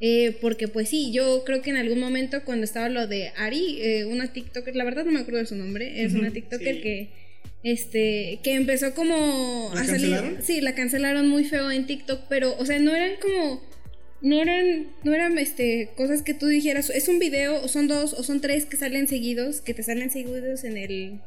eh, 0.01 0.35
porque 0.41 0.67
pues 0.67 0.89
sí, 0.89 1.11
yo 1.13 1.43
creo 1.45 1.61
que 1.61 1.69
en 1.69 1.77
algún 1.77 1.99
momento 1.99 2.43
cuando 2.43 2.65
estaba 2.65 2.89
lo 2.89 3.07
de 3.07 3.31
Ari, 3.37 3.77
eh, 3.81 4.05
una 4.05 4.33
TikToker, 4.33 4.75
la 4.75 4.83
verdad 4.83 5.05
no 5.05 5.11
me 5.11 5.19
acuerdo 5.19 5.39
de 5.39 5.45
su 5.45 5.55
nombre, 5.55 6.03
es 6.03 6.13
Ujú, 6.13 6.17
una 6.17 6.31
TikToker 6.31 6.75
sí. 6.75 6.81
que 6.81 7.09
este 7.63 8.39
que 8.43 8.55
empezó 8.55 8.93
como 8.93 9.71
¿La 9.73 9.81
a 9.81 9.85
salir 9.85 10.19
cancelaron? 10.19 10.37
sí 10.41 10.59
la 10.61 10.75
cancelaron 10.75 11.29
muy 11.29 11.45
feo 11.45 11.71
en 11.71 11.85
TikTok 11.87 12.23
pero 12.27 12.57
o 12.57 12.65
sea 12.65 12.77
no 12.79 12.93
eran 12.93 13.11
como 13.21 13.61
no 14.23 14.41
eran 14.41 14.87
no 15.03 15.13
eran 15.13 15.37
este 15.37 15.91
cosas 15.95 16.21
que 16.23 16.33
tú 16.33 16.47
dijeras 16.47 16.89
es 16.89 17.07
un 17.07 17.19
video 17.19 17.61
o 17.63 17.67
son 17.67 17.87
dos 17.87 18.13
o 18.13 18.23
son 18.23 18.41
tres 18.41 18.65
que 18.65 18.77
salen 18.77 19.07
seguidos 19.07 19.61
que 19.61 19.73
te 19.75 19.83
salen 19.83 20.09
seguidos 20.09 20.63
en 20.63 20.77
el 20.77 21.19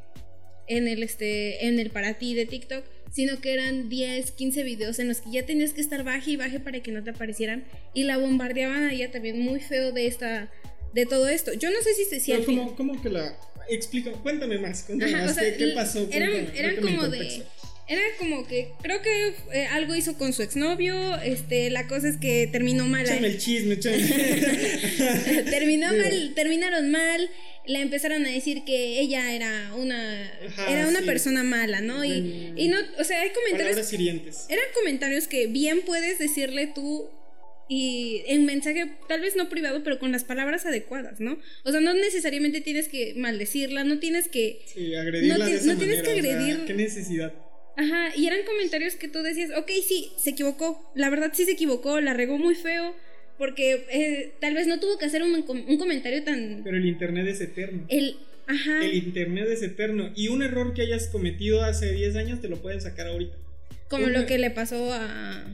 en 0.66 0.88
el 0.88 1.02
este 1.04 1.66
en 1.66 1.78
el 1.78 1.90
para 1.90 2.14
ti 2.14 2.34
de 2.34 2.46
TikTok 2.46 2.84
sino 3.12 3.40
que 3.40 3.52
eran 3.52 3.88
10 3.88 4.32
15 4.32 4.62
videos 4.64 4.98
en 4.98 5.08
los 5.08 5.20
que 5.20 5.30
ya 5.30 5.46
tenías 5.46 5.72
que 5.72 5.80
estar 5.80 6.02
baje 6.04 6.32
y 6.32 6.36
baje 6.36 6.58
para 6.58 6.80
que 6.82 6.90
no 6.90 7.04
te 7.04 7.10
aparecieran 7.10 7.64
y 7.94 8.02
la 8.04 8.16
bombardeaban 8.18 8.82
a 8.84 8.92
ella 8.92 9.10
también 9.12 9.38
muy 9.40 9.60
feo 9.60 9.92
de 9.92 10.06
esta 10.08 10.50
de 10.94 11.06
todo 11.06 11.28
esto 11.28 11.52
yo 11.52 11.70
no 11.70 11.80
sé 11.82 11.94
si 11.94 12.04
se 12.06 12.18
si 12.18 12.30
Pero 12.32 12.40
al 12.40 12.46
fin- 12.46 12.58
¿cómo, 12.58 12.76
cómo 12.76 13.02
que 13.02 13.10
la 13.10 13.36
explica? 13.68 14.10
Cuéntame 14.12 14.58
más, 14.58 14.84
cuéntame 14.84 15.12
Ajá, 15.12 15.24
más. 15.24 15.32
o 15.32 15.34
sea, 15.40 15.52
¿Qué, 15.52 15.56
qué 15.58 15.66
pasó? 15.74 16.08
eran, 16.10 16.30
Cuéntame, 16.30 16.58
eran 16.58 16.76
como 16.76 17.08
de. 17.08 17.42
Era 17.88 18.02
como 18.18 18.46
que 18.48 18.72
creo 18.82 19.00
que 19.00 19.34
eh, 19.52 19.66
algo 19.66 19.94
hizo 19.94 20.18
con 20.18 20.32
su 20.32 20.42
exnovio. 20.42 21.16
Este, 21.22 21.70
la 21.70 21.86
cosa 21.86 22.08
es 22.08 22.16
que 22.16 22.48
terminó 22.50 22.86
mal. 22.86 23.04
Échame 23.06 23.28
el 23.28 23.38
chisme, 23.38 23.74
échame. 23.74 23.98
terminó 25.50 25.88
mal, 25.92 26.32
terminaron 26.34 26.90
mal. 26.90 27.30
Le 27.66 27.80
empezaron 27.80 28.24
a 28.26 28.30
decir 28.30 28.62
que 28.64 29.00
ella 29.00 29.34
era 29.34 29.72
una 29.76 30.22
Ajá, 30.46 30.70
era 30.70 30.88
una 30.88 31.00
sí. 31.00 31.04
persona 31.06 31.42
mala, 31.42 31.80
¿no? 31.80 32.04
Y, 32.04 32.20
Mm. 32.20 32.58
y 32.58 32.68
no, 32.68 32.78
o 32.98 33.04
sea, 33.04 33.20
hay 33.20 33.30
comentarios 33.30 33.92
eran 34.48 34.64
comentarios 34.74 35.26
que 35.28 35.46
bien 35.48 35.80
puedes 35.84 36.18
decirle 36.18 36.68
tú 36.72 37.08
y 37.68 38.22
en 38.28 38.44
mensaje, 38.46 38.92
tal 39.08 39.20
vez 39.20 39.34
no 39.34 39.48
privado, 39.48 39.82
pero 39.82 39.98
con 39.98 40.12
las 40.12 40.22
palabras 40.22 40.64
adecuadas, 40.66 41.18
¿no? 41.18 41.38
O 41.64 41.72
sea, 41.72 41.80
no 41.80 41.92
necesariamente 41.94 42.60
tienes 42.60 42.86
que 42.88 43.14
maldecirla, 43.16 43.82
no 43.82 43.98
tienes 43.98 44.28
que 44.28 44.60
Sí, 44.72 44.94
agredirla 44.94 45.38
No 45.38 45.44
de 45.46 45.50
ti- 45.50 45.56
esa 45.56 45.72
no 45.72 45.78
tienes 45.78 46.02
que 46.02 46.08
manera, 46.14 46.28
o 46.38 46.44
sea, 46.44 46.54
agredir- 46.54 46.66
¿Qué 46.66 46.74
necesidad? 46.74 47.34
Ajá, 47.76 48.16
y 48.16 48.26
eran 48.26 48.40
comentarios 48.46 48.94
que 48.94 49.08
tú 49.08 49.22
decías, 49.22 49.50
ok, 49.56 49.70
sí, 49.86 50.12
se 50.16 50.30
equivocó, 50.30 50.90
la 50.94 51.10
verdad 51.10 51.32
sí 51.34 51.44
se 51.44 51.52
equivocó, 51.52 52.00
la 52.00 52.14
regó 52.14 52.38
muy 52.38 52.54
feo, 52.54 52.94
porque 53.38 53.84
eh, 53.90 54.32
tal 54.40 54.54
vez 54.54 54.66
no 54.66 54.80
tuvo 54.80 54.98
que 54.98 55.04
hacer 55.04 55.22
un, 55.22 55.34
un 55.34 55.78
comentario 55.78 56.24
tan... 56.24 56.62
Pero 56.64 56.76
el 56.78 56.86
internet 56.86 57.26
es 57.28 57.40
eterno. 57.42 57.84
El, 57.88 58.16
ajá, 58.46 58.82
El 58.84 58.94
internet 58.94 59.46
es 59.50 59.62
eterno. 59.62 60.10
Y 60.16 60.28
un 60.28 60.42
error 60.42 60.72
que 60.72 60.82
hayas 60.82 61.08
cometido 61.08 61.62
hace 61.62 61.92
10 61.92 62.16
años 62.16 62.40
te 62.40 62.48
lo 62.48 62.62
pueden 62.62 62.80
sacar 62.80 63.08
ahorita. 63.08 63.36
como 63.88 64.06
una- 64.06 64.20
lo 64.20 64.26
que 64.26 64.38
le 64.38 64.50
pasó 64.50 64.90
a... 64.92 65.44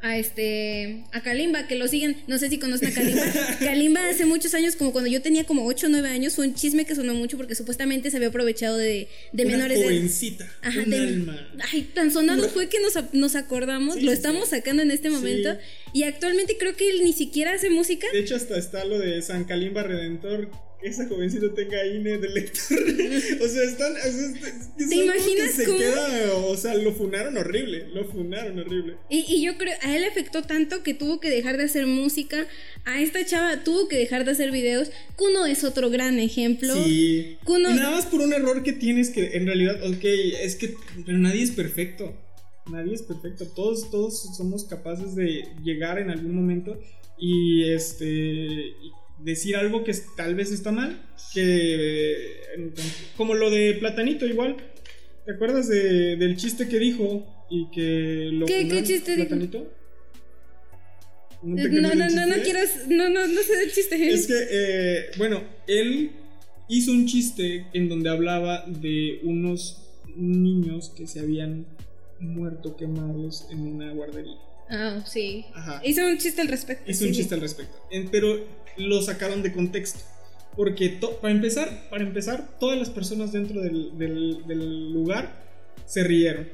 A 0.00 0.16
este. 0.16 1.02
A 1.12 1.22
Kalimba, 1.22 1.66
que 1.66 1.74
lo 1.74 1.88
siguen. 1.88 2.16
No 2.28 2.38
sé 2.38 2.48
si 2.48 2.58
conocen 2.58 2.88
a 2.90 2.94
Kalimba. 2.94 3.22
Kalimba 3.58 4.08
hace 4.08 4.26
muchos 4.26 4.54
años, 4.54 4.76
como 4.76 4.92
cuando 4.92 5.10
yo 5.10 5.20
tenía 5.22 5.44
como 5.44 5.66
8 5.66 5.86
o 5.86 5.88
9 5.90 6.08
años, 6.08 6.34
fue 6.36 6.46
un 6.46 6.54
chisme 6.54 6.84
que 6.84 6.94
sonó 6.94 7.14
mucho 7.14 7.36
porque 7.36 7.54
supuestamente 7.56 8.10
se 8.10 8.16
había 8.16 8.28
aprovechado 8.28 8.76
de, 8.76 9.08
de 9.32 9.42
Una 9.44 9.52
menores 9.56 9.78
de. 9.80 9.84
jovencita, 9.86 10.48
Ajá, 10.62 10.80
un 10.84 10.90
de- 10.90 10.98
alma. 10.98 11.48
Ay, 11.72 11.82
tan 11.94 12.12
sonado 12.12 12.48
fue 12.48 12.68
que 12.68 12.78
nos, 12.80 12.94
nos 13.12 13.34
acordamos, 13.34 13.96
Sí, 13.96 14.02
lo 14.02 14.12
sí, 14.12 14.16
estamos 14.16 14.44
sí. 14.44 14.50
sacando 14.56 14.82
en 14.82 14.90
este 14.92 15.10
momento. 15.10 15.56
Y 15.92 16.04
actualmente 16.04 16.56
creo 16.58 16.76
que 16.76 16.88
él 16.90 17.02
ni 17.02 17.12
siquiera 17.12 17.54
hace 17.54 17.68
música. 17.70 18.06
De 18.12 18.20
hecho, 18.20 18.36
hasta 18.36 18.56
está 18.56 18.84
lo 18.84 18.98
de 19.00 19.20
San 19.22 19.44
Calimba 19.44 19.82
Redentor. 19.82 20.50
Que 20.80 20.88
esa 20.88 21.08
jovencita 21.08 21.52
tenga 21.54 21.84
INE 21.86 22.18
de 22.18 22.28
lector. 22.28 22.78
o 23.42 23.48
sea, 23.48 23.62
están. 23.64 23.92
o 23.92 23.96
sea, 23.96 24.10
es- 24.10 24.18
es- 24.36 24.44
es 24.78 24.88
¿Te 24.88 24.94
que 24.94 25.04
imaginas 25.04 25.50
se 25.52 25.64
cómo? 25.64 25.78
queda, 25.78 26.34
o 26.36 26.56
sea, 26.56 26.74
lo 26.74 26.92
funaron 26.94 27.36
horrible. 27.36 27.88
Lo 27.92 28.04
funaron 28.04 28.58
horrible. 28.60 28.94
Y, 29.10 29.24
y 29.28 29.42
yo 29.42 29.58
creo, 29.58 29.74
a 29.82 29.94
él 29.96 30.02
le 30.02 30.06
afectó 30.08 30.42
tanto 30.42 30.84
que 30.84 30.94
tuvo 30.94 31.18
que 31.18 31.30
dejar 31.30 31.56
de 31.56 31.64
hacer 31.64 31.86
música. 31.86 32.46
A 32.84 33.00
esta 33.02 33.24
chava 33.26 33.64
tuvo 33.64 33.88
que 33.88 33.96
dejar 33.98 34.24
de 34.24 34.30
hacer 34.30 34.52
videos. 34.52 34.92
Kuno 35.16 35.46
es 35.46 35.64
otro 35.64 35.90
gran 35.90 36.20
ejemplo. 36.20 36.72
Sí. 36.84 37.38
Kuno- 37.44 37.70
Y 37.70 37.74
nada 37.74 37.90
más 37.90 38.06
por 38.06 38.20
un 38.20 38.32
error 38.32 38.62
que 38.62 38.72
tienes 38.72 39.10
que, 39.10 39.36
en 39.36 39.46
realidad, 39.46 39.82
ok, 39.84 40.04
es 40.42 40.54
que. 40.54 40.74
Pero 41.04 41.18
nadie 41.18 41.42
es 41.42 41.50
perfecto. 41.50 42.14
Nadie 42.70 42.94
es 42.94 43.02
perfecto. 43.02 43.46
Todos, 43.48 43.90
todos 43.90 44.36
somos 44.36 44.64
capaces 44.66 45.16
de 45.16 45.42
llegar 45.64 45.98
en 45.98 46.10
algún 46.10 46.36
momento 46.36 46.78
y 47.18 47.64
este. 47.70 48.06
y 48.06 48.92
decir 49.20 49.56
algo 49.56 49.84
que 49.84 49.92
tal 50.16 50.34
vez 50.34 50.50
está 50.52 50.72
mal. 50.72 51.00
Que. 51.34 52.40
Como 53.16 53.34
lo 53.34 53.50
de 53.50 53.74
Platanito, 53.74 54.26
igual. 54.26 54.56
¿Te 55.26 55.32
acuerdas 55.32 55.68
de- 55.68 56.16
del 56.16 56.36
chiste 56.36 56.68
que 56.68 56.78
dijo? 56.78 57.26
Y 57.50 57.70
que 57.70 58.30
lo. 58.32 58.46
¿Qué- 58.46 58.66
chiste 58.84 59.12
dijo? 59.16 59.28
¿Platanito? 59.28 59.72
¿No 61.42 61.56
te 61.56 61.68
No, 61.68 61.94
no, 61.94 62.08
no, 62.08 62.26
no 62.26 62.34
quiero. 62.42 62.60
No, 62.88 63.08
no, 63.08 63.26
no 63.26 63.42
sé 63.42 63.56
del 63.56 63.72
chiste. 63.72 64.08
Es 64.12 64.26
que, 64.26 64.34
eh, 64.50 65.04
bueno, 65.18 65.42
él 65.66 66.10
hizo 66.68 66.90
un 66.92 67.06
chiste 67.06 67.66
en 67.72 67.88
donde 67.88 68.10
hablaba 68.10 68.64
de 68.66 69.20
unos 69.22 69.84
niños 70.16 70.92
que 70.96 71.06
se 71.06 71.20
habían 71.20 71.66
muerto 72.18 72.76
quemados 72.76 73.46
en 73.50 73.60
una 73.60 73.92
guardería. 73.92 74.36
Ah, 74.70 75.02
sí. 75.06 75.46
Ajá. 75.54 75.80
Hizo 75.84 76.06
un 76.06 76.18
chiste 76.18 76.40
al 76.42 76.48
respecto. 76.48 76.90
Hizo 76.90 77.04
un 77.06 77.12
chiste 77.12 77.34
al 77.34 77.40
respecto. 77.40 77.76
Pero 78.10 78.44
lo 78.76 79.02
sacaron 79.02 79.42
de 79.42 79.52
contexto. 79.52 80.00
Porque 80.56 80.88
to- 80.88 81.18
para 81.20 81.32
empezar, 81.32 81.88
para 81.88 82.02
empezar, 82.04 82.58
todas 82.58 82.78
las 82.78 82.90
personas 82.90 83.32
dentro 83.32 83.60
del, 83.62 83.96
del- 83.96 84.46
del 84.46 84.92
lugar 84.92 85.44
se 85.86 86.02
rieron. 86.04 86.48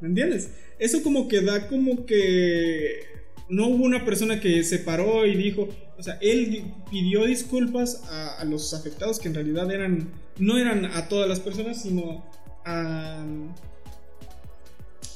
¿Me 0.00 0.08
entiendes? 0.08 0.50
Eso 0.78 1.02
como 1.02 1.28
que 1.28 1.40
da 1.42 1.68
como 1.68 2.06
que 2.06 3.00
no 3.48 3.68
hubo 3.68 3.84
una 3.84 4.04
persona 4.04 4.40
que 4.40 4.64
se 4.64 4.78
paró 4.78 5.26
y 5.26 5.36
dijo, 5.36 5.68
o 5.98 6.02
sea, 6.02 6.18
él 6.22 6.50
di- 6.50 6.64
pidió 6.90 7.26
disculpas 7.26 8.02
a, 8.08 8.40
a 8.40 8.44
los 8.44 8.72
afectados 8.74 9.20
que 9.20 9.28
en 9.28 9.34
realidad 9.34 9.70
eran, 9.70 10.10
no 10.38 10.58
eran 10.58 10.86
a 10.86 11.08
todas 11.08 11.28
las 11.28 11.38
personas, 11.38 11.82
sino 11.82 12.24
a, 12.64 13.24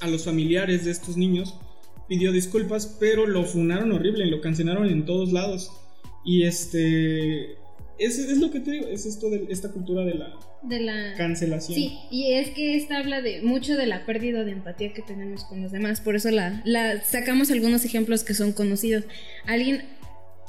a 0.00 0.06
los 0.08 0.24
familiares 0.24 0.84
de 0.84 0.90
estos 0.90 1.16
niños. 1.16 1.54
Pidió 2.08 2.32
disculpas, 2.32 2.96
pero 3.00 3.26
lo 3.26 3.44
funaron 3.44 3.92
horrible, 3.92 4.26
lo 4.26 4.40
cancelaron 4.40 4.88
en 4.88 5.04
todos 5.04 5.32
lados. 5.32 5.72
Y 6.24 6.44
este, 6.44 7.52
es, 7.98 8.18
es 8.18 8.38
lo 8.38 8.50
que 8.50 8.60
te 8.60 8.72
digo, 8.72 8.86
es 8.88 9.06
esto 9.06 9.30
de 9.30 9.46
esta 9.48 9.70
cultura 9.72 10.04
de 10.04 10.14
la 10.14 10.38
De 10.62 10.80
la. 10.80 11.14
cancelación. 11.16 11.74
Sí, 11.74 11.98
y 12.10 12.32
es 12.32 12.50
que 12.50 12.76
esta 12.76 12.98
habla 12.98 13.22
de 13.22 13.42
mucho 13.42 13.76
de 13.76 13.86
la 13.86 14.04
pérdida 14.04 14.44
de 14.44 14.52
empatía 14.52 14.92
que 14.92 15.02
tenemos 15.02 15.44
con 15.44 15.62
los 15.62 15.72
demás, 15.72 16.00
por 16.00 16.16
eso 16.16 16.30
la, 16.30 16.62
la 16.64 17.02
sacamos 17.04 17.50
algunos 17.50 17.84
ejemplos 17.84 18.24
que 18.24 18.34
son 18.34 18.52
conocidos. 18.52 19.04
Alguien 19.46 19.84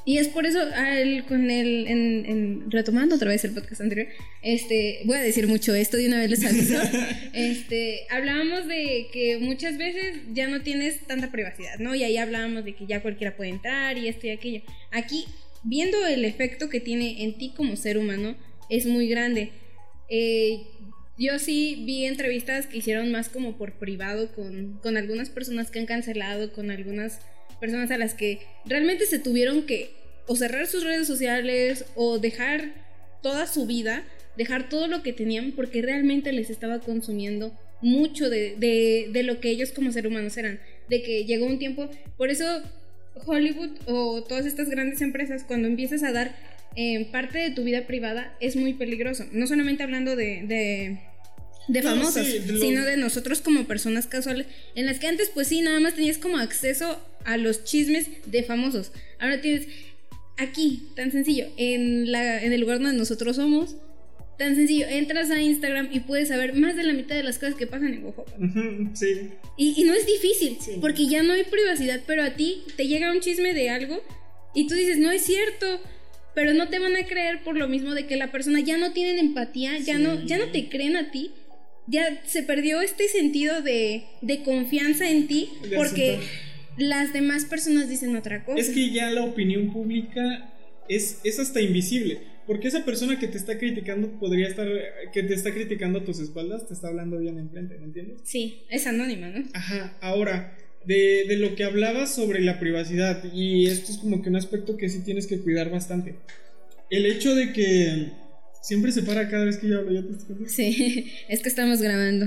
y 0.08 0.20
es 0.20 0.30
por 0.30 0.46
eso 0.46 0.60
al- 0.74 1.26
con 1.26 1.52
el 1.52 1.86
en, 1.88 2.26
en- 2.26 2.72
retomando 2.72 3.16
otra 3.16 3.30
vez 3.30 3.44
el 3.44 3.52
podcast 3.52 3.82
anterior, 3.82 4.08
este 4.42 5.02
voy 5.04 5.18
a 5.18 5.22
decir 5.22 5.48
mucho 5.48 5.76
esto 5.76 5.98
de 5.98 6.08
una 6.08 6.20
vez 6.22 6.30
les 6.30 6.46
aviso. 6.46 6.80
este 7.34 8.08
hablábamos 8.10 8.68
de 8.68 9.08
que 9.12 9.38
muchas 9.38 9.78
veces 9.78 10.20
ya 10.34 10.48
no 10.48 10.62
tienes 10.62 11.06
tanta 11.08 11.30
privacidad, 11.32 11.78
¿no? 11.80 11.94
Y 11.94 12.04
ahí 12.04 12.16
hablábamos 12.18 12.64
de 12.64 12.74
que 12.74 12.86
ya 12.88 13.02
cualquiera 13.02 13.36
puede 13.36 13.50
entrar 13.50 13.98
y 13.98 14.08
esto 14.08 14.28
y 14.28 14.30
aquello. 14.30 14.62
Aquí 14.92 15.26
viendo 15.64 15.98
el 16.08 16.24
efecto 16.24 16.70
que 16.70 16.80
tiene 16.80 17.24
en 17.24 17.38
ti 17.38 17.54
como 17.56 17.76
ser 17.76 17.98
humano, 17.98 18.38
es 18.70 18.86
muy 18.86 19.10
grande. 19.10 19.52
Eh, 20.10 20.62
yo 21.18 21.38
sí 21.40 21.84
vi 21.86 22.06
entrevistas 22.06 22.68
que 22.68 22.78
hicieron 22.78 23.12
más 23.12 23.28
como 23.28 23.58
por 23.58 23.74
privado 23.74 24.32
con, 24.34 24.80
con 24.82 24.96
algunas 24.96 25.30
personas 25.30 25.70
que 25.70 25.80
han 25.80 25.86
cancelado, 25.86 26.54
con 26.54 26.72
algunas 26.72 27.20
personas 27.60 27.92
a 27.92 27.98
las 27.98 28.14
que 28.14 28.40
realmente 28.66 29.06
se 29.06 29.20
tuvieron 29.20 29.66
que 29.66 29.92
o 30.28 30.36
cerrar 30.36 30.68
sus 30.68 30.84
redes 30.84 31.08
sociales 31.08 31.86
o 31.96 32.20
dejar 32.20 32.74
toda 33.22 33.48
su 33.48 33.66
vida, 33.66 34.04
dejar 34.36 34.70
todo 34.70 34.88
lo 34.88 35.02
que 35.04 35.14
tenían 35.14 35.54
porque 35.54 35.82
realmente 35.82 36.32
les 36.32 36.50
estaba 36.50 36.80
consumiendo 36.80 37.58
mucho 37.82 38.30
de, 38.30 38.56
de, 39.12 39.24
lo 39.24 39.40
que 39.40 39.50
ellos 39.50 39.72
como 39.72 39.92
ser 39.92 40.08
humanos 40.08 40.38
eran. 40.38 40.60
De 40.90 41.02
que 41.02 41.26
llegó 41.26 41.46
un 41.46 41.60
tiempo, 41.60 41.90
por 42.18 42.30
eso 42.30 42.46
Hollywood 43.26 43.72
o 43.86 44.24
todas 44.24 44.46
estas 44.46 44.70
grandes 44.70 45.02
empresas, 45.02 45.44
cuando 45.44 45.68
empiezas 45.68 46.04
a 46.04 46.12
dar 46.12 46.36
eh, 46.76 47.06
parte 47.12 47.40
de 47.40 47.52
tu 47.52 47.64
vida 47.64 47.88
privada, 47.88 48.36
es 48.40 48.56
muy 48.56 48.74
peligroso. 48.74 49.26
No 49.32 49.48
solamente 49.48 49.84
hablando 49.84 50.16
de, 50.16 50.44
de, 50.44 51.00
de 51.68 51.82
famosos, 51.82 52.26
sino 52.26 52.86
de 52.86 52.98
nosotros 52.98 53.42
como 53.42 53.66
personas 53.66 54.08
casuales, 54.08 54.48
en 54.76 54.86
las 54.86 55.00
que 55.00 55.08
antes 55.08 55.30
pues 55.34 55.48
sí, 55.48 55.62
nada 55.62 55.80
más 55.80 55.96
tenías 55.96 56.18
como 56.18 56.38
acceso 56.38 57.00
a 57.26 57.38
los 57.38 57.64
chismes 57.64 58.08
de 58.26 58.44
famosos. 58.44 58.92
Ahora 59.20 59.42
tienes 59.42 59.68
aquí, 60.38 60.90
tan 60.96 61.12
sencillo, 61.12 61.48
en, 61.58 62.12
la, 62.12 62.42
en 62.42 62.54
el 62.54 62.62
lugar 62.62 62.80
donde 62.80 62.98
nosotros 62.98 63.36
somos, 63.36 63.76
Tan 64.38 64.56
sencillo, 64.56 64.86
entras 64.88 65.32
a 65.32 65.42
Instagram 65.42 65.90
y 65.92 66.02
puedes 66.02 66.28
saber 66.28 66.54
más 66.54 66.76
de 66.76 66.84
la 66.84 66.94
mitad 66.94 67.16
de 67.16 67.24
las 67.24 67.40
cosas 67.40 67.56
que 67.56 67.66
pasan 67.66 67.96
en 67.96 68.06
Oaxaca. 68.06 68.32
sí. 68.94 69.32
Y, 69.58 69.84
no 69.84 69.94
es 69.94 70.06
difícil, 70.06 70.60
porque 70.80 71.08
ya 71.08 71.24
no 71.24 71.34
hay 71.34 71.44
privacidad, 71.44 72.02
pero 72.06 72.24
a 72.24 72.36
ti 72.36 72.62
te 72.76 72.88
llega 72.88 73.12
un 73.12 73.20
chisme 73.20 73.56
de 73.56 73.72
algo 73.72 74.00
y 74.54 74.68
tú 74.68 74.76
dices, 74.76 75.00
no 75.00 75.10
es 75.10 75.24
cierto, 75.24 75.82
pero 76.36 76.54
no 76.54 76.70
te 76.70 76.78
van 76.78 76.96
a 76.96 77.08
creer 77.08 77.44
por 77.44 77.58
lo 77.58 77.68
mismo 77.68 77.96
de 77.96 78.06
que 78.06 78.16
la 78.16 78.32
persona 78.32 78.60
ya 78.60 78.78
no 78.78 78.92
tiene 78.92 79.20
empatía, 79.20 79.80
ya, 79.80 79.98
no, 79.98 80.24
ya 80.24 80.38
no 80.38 80.52
te 80.52 80.70
creen 80.70 80.98
a 80.98 81.10
ti, 81.10 81.32
ya 81.88 82.22
se 82.26 82.44
perdió 82.44 82.82
este 82.82 83.08
sentido 83.08 83.62
de, 83.62 84.04
de 84.22 84.44
confianza 84.44 85.10
en 85.10 85.28
ti, 85.28 85.50
porque 85.76 86.20
las 86.78 87.14
demás 87.14 87.46
personas 87.46 87.90
dicen 87.90 88.16
otra 88.16 88.44
cosa. 88.44 88.60
Es 88.60 88.70
que 88.70 88.92
ya 88.92 89.10
la 89.12 89.24
opinión 89.24 89.72
pública 89.72 90.54
es, 90.88 91.20
es 91.24 91.40
hasta 91.40 91.62
invisible. 91.62 92.20
Porque 92.46 92.70
esa 92.70 92.86
persona 92.86 93.20
que 93.20 93.28
te 93.28 93.38
está 93.38 93.58
criticando 93.58 94.10
podría 94.20 94.48
estar, 94.48 94.68
que 95.12 95.22
te 95.22 95.34
está 95.34 95.54
criticando 95.54 96.00
a 96.00 96.06
tus 96.06 96.20
espaldas, 96.20 96.66
te 96.66 96.74
está 96.74 96.88
hablando 96.88 97.20
bien 97.20 97.38
enfrente, 97.38 97.78
¿me 97.78 97.86
entiendes? 97.86 98.22
Sí, 98.24 98.62
es 98.70 98.88
anónima, 98.88 99.28
¿no? 99.28 99.46
Ajá, 99.54 99.98
ahora, 100.00 100.58
de, 100.86 101.26
de 101.28 101.36
lo 101.36 101.56
que 101.56 101.66
hablabas 101.66 102.16
sobre 102.16 102.40
la 102.40 102.58
privacidad, 102.58 103.22
y 103.34 103.66
esto 103.66 103.92
es 103.92 103.98
como 103.98 104.22
que 104.22 104.30
un 104.30 104.38
aspecto 104.38 104.78
que 104.78 104.88
sí 104.88 105.04
tienes 105.04 105.28
que 105.28 105.42
cuidar 105.42 105.70
bastante. 105.70 106.16
El 106.90 107.06
hecho 107.06 107.36
de 107.36 107.52
que 107.52 108.12
siempre 108.68 108.92
se 108.92 109.04
para 109.04 109.30
cada 109.30 109.46
vez 109.46 109.58
que 109.58 109.70
yo 109.70 109.80
hablo, 109.80 109.94
¿ya 109.94 110.02
te 110.02 110.50
Sí, 110.50 111.12
es 111.30 111.42
que 111.42 111.48
estamos 111.48 111.82
grabando. 111.82 112.26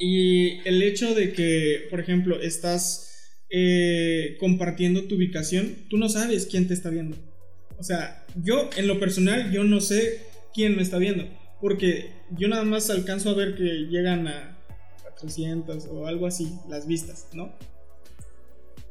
Y 0.00 0.58
el 0.66 0.82
hecho 0.82 1.14
de 1.14 1.32
que, 1.32 1.86
por 1.88 2.00
ejemplo, 2.00 2.40
estás 2.40 3.30
eh, 3.48 4.36
compartiendo 4.40 5.04
tu 5.04 5.14
ubicación, 5.14 5.86
tú 5.88 5.98
no 5.98 6.08
sabes 6.08 6.46
quién 6.46 6.66
te 6.66 6.74
está 6.74 6.90
viendo. 6.90 7.16
O 7.78 7.84
sea, 7.84 8.26
yo 8.42 8.70
en 8.76 8.88
lo 8.88 8.98
personal, 8.98 9.52
yo 9.52 9.62
no 9.62 9.80
sé 9.80 10.22
quién 10.52 10.74
me 10.74 10.82
está 10.82 10.98
viendo. 10.98 11.28
Porque 11.60 12.10
yo 12.36 12.48
nada 12.48 12.64
más 12.64 12.90
alcanzo 12.90 13.30
a 13.30 13.34
ver 13.34 13.54
que 13.54 13.86
llegan 13.88 14.26
a, 14.26 14.58
300 15.20 15.86
o 15.86 16.08
algo 16.08 16.26
así, 16.26 16.52
las 16.68 16.88
vistas, 16.88 17.28
¿no? 17.32 17.56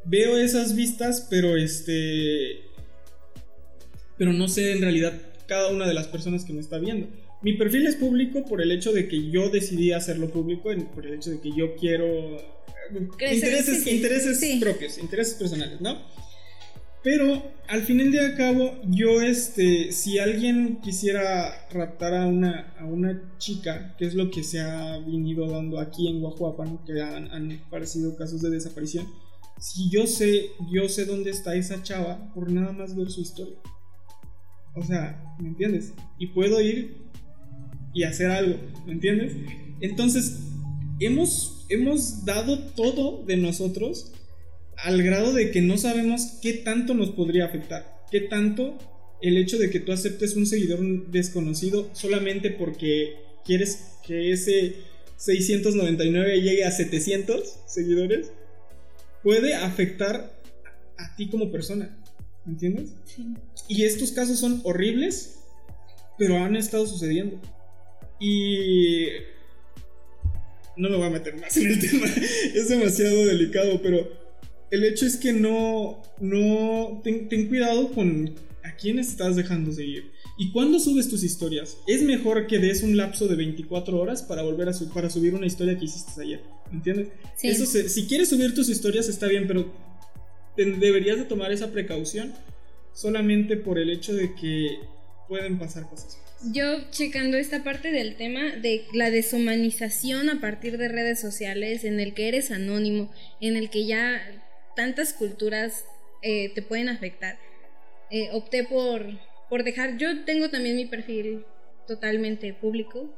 Veo 0.06 0.38
esas 0.38 0.78
vistas, 0.78 1.28
pero 1.30 1.58
este... 1.58 2.62
Pero 4.18 4.32
no 4.32 4.48
sé 4.48 4.72
en 4.72 4.82
realidad 4.82 5.31
cada 5.52 5.68
una 5.68 5.86
de 5.86 5.93
las 5.93 6.08
personas 6.08 6.45
que 6.45 6.54
me 6.54 6.62
está 6.62 6.78
viendo. 6.78 7.10
Mi 7.41 7.52
perfil 7.58 7.86
es 7.86 7.97
público 7.97 8.45
por 8.45 8.62
el 8.62 8.72
hecho 8.72 8.93
de 8.93 9.10
que 9.10 9.30
yo 9.30 9.49
decidí 9.49 9.91
hacerlo 9.91 10.30
público, 10.30 10.70
por 10.95 11.06
el 11.06 11.16
hecho 11.16 11.30
de 11.30 11.41
que 11.41 11.52
yo 11.52 11.76
quiero... 11.76 12.38
intereses, 12.89 13.86
intereses 13.86 14.60
propios, 14.62 14.97
intereses 14.97 15.34
personales, 15.34 15.82
¿no? 15.82 15.97
Pero 17.04 17.43
al 17.68 17.82
final 17.82 18.14
de 18.14 18.34
cabo, 18.38 18.80
yo, 18.88 19.22
este, 19.22 19.91
si 19.91 20.20
alguien 20.20 20.80
quisiera 20.80 21.68
raptar 21.70 22.14
a 22.14 22.28
una, 22.28 22.74
a 22.80 22.86
una 22.86 23.38
chica, 23.38 23.93
que 23.97 24.06
es 24.06 24.14
lo 24.14 24.32
que 24.32 24.45
se 24.45 24.62
ha 24.62 24.99
venido 24.99 25.49
dando 25.49 25.82
aquí 25.82 26.08
en 26.08 26.22
Guajuapan, 26.22 26.80
que 26.86 27.02
han, 27.02 27.30
han 27.30 27.52
aparecido 27.68 28.16
casos 28.16 28.41
de 28.41 28.52
desaparición, 28.52 29.06
si 29.60 29.89
yo 29.89 30.08
sé, 30.08 30.52
yo 30.72 30.88
sé 30.88 31.04
dónde 31.04 31.32
está 31.32 31.56
esa 31.56 31.84
chava 31.84 32.34
por 32.34 32.49
nada 32.49 32.72
más 32.72 32.95
ver 32.95 33.12
su 33.12 33.20
historia. 33.20 33.58
O 34.76 34.84
sea, 34.84 35.36
¿me 35.40 35.50
entiendes? 35.50 35.94
Y 36.18 36.28
puedo 36.28 36.62
ir 36.62 36.98
y 37.94 38.04
hacer 38.04 38.32
algo, 38.32 38.58
¿me 38.86 38.94
entiendes? 38.94 39.34
Entonces, 39.82 40.40
hemos, 41.00 41.66
hemos 41.70 42.26
dado 42.26 42.60
todo 42.60 43.26
de 43.26 43.38
nosotros 43.38 44.14
al 44.78 45.04
grado 45.04 45.34
de 45.34 45.52
que 45.52 45.62
no 45.62 45.78
sabemos 45.78 46.40
qué 46.42 46.54
tanto 46.54 46.94
nos 46.94 47.12
podría 47.12 47.46
afectar, 47.46 48.04
qué 48.10 48.22
tanto 48.22 48.78
el 49.22 49.38
hecho 49.38 49.58
de 49.58 49.70
que 49.70 49.80
tú 49.80 49.92
aceptes 49.92 50.36
un 50.36 50.46
seguidor 50.46 51.12
desconocido 51.12 51.90
solamente 51.94 52.50
porque 52.50 53.16
quieres 53.46 53.98
que 54.06 54.32
ese 54.32 54.76
699 55.18 56.42
llegue 56.42 56.64
a 56.66 56.72
700 56.72 57.60
seguidores, 57.68 58.32
puede 59.24 59.54
afectar 59.54 60.34
a, 60.98 61.16
ti 61.16 61.30
como 61.30 61.52
persona. 61.52 61.98
¿Me 62.46 62.54
entiendes? 62.54 62.96
Sí. 63.06 63.28
Y 63.72 63.86
estos 63.86 64.12
casos 64.12 64.38
son 64.38 64.60
horribles, 64.66 65.38
pero 66.18 66.38
han 66.38 66.58
estado 66.58 66.86
sucediendo. 66.86 67.40
Y 68.20 69.06
no 70.76 70.90
me 70.90 70.98
voy 70.98 71.08
a 71.08 71.10
meter 71.10 71.40
más 71.40 71.56
en 71.56 71.68
el 71.68 71.80
tema, 71.90 72.06
es 72.54 72.68
demasiado 72.68 73.26
delicado, 73.26 73.82
pero 73.82 74.12
el 74.72 74.84
hecho 74.84 75.06
es 75.06 75.16
que 75.16 75.32
no, 75.32 76.04
no, 76.20 77.00
ten, 77.02 77.48
cuidado 77.48 77.94
con 77.94 78.36
a 78.62 78.76
quiénes 78.76 79.08
estás 79.08 79.38
dejando 79.38 79.72
seguir. 79.72 80.12
¿Y 80.38 80.52
cuándo 80.52 80.78
subes 80.78 81.08
tus 81.08 81.24
historias? 81.24 81.78
Es 81.88 82.04
mejor 82.04 82.48
que 82.48 82.60
des 82.60 82.84
un 82.84 82.98
lapso 82.98 83.30
de 83.30 83.38
24 83.38 83.98
horas 83.98 84.22
para 84.22 84.42
volver 84.42 84.68
a 84.68 84.74
para 84.94 85.10
subir 85.10 85.34
una 85.34 85.48
historia 85.48 85.80
que 85.80 85.86
hiciste 85.86 86.22
ayer. 86.22 86.42
¿Entiendes? 86.74 87.08
Eso 87.42 87.66
si 87.66 88.06
quieres 88.06 88.28
subir 88.28 88.54
tus 88.54 88.68
historias 88.68 89.08
está 89.08 89.28
bien, 89.28 89.48
pero 89.48 89.72
deberías 90.58 91.20
de 91.20 91.24
tomar 91.24 91.54
esa 91.54 91.72
precaución 91.72 92.34
solamente 92.94 93.58
por 93.58 93.80
el 93.80 93.89
hecho 93.89 94.14
de 94.14 94.34
que 94.36 94.80
pueden 95.28 95.58
pasar 95.58 95.89
cosas. 95.89 96.18
Yo 96.52 96.89
checando 96.89 97.38
esta 97.38 97.64
parte 97.64 97.92
del 97.92 98.16
tema 98.16 98.56
de 98.56 98.86
la 98.94 99.12
deshumanización 99.12 100.30
a 100.30 100.42
partir 100.42 100.78
de 100.78 100.88
redes 100.88 101.20
sociales, 101.20 101.84
en 101.84 102.00
el 102.00 102.14
que 102.14 102.28
eres 102.28 102.52
anónimo, 102.52 103.12
en 103.39 103.56
el 103.58 103.70
que 103.70 103.86
ya 103.86 104.20
tantas 104.76 105.14
culturas 105.14 105.86
eh, 106.24 106.52
te 106.54 106.62
pueden 106.62 106.89
afectar. 106.89 107.38
Eh, 108.10 108.30
opté 108.34 108.64
por, 108.64 109.06
por 109.50 109.64
dejar, 109.64 109.98
yo 109.98 110.26
tengo 110.26 110.50
también 110.50 110.76
mi 110.76 110.86
perfil 110.86 111.46
totalmente 111.88 112.54
público, 112.54 113.14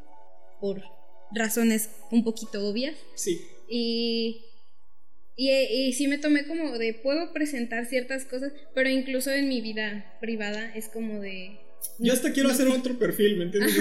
por 0.59 0.84
razones 1.32 1.89
un 2.11 2.24
poquito 2.24 2.67
obvias. 2.67 2.95
Sí. 3.15 3.41
Y, 3.69 4.41
y, 5.36 5.49
y, 5.49 5.93
sí 5.93 6.07
me 6.07 6.17
tomé 6.17 6.45
como 6.45 6.77
de, 6.77 6.93
puedo 6.93 7.34
presentar 7.34 7.86
ciertas 7.86 8.25
cosas, 8.25 8.51
pero 8.75 8.89
incluso 8.89 9.31
en 9.31 9.49
mi 9.49 9.61
vida 9.61 10.17
privada 10.21 10.71
es 10.75 10.89
como 10.89 11.19
de... 11.19 11.59
Yo 11.99 12.13
hasta 12.13 12.31
quiero 12.31 12.49
hacer 12.49 12.67
otro 12.69 12.97
perfil, 12.97 13.38
¿me 13.38 13.45
entiendes? 13.45 13.75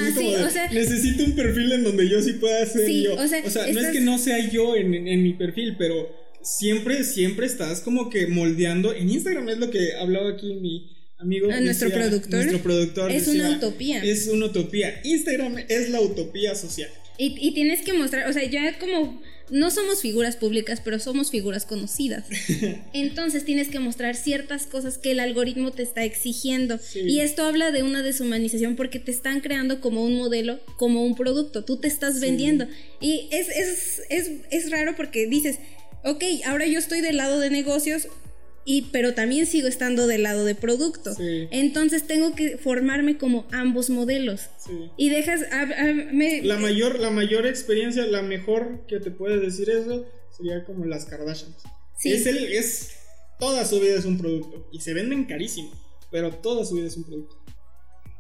necesito 0.72 1.24
un 1.24 1.36
perfil 1.36 1.72
en 1.72 1.84
donde 1.84 2.08
yo 2.08 2.20
sí 2.20 2.32
pueda 2.32 2.66
ser 2.66 2.90
yo. 2.90 3.14
O 3.14 3.28
sea, 3.28 3.72
no 3.72 3.80
es 3.80 3.88
que 3.88 4.00
no 4.00 4.18
sea 4.18 4.50
yo 4.50 4.74
en, 4.74 4.94
en 4.94 5.22
mi 5.22 5.34
perfil, 5.34 5.76
pero 5.78 6.10
siempre, 6.42 7.04
siempre 7.04 7.46
estás 7.46 7.80
como 7.80 8.10
que 8.10 8.26
moldeando. 8.26 8.92
En 8.92 9.10
Instagram 9.10 9.48
es 9.48 9.58
lo 9.58 9.70
que 9.70 9.94
hablaba 9.94 10.30
aquí 10.30 10.54
mi 10.54 10.90
amigo. 11.18 11.50
A 11.50 11.60
nuestro 11.60 11.90
productor. 11.90 12.40
Nuestro 12.40 12.62
productor. 12.62 13.12
Es 13.12 13.28
una 13.28 13.50
utopía. 13.50 14.02
Es 14.02 14.26
una 14.28 14.46
utopía. 14.46 15.00
Instagram 15.04 15.58
es 15.68 15.90
la 15.90 16.00
utopía 16.00 16.54
social. 16.54 16.90
Y, 17.18 17.36
y 17.40 17.54
tienes 17.54 17.82
que 17.82 17.92
mostrar, 17.92 18.28
o 18.28 18.32
sea, 18.32 18.44
ya 18.44 18.78
como 18.78 19.22
no 19.50 19.70
somos 19.70 20.00
figuras 20.00 20.36
públicas, 20.36 20.80
pero 20.82 20.98
somos 20.98 21.30
figuras 21.30 21.66
conocidas. 21.66 22.24
Entonces 22.92 23.44
tienes 23.44 23.68
que 23.68 23.78
mostrar 23.78 24.16
ciertas 24.16 24.66
cosas 24.66 24.98
que 24.98 25.10
el 25.10 25.20
algoritmo 25.20 25.72
te 25.72 25.82
está 25.82 26.04
exigiendo. 26.04 26.78
Y 26.94 27.20
esto 27.20 27.44
habla 27.44 27.70
de 27.70 27.82
una 27.82 28.02
deshumanización 28.02 28.76
porque 28.76 28.98
te 28.98 29.10
están 29.10 29.40
creando 29.40 29.80
como 29.80 30.04
un 30.04 30.16
modelo, 30.16 30.60
como 30.76 31.04
un 31.04 31.14
producto. 31.14 31.64
Tú 31.64 31.78
te 31.78 31.88
estás 31.88 32.20
vendiendo. 32.20 32.66
Y 33.00 33.28
es, 33.30 33.48
es, 33.48 34.02
es, 34.08 34.30
es 34.50 34.70
raro 34.70 34.94
porque 34.96 35.26
dices, 35.26 35.58
ok, 36.04 36.24
ahora 36.46 36.66
yo 36.66 36.78
estoy 36.78 37.00
del 37.00 37.16
lado 37.16 37.38
de 37.38 37.50
negocios, 37.50 38.08
y, 38.64 38.82
pero 38.92 39.14
también 39.14 39.46
sigo 39.46 39.68
estando 39.68 40.06
del 40.06 40.22
lado 40.22 40.44
de 40.44 40.54
producto. 40.54 41.14
Entonces 41.50 42.06
tengo 42.06 42.34
que 42.34 42.58
formarme 42.58 43.18
como 43.18 43.46
ambos 43.52 43.90
modelos. 43.90 44.48
Y 44.96 45.10
dejas... 45.10 45.40
La, 46.42 46.58
mayor, 46.58 46.98
la 46.98 47.10
mayor 47.10 47.46
experiencia, 47.46 48.06
la 48.06 48.22
mejor 48.22 48.86
que 48.86 49.00
te 49.00 49.10
puede 49.10 49.38
decir 49.40 49.70
eso, 49.70 50.06
sería 50.36 50.64
como 50.64 50.84
las 50.84 51.04
Kardashians. 51.04 51.56
Es, 52.04 52.26
el, 52.26 52.52
es 52.52 52.90
Toda 53.42 53.64
su 53.64 53.80
vida 53.80 53.96
es 53.96 54.04
un 54.04 54.18
producto 54.18 54.68
y 54.70 54.78
se 54.80 54.94
venden 54.94 55.24
carísimo. 55.24 55.72
pero 56.12 56.30
toda 56.30 56.64
su 56.64 56.76
vida 56.76 56.86
es 56.86 56.96
un 56.96 57.02
producto. 57.02 57.41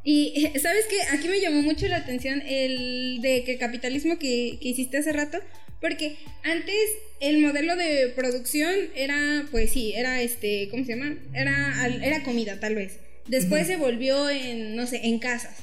Y 0.04 0.50
sabes 0.62 0.86
que 0.86 1.00
aquí 1.10 1.28
me 1.28 1.40
llamó 1.40 1.62
mucho 1.62 1.86
la 1.88 1.96
atención 1.96 2.42
el 2.46 3.20
de 3.20 3.44
que 3.44 3.58
capitalismo 3.58 4.18
que, 4.18 4.58
que 4.60 4.68
hiciste 4.68 4.98
hace 4.98 5.12
rato, 5.12 5.38
porque 5.80 6.16
antes 6.44 6.76
el 7.20 7.38
modelo 7.38 7.76
de 7.76 8.12
producción 8.14 8.74
era, 8.94 9.46
pues 9.50 9.70
sí, 9.72 9.92
era 9.94 10.22
este, 10.22 10.68
¿cómo 10.70 10.84
se 10.84 10.96
llama? 10.96 11.16
Era, 11.34 11.86
era 12.02 12.22
comida 12.22 12.58
tal 12.58 12.74
vez. 12.74 12.98
Después 13.26 13.66
se 13.66 13.76
volvió 13.76 14.28
en, 14.28 14.74
no 14.74 14.86
sé, 14.86 15.00
en 15.04 15.18
casas. 15.18 15.56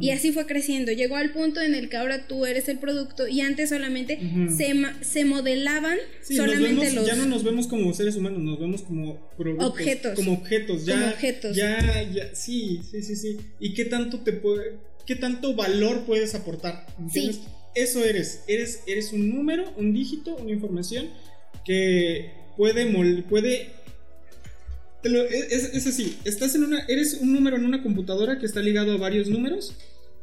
Y 0.00 0.10
así 0.10 0.32
fue 0.32 0.46
creciendo. 0.46 0.92
Llegó 0.92 1.16
al 1.16 1.32
punto 1.32 1.60
en 1.60 1.74
el 1.74 1.88
que 1.88 1.96
ahora 1.96 2.26
tú 2.26 2.46
eres 2.46 2.68
el 2.68 2.78
producto 2.78 3.26
y 3.28 3.40
antes 3.40 3.70
solamente 3.70 4.18
se, 4.56 4.74
se 5.02 5.24
modelaban 5.24 5.98
solamente 6.22 6.92
los. 6.92 7.06
Ya 7.06 7.16
no 7.16 7.26
nos 7.26 7.44
vemos 7.44 7.66
como 7.66 7.92
seres 7.94 8.16
humanos, 8.16 8.40
nos 8.40 8.58
vemos 8.58 8.82
como 8.82 9.30
productos. 9.36 9.70
Objetos. 9.70 10.14
Como 10.14 10.32
objetos. 10.32 10.84
Ya, 10.84 10.94
como 10.94 11.06
objetos. 11.08 11.56
Ya, 11.56 12.02
ya, 12.12 12.34
sí, 12.34 12.80
sí, 12.90 13.02
sí, 13.02 13.16
sí. 13.16 13.36
¿Y 13.60 13.74
qué 13.74 13.84
tanto 13.84 14.20
te 14.20 14.32
puede. 14.32 14.78
qué 15.06 15.16
tanto 15.16 15.54
valor 15.54 16.04
puedes 16.06 16.34
aportar? 16.34 16.86
¿Entiendes? 16.98 17.40
Eso 17.74 18.04
eres. 18.04 18.44
Eres, 18.46 18.82
eres 18.86 19.12
un 19.12 19.30
número, 19.30 19.72
un 19.76 19.92
dígito, 19.92 20.36
una 20.36 20.52
información 20.52 21.08
que 21.64 22.32
puede, 22.56 22.86
puede 23.22 23.70
es, 25.04 25.86
así, 25.86 26.16
estás 26.24 26.54
en 26.54 26.64
una, 26.64 26.80
eres 26.88 27.18
un 27.20 27.32
número 27.32 27.56
en 27.56 27.64
una 27.64 27.82
computadora 27.82 28.38
que 28.38 28.46
está 28.46 28.60
ligado 28.60 28.92
a 28.92 28.96
varios 28.96 29.28
números 29.28 29.76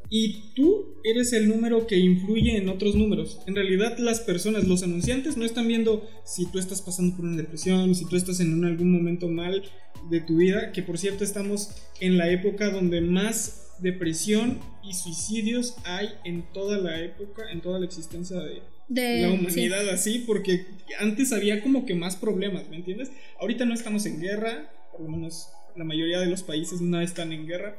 y 0.10 0.54
tú 0.56 0.98
eres 1.04 1.32
el 1.34 1.48
número 1.48 1.88
que 1.88 1.98
influye 1.98 2.58
en 2.58 2.68
otros 2.68 2.96
números. 2.96 3.40
En 3.48 3.56
realidad 3.56 3.98
las 3.98 4.20
personas, 4.20 4.68
los 4.68 4.84
anunciantes 4.84 5.38
no 5.38 5.46
están 5.46 5.68
viendo 5.68 6.08
si 6.26 6.52
tú 6.52 6.60
estás 6.60 6.82
pasando 6.82 7.16
por 7.16 7.26
una 7.26 7.38
depresión, 7.38 7.96
si 7.96 8.06
tú 8.06 8.16
estás 8.18 8.40
en 8.42 8.64
algún 8.66 8.92
momento 8.92 9.30
mal 9.30 9.64
de 10.10 10.20
tu 10.20 10.38
vida, 10.38 10.72
que 10.72 10.84
por 10.84 10.98
cierto 10.98 11.24
estamos 11.24 11.70
en 12.00 12.18
la 12.18 12.30
época 12.30 12.70
donde 12.70 13.02
más 13.02 13.71
depresión 13.82 14.60
y 14.84 14.94
suicidios 14.94 15.76
hay 15.84 16.10
en 16.24 16.44
toda 16.54 16.78
la 16.78 17.00
época, 17.02 17.52
en 17.52 17.62
toda 17.62 17.80
la 17.80 17.86
existencia 17.86 18.38
de, 18.38 18.62
la 18.90 19.32
humanidad 19.32 19.90
así, 19.90 20.20
porque 20.20 20.66
antes 21.00 21.32
había 21.32 21.62
como 21.62 21.86
que 21.86 21.96
más 21.96 22.16
problemas, 22.16 22.70
¿me 22.70 22.76
entiendes? 22.76 23.12
Ahorita 23.40 23.66
no 23.66 23.74
estamos 23.74 24.06
en 24.06 24.20
guerra, 24.20 24.70
por 24.92 25.02
lo 25.02 25.10
menos 25.10 25.48
la 25.76 25.84
mayoría 25.84 26.20
de 26.20 26.28
los 26.28 26.44
países 26.44 26.82
no 26.82 27.00
están 27.02 27.32
en 27.32 27.48
guerra. 27.48 27.78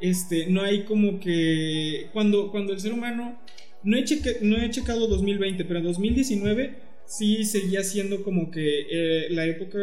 Este, 0.00 0.46
no 0.46 0.62
hay 0.62 0.84
como 0.84 1.20
que 1.20 2.08
cuando, 2.12 2.50
cuando 2.50 2.72
el 2.72 2.80
ser 2.80 2.92
humano 2.92 3.38
no 3.82 3.96
he, 3.96 4.04
no 4.42 4.56
he 4.56 4.70
checado 4.70 5.06
2020, 5.08 5.64
pero 5.64 5.80
en 5.80 5.86
2019 5.86 6.76
sí 7.06 7.44
seguía 7.44 7.82
siendo 7.82 8.22
como 8.22 8.50
que 8.50 8.86
eh, 8.90 9.26
la 9.30 9.46
época 9.46 9.78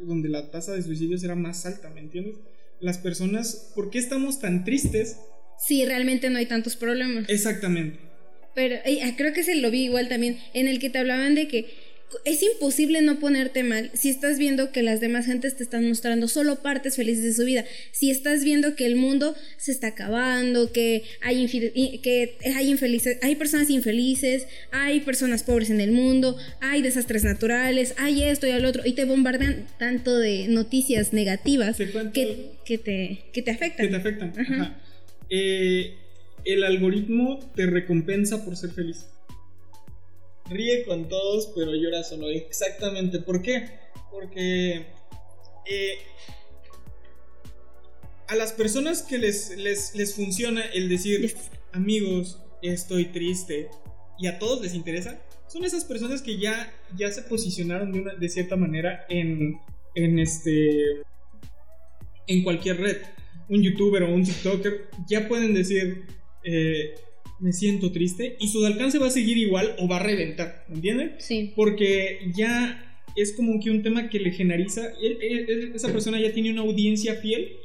donde 0.00 0.28
la 0.28 0.50
tasa 0.50 0.72
de 0.72 0.82
suicidios 0.82 1.22
era 1.22 1.34
más 1.34 1.64
alta, 1.66 1.90
¿me 1.90 2.00
entiendes? 2.00 2.36
Las 2.84 2.98
personas, 2.98 3.72
¿por 3.74 3.88
qué 3.88 3.98
estamos 3.98 4.40
tan 4.40 4.62
tristes? 4.62 5.16
Sí, 5.58 5.86
realmente 5.86 6.28
no 6.28 6.36
hay 6.36 6.44
tantos 6.44 6.76
problemas. 6.76 7.26
Exactamente. 7.30 7.98
Pero 8.54 8.76
ah, 8.76 9.14
creo 9.16 9.32
que 9.32 9.42
se 9.42 9.54
lo 9.54 9.70
vi 9.70 9.84
igual 9.84 10.10
también, 10.10 10.38
en 10.52 10.68
el 10.68 10.78
que 10.78 10.90
te 10.90 10.98
hablaban 10.98 11.34
de 11.34 11.48
que 11.48 11.64
es 12.24 12.42
imposible 12.42 13.02
no 13.02 13.18
ponerte 13.18 13.62
mal 13.62 13.90
si 13.94 14.08
estás 14.08 14.38
viendo 14.38 14.72
que 14.72 14.82
las 14.82 15.00
demás 15.00 15.26
gentes 15.26 15.56
te 15.56 15.62
están 15.62 15.86
mostrando 15.88 16.28
solo 16.28 16.56
partes 16.62 16.96
felices 16.96 17.24
de 17.24 17.34
su 17.34 17.44
vida. 17.44 17.64
Si 17.92 18.10
estás 18.10 18.44
viendo 18.44 18.76
que 18.76 18.86
el 18.86 18.96
mundo 18.96 19.34
se 19.56 19.72
está 19.72 19.88
acabando, 19.88 20.72
que 20.72 21.02
hay, 21.22 21.46
que 22.00 22.36
hay, 22.54 22.70
infelices, 22.70 23.18
hay 23.22 23.34
personas 23.34 23.70
infelices, 23.70 24.46
hay 24.70 25.00
personas 25.00 25.42
pobres 25.42 25.70
en 25.70 25.80
el 25.80 25.92
mundo, 25.92 26.36
hay 26.60 26.82
desastres 26.82 27.24
naturales, 27.24 27.94
hay 27.98 28.22
esto 28.22 28.46
y 28.46 28.50
al 28.50 28.64
otro, 28.64 28.82
y 28.84 28.92
te 28.92 29.04
bombardean 29.04 29.66
tanto 29.78 30.16
de 30.16 30.48
noticias 30.48 31.12
negativas 31.12 31.76
que, 31.76 32.52
que, 32.64 32.78
te, 32.78 33.18
que 33.32 33.42
te 33.42 33.50
afectan. 33.50 33.86
Que 33.86 33.90
te 33.90 33.96
afectan. 33.96 34.32
Ajá. 34.38 34.80
Eh, 35.30 35.94
el 36.44 36.64
algoritmo 36.64 37.40
te 37.54 37.66
recompensa 37.66 38.44
por 38.44 38.56
ser 38.56 38.70
feliz. 38.70 39.06
Ríe 40.50 40.84
con 40.84 41.08
todos, 41.08 41.52
pero 41.54 41.74
llora 41.74 42.04
solo. 42.04 42.28
Exactamente. 42.28 43.18
¿Por 43.20 43.42
qué? 43.42 43.68
Porque 44.10 44.86
eh, 45.66 45.98
a 48.28 48.36
las 48.36 48.52
personas 48.52 49.02
que 49.02 49.18
les, 49.18 49.56
les, 49.56 50.14
funciona 50.14 50.62
el 50.62 50.88
decir, 50.88 51.34
amigos, 51.72 52.40
estoy 52.62 53.06
triste, 53.06 53.68
y 54.18 54.26
a 54.26 54.38
todos 54.38 54.62
les 54.62 54.74
interesa, 54.74 55.20
son 55.46 55.64
esas 55.64 55.84
personas 55.84 56.22
que 56.22 56.38
ya, 56.38 56.72
ya 56.96 57.10
se 57.10 57.22
posicionaron 57.22 57.92
de, 57.92 58.00
una, 58.00 58.14
de 58.14 58.28
cierta 58.28 58.56
manera 58.56 59.04
en, 59.08 59.58
en, 59.94 60.18
este, 60.18 61.02
en 62.26 62.42
cualquier 62.42 62.80
red. 62.80 63.02
Un 63.48 63.62
youtuber 63.62 64.04
o 64.04 64.14
un 64.14 64.24
TikToker 64.24 64.88
ya 65.06 65.28
pueden 65.28 65.54
decir, 65.54 66.06
eh, 66.44 66.94
me 67.40 67.52
siento 67.52 67.92
triste 67.92 68.36
y 68.40 68.48
su 68.48 68.64
alcance 68.64 68.98
va 68.98 69.08
a 69.08 69.10
seguir 69.10 69.36
igual 69.36 69.74
o 69.78 69.88
va 69.88 69.96
a 69.96 70.02
reventar, 70.02 70.64
¿me 70.68 70.76
entienden? 70.76 71.16
Sí. 71.18 71.52
Porque 71.56 72.30
ya 72.34 73.02
es 73.16 73.32
como 73.32 73.60
que 73.60 73.70
un 73.70 73.82
tema 73.82 74.08
que 74.08 74.18
le 74.18 74.30
generaliza, 74.30 74.92
esa 75.74 75.92
persona 75.92 76.20
ya 76.20 76.32
tiene 76.32 76.50
una 76.50 76.62
audiencia 76.62 77.14
fiel 77.16 77.56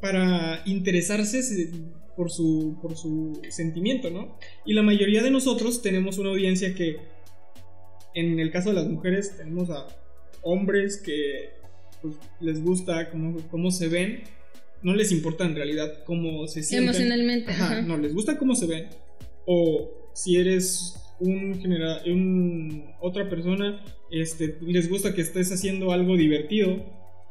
para 0.00 0.62
interesarse 0.66 1.70
por 2.16 2.30
su, 2.30 2.78
por 2.80 2.96
su 2.96 3.40
sentimiento, 3.50 4.10
¿no? 4.10 4.38
Y 4.64 4.72
la 4.72 4.82
mayoría 4.82 5.22
de 5.22 5.30
nosotros 5.30 5.82
tenemos 5.82 6.18
una 6.18 6.30
audiencia 6.30 6.74
que, 6.74 6.96
en 8.14 8.40
el 8.40 8.50
caso 8.50 8.70
de 8.70 8.76
las 8.76 8.88
mujeres, 8.88 9.36
tenemos 9.36 9.70
a 9.70 9.86
hombres 10.42 11.00
que 11.04 11.50
pues, 12.00 12.16
les 12.40 12.62
gusta 12.62 13.10
cómo, 13.10 13.36
cómo 13.50 13.70
se 13.70 13.88
ven 13.88 14.22
no 14.82 14.94
les 14.94 15.12
importa 15.12 15.44
en 15.44 15.54
realidad 15.54 16.04
cómo 16.04 16.46
se 16.46 16.62
sienten. 16.62 16.88
Emocionalmente. 16.88 17.52
Ajá, 17.52 17.82
no, 17.82 17.98
les 17.98 18.14
gusta 18.14 18.38
cómo 18.38 18.54
se 18.54 18.66
ven. 18.66 18.86
O 19.46 20.10
si 20.14 20.36
eres 20.36 20.94
un 21.20 21.60
general, 21.60 22.02
un, 22.06 22.84
otra 23.00 23.28
persona, 23.28 23.82
este, 24.10 24.56
les 24.62 24.88
gusta 24.88 25.14
que 25.14 25.20
estés 25.20 25.52
haciendo 25.52 25.92
algo 25.92 26.16
divertido. 26.16 26.84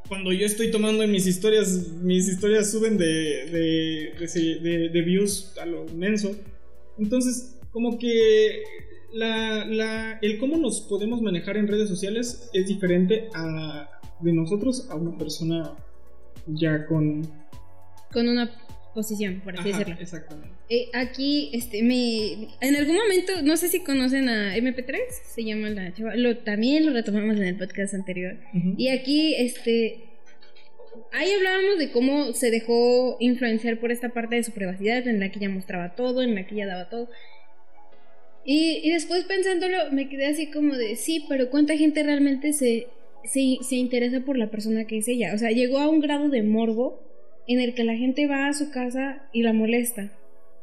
Cuando 0.08 0.32
yo 0.32 0.46
estoy 0.46 0.72
tomando 0.72 1.04
en 1.04 1.12
mis 1.12 1.28
historias, 1.28 1.92
mis 2.02 2.28
historias 2.28 2.72
suben 2.72 2.98
de, 2.98 3.46
de, 3.52 4.90
de, 4.90 5.02
views 5.02 5.54
a 5.60 5.66
lo 5.66 5.86
inmenso. 5.88 6.36
Entonces, 6.98 7.60
como 7.72 7.98
que 8.00 8.64
la, 9.14 9.66
la, 9.66 10.20
el 10.22 10.38
cómo 10.38 10.58
nos 10.58 10.82
podemos 10.82 11.22
manejar 11.22 11.58
en 11.58 11.68
redes 11.68 11.90
sociales 11.90 12.50
es 12.54 12.68
diferente 12.68 13.30
a, 13.34 13.90
de 14.22 14.34
nosotros 14.34 14.88
a 14.90 14.96
una 14.96 15.18
persona 15.18 15.76
ya 16.48 16.86
con... 16.86 17.39
Con 18.12 18.28
una 18.28 18.52
posición, 18.94 19.42
por 19.42 19.58
así 19.58 19.72
decirlo. 19.72 19.96
Exactamente. 20.00 20.56
Eh, 20.70 20.90
aquí, 20.94 21.52
este, 21.54 21.84
me... 21.84 22.50
En 22.62 22.76
algún 22.76 22.96
momento, 22.96 23.42
no 23.44 23.58
sé 23.58 23.70
si 23.70 23.82
conocen 23.82 24.30
a 24.30 24.56
MP3, 24.58 24.98
se 25.34 25.44
llama 25.44 25.70
la 25.70 25.94
chava, 25.94 26.16
lo, 26.16 26.38
también 26.38 26.86
lo 26.86 26.94
retomamos 26.94 27.38
en 27.38 27.44
el 27.44 27.58
podcast 27.58 27.94
anterior. 27.94 28.38
Y 28.78 28.90
aquí, 28.90 29.36
este... 29.36 30.06
Ahí 31.12 31.32
hablábamos 31.32 31.80
de 31.80 31.92
cómo 31.92 32.34
se 32.34 32.52
dejó 32.52 33.18
influenciar 33.20 33.80
por 33.80 33.92
esta 33.92 34.10
parte 34.10 34.36
de 34.36 34.44
su 34.44 34.52
privacidad, 34.52 35.08
en 35.08 35.20
la 35.20 35.32
que 35.32 35.40
ella 35.40 35.50
mostraba 35.50 35.96
todo, 35.96 36.22
en 36.22 36.36
la 36.36 36.46
que 36.46 36.56
ella 36.56 36.68
daba 36.68 36.90
todo. 36.90 37.10
Y, 38.46 38.82
y 38.84 38.92
después 38.92 39.24
pensándolo, 39.26 39.92
me 39.92 40.08
quedé 40.08 40.28
así 40.28 40.52
como 40.52 40.76
de, 40.76 40.96
sí, 40.96 41.26
pero 41.28 41.50
¿cuánta 41.50 41.76
gente 41.78 42.04
realmente 42.04 42.54
se 42.54 42.88
se, 43.24 43.76
interesa 43.76 44.22
por 44.22 44.38
la 44.38 44.50
persona 44.50 44.86
que 44.86 44.98
es 44.98 45.08
ella. 45.08 45.34
O 45.34 45.38
sea, 45.38 45.52
llegó 45.52 45.80
a 45.80 45.90
un 45.90 46.00
grado 46.00 46.30
de 46.30 46.44
morbo 46.44 47.02
en 47.50 47.60
el 47.60 47.74
que 47.74 47.84
la 47.84 47.98
gente 47.98 48.28
va 48.28 48.48
a 48.48 48.54
su 48.54 48.70
casa 48.70 49.24
y 49.34 49.42
la 49.42 49.54
molesta. 49.54 50.12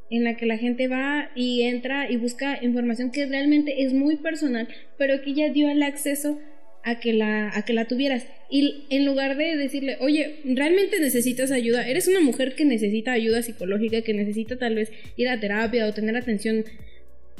En 0.08 0.22
la 0.22 0.36
que 0.36 0.46
la 0.46 0.56
gente 0.56 0.86
va 0.86 1.30
y 1.34 1.62
entra 1.62 2.08
y 2.08 2.16
busca 2.16 2.62
información 2.62 3.10
que 3.10 3.26
realmente 3.26 3.82
es 3.82 3.92
muy 3.92 4.16
personal, 4.16 4.68
pero 4.96 5.20
que 5.20 5.30
ella 5.30 5.52
dio 5.52 5.68
el 5.68 5.82
acceso 5.82 6.38
a 6.84 7.00
que 7.00 7.12
la, 7.12 7.50
a 7.52 7.64
que 7.64 7.72
la 7.72 7.86
tuvieras. 7.86 8.28
Y 8.48 8.86
en 8.90 9.04
lugar 9.04 9.36
de 9.36 9.56
decirle, 9.56 9.96
oye, 9.98 10.36
realmente 10.44 11.00
necesitas 11.00 11.50
ayuda, 11.50 11.88
eres 11.88 12.06
una 12.06 12.20
mujer 12.20 12.54
que 12.54 12.64
necesita 12.64 13.10
ayuda 13.10 13.42
psicológica, 13.42 14.02
que 14.02 14.14
necesita 14.14 14.56
tal 14.56 14.76
vez 14.76 14.92
ir 15.16 15.28
a 15.28 15.40
terapia 15.40 15.88
o 15.88 15.92
tener 15.92 16.16
atención 16.16 16.64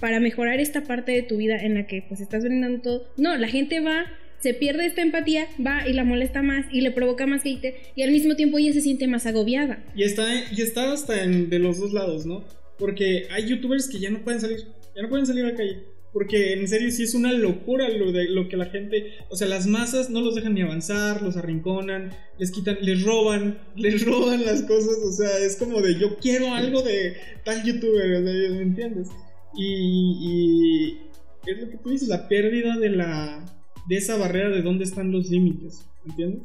para 0.00 0.18
mejorar 0.18 0.58
esta 0.58 0.82
parte 0.82 1.12
de 1.12 1.22
tu 1.22 1.36
vida 1.36 1.56
en 1.56 1.74
la 1.74 1.86
que 1.86 2.02
pues 2.02 2.20
estás 2.20 2.42
brindando 2.42 2.80
todo. 2.80 3.08
No, 3.16 3.36
la 3.36 3.46
gente 3.46 3.78
va 3.78 4.06
se 4.46 4.54
pierde 4.54 4.86
esta 4.86 5.02
empatía, 5.02 5.48
va 5.58 5.88
y 5.88 5.92
la 5.92 6.04
molesta 6.04 6.40
más 6.40 6.66
y 6.70 6.80
le 6.80 6.92
provoca 6.92 7.26
más 7.26 7.44
hate 7.44 7.74
y 7.96 8.02
al 8.02 8.12
mismo 8.12 8.36
tiempo 8.36 8.58
ella 8.58 8.72
se 8.72 8.80
siente 8.80 9.08
más 9.08 9.26
agobiada. 9.26 9.84
Y 9.96 10.04
está, 10.04 10.24
y 10.56 10.62
está 10.62 10.92
hasta 10.92 11.24
en, 11.24 11.50
de 11.50 11.58
los 11.58 11.80
dos 11.80 11.92
lados, 11.92 12.26
¿no? 12.26 12.44
Porque 12.78 13.26
hay 13.32 13.48
youtubers 13.48 13.88
que 13.88 13.98
ya 13.98 14.08
no 14.08 14.22
pueden 14.22 14.40
salir, 14.40 14.58
ya 14.94 15.02
no 15.02 15.08
pueden 15.08 15.26
salir 15.26 15.46
a 15.46 15.48
la 15.48 15.56
calle. 15.56 15.82
Porque 16.12 16.52
en 16.52 16.68
serio 16.68 16.92
sí 16.92 17.02
es 17.02 17.14
una 17.16 17.32
locura 17.32 17.88
lo 17.88 18.12
de 18.12 18.28
lo 18.28 18.48
que 18.48 18.56
la 18.56 18.66
gente, 18.66 19.14
o 19.30 19.34
sea, 19.34 19.48
las 19.48 19.66
masas 19.66 20.10
no 20.10 20.20
los 20.20 20.36
dejan 20.36 20.54
ni 20.54 20.60
avanzar, 20.60 21.22
los 21.22 21.36
arrinconan, 21.36 22.12
les 22.38 22.52
quitan, 22.52 22.78
les 22.82 23.02
roban, 23.02 23.58
les 23.74 24.04
roban 24.04 24.44
las 24.44 24.62
cosas, 24.62 24.96
o 25.04 25.10
sea, 25.10 25.38
es 25.38 25.56
como 25.56 25.82
de 25.82 25.98
yo 25.98 26.18
quiero 26.18 26.54
algo 26.54 26.82
de 26.82 27.16
tal 27.44 27.64
youtuber, 27.64 28.22
¿me 28.22 28.62
entiendes? 28.62 29.08
Y, 29.56 30.20
y 30.22 31.50
es 31.50 31.60
lo 31.60 31.68
que 31.68 31.78
tú 31.78 31.90
dices, 31.90 32.06
la 32.06 32.28
pérdida 32.28 32.76
de 32.78 32.90
la 32.90 33.55
de 33.88 33.96
esa 33.96 34.16
barrera 34.16 34.50
de 34.50 34.62
dónde 34.62 34.84
están 34.84 35.12
los 35.12 35.30
límites, 35.30 35.86
¿entiendes? 36.04 36.42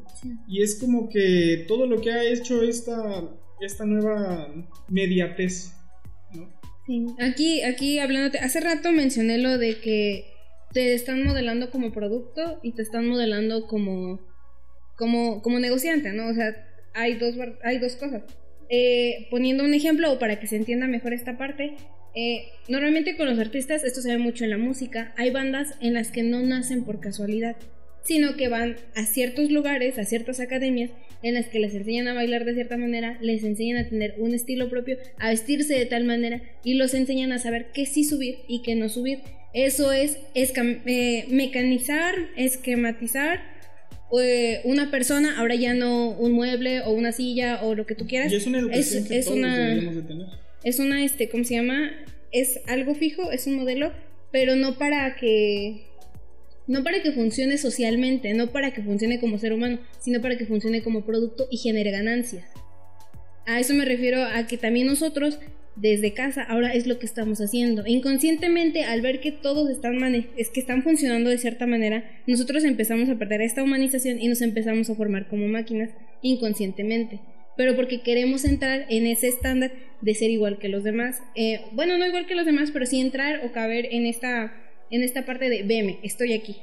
Y 0.47 0.61
es 0.61 0.79
como 0.79 1.09
que 1.09 1.65
todo 1.67 1.87
lo 1.87 2.01
que 2.01 2.11
ha 2.11 2.23
hecho 2.23 2.61
esta, 2.61 3.23
esta 3.59 3.85
nueva 3.85 4.47
mediatez, 4.89 5.73
¿no? 6.33 6.49
Sí, 6.85 7.05
aquí, 7.19 7.61
aquí 7.61 7.99
hablándote, 7.99 8.39
hace 8.39 8.59
rato 8.59 8.91
mencioné 8.91 9.37
lo 9.37 9.57
de 9.57 9.79
que 9.79 10.25
te 10.71 10.93
están 10.93 11.23
modelando 11.23 11.69
como 11.69 11.91
producto 11.91 12.59
y 12.63 12.73
te 12.73 12.81
están 12.81 13.07
modelando 13.07 13.67
como, 13.67 14.19
como, 14.95 15.41
como 15.41 15.59
negociante, 15.59 16.11
¿no? 16.13 16.27
O 16.27 16.33
sea, 16.33 16.67
hay 16.93 17.15
dos, 17.15 17.35
hay 17.63 17.79
dos 17.79 17.95
cosas. 17.95 18.23
Eh, 18.73 19.27
poniendo 19.29 19.65
un 19.65 19.73
ejemplo 19.73 20.09
o 20.13 20.17
para 20.17 20.39
que 20.39 20.47
se 20.47 20.55
entienda 20.55 20.87
mejor 20.87 21.11
esta 21.11 21.37
parte, 21.37 21.73
eh, 22.15 22.45
normalmente 22.69 23.17
con 23.17 23.27
los 23.27 23.37
artistas, 23.37 23.83
esto 23.83 24.01
se 24.01 24.11
ve 24.11 24.17
mucho 24.17 24.45
en 24.45 24.49
la 24.49 24.57
música, 24.57 25.13
hay 25.17 25.29
bandas 25.29 25.75
en 25.81 25.93
las 25.93 26.09
que 26.09 26.23
no 26.23 26.41
nacen 26.41 26.85
por 26.85 27.01
casualidad, 27.01 27.57
sino 28.01 28.37
que 28.37 28.47
van 28.47 28.77
a 28.95 29.05
ciertos 29.05 29.51
lugares, 29.51 29.99
a 29.99 30.05
ciertas 30.05 30.39
academias, 30.39 30.89
en 31.21 31.33
las 31.33 31.47
que 31.47 31.59
les 31.59 31.75
enseñan 31.75 32.07
a 32.07 32.13
bailar 32.13 32.45
de 32.45 32.53
cierta 32.53 32.77
manera, 32.77 33.17
les 33.19 33.43
enseñan 33.43 33.77
a 33.77 33.89
tener 33.89 34.15
un 34.17 34.33
estilo 34.33 34.69
propio, 34.69 34.97
a 35.19 35.29
vestirse 35.29 35.77
de 35.77 35.85
tal 35.85 36.05
manera 36.05 36.41
y 36.63 36.75
los 36.75 36.93
enseñan 36.93 37.33
a 37.33 37.39
saber 37.39 37.67
qué 37.73 37.85
sí 37.85 38.05
subir 38.05 38.37
y 38.47 38.61
qué 38.61 38.75
no 38.75 38.87
subir. 38.87 39.19
Eso 39.53 39.91
es 39.91 40.17
eh, 40.33 41.25
mecanizar, 41.29 42.15
esquematizar 42.37 43.50
eh, 44.19 44.61
una 44.65 44.91
persona, 44.91 45.39
ahora 45.39 45.55
ya 45.55 45.73
no 45.73 46.09
un 46.09 46.33
mueble 46.33 46.81
o 46.81 46.91
una 46.91 47.11
silla 47.11 47.61
o 47.63 47.75
lo 47.75 47.85
que 47.85 47.95
tú 47.95 48.07
quieras. 48.07 48.31
Y 48.31 48.35
es 48.35 48.47
una 48.47 48.59
educación 48.59 49.05
que 49.05 49.21
todos 49.21 49.35
deberíamos 49.37 49.95
de 49.95 50.01
tener 50.01 50.41
es 50.63 50.79
una, 50.79 51.03
este, 51.03 51.29
¿cómo 51.29 51.43
se 51.43 51.55
llama? 51.55 51.91
Es 52.31 52.61
algo 52.67 52.93
fijo, 52.95 53.31
es 53.31 53.47
un 53.47 53.55
modelo, 53.55 53.91
pero 54.31 54.55
no 54.55 54.77
para 54.77 55.15
que 55.15 55.87
no 56.67 56.83
para 56.83 57.01
que 57.01 57.11
funcione 57.11 57.57
socialmente, 57.57 58.33
no 58.33 58.51
para 58.51 58.71
que 58.71 58.81
funcione 58.81 59.19
como 59.19 59.37
ser 59.37 59.51
humano, 59.51 59.79
sino 59.99 60.21
para 60.21 60.37
que 60.37 60.45
funcione 60.45 60.83
como 60.83 61.03
producto 61.03 61.47
y 61.49 61.57
genere 61.57 61.91
ganancias. 61.91 62.45
A 63.45 63.59
eso 63.59 63.73
me 63.73 63.83
refiero 63.83 64.23
a 64.23 64.47
que 64.47 64.57
también 64.57 64.87
nosotros 64.87 65.39
desde 65.75 66.13
casa 66.13 66.43
ahora 66.43 66.73
es 66.73 66.87
lo 66.87 66.99
que 66.99 67.05
estamos 67.05 67.39
haciendo. 67.39 67.83
Inconscientemente, 67.85 68.83
al 68.83 69.01
ver 69.01 69.19
que 69.21 69.31
todos 69.31 69.69
están 69.69 70.01
es 70.37 70.49
que 70.49 70.59
están 70.59 70.83
funcionando 70.83 71.29
de 71.29 71.37
cierta 71.37 71.67
manera, 71.67 72.03
nosotros 72.27 72.63
empezamos 72.63 73.09
a 73.09 73.15
perder 73.15 73.41
esta 73.41 73.63
humanización 73.63 74.19
y 74.19 74.27
nos 74.27 74.41
empezamos 74.41 74.89
a 74.89 74.95
formar 74.95 75.27
como 75.27 75.47
máquinas 75.47 75.91
inconscientemente 76.21 77.19
pero 77.57 77.75
porque 77.75 78.01
queremos 78.01 78.45
entrar 78.45 78.85
en 78.89 79.05
ese 79.05 79.27
estándar 79.27 79.71
de 80.01 80.15
ser 80.15 80.31
igual 80.31 80.57
que 80.57 80.69
los 80.69 80.83
demás. 80.83 81.21
Eh, 81.35 81.61
bueno, 81.73 81.97
no 81.97 82.07
igual 82.07 82.25
que 82.25 82.35
los 82.35 82.45
demás, 82.45 82.71
pero 82.71 82.85
sí 82.85 82.99
entrar 82.99 83.45
o 83.45 83.51
caber 83.51 83.87
en 83.91 84.05
esta, 84.05 84.53
en 84.89 85.03
esta 85.03 85.25
parte 85.25 85.49
de, 85.49 85.63
veme, 85.63 85.99
estoy 86.03 86.33
aquí. 86.33 86.57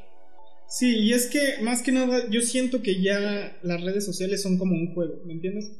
Sí, 0.68 0.96
y 0.98 1.12
es 1.12 1.26
que 1.26 1.62
más 1.62 1.82
que 1.82 1.92
nada 1.92 2.28
yo 2.30 2.42
siento 2.42 2.82
que 2.82 3.00
ya 3.00 3.56
las 3.62 3.80
redes 3.80 4.04
sociales 4.04 4.42
son 4.42 4.58
como 4.58 4.74
un 4.74 4.92
juego, 4.92 5.22
¿me 5.24 5.32
entiendes? 5.32 5.70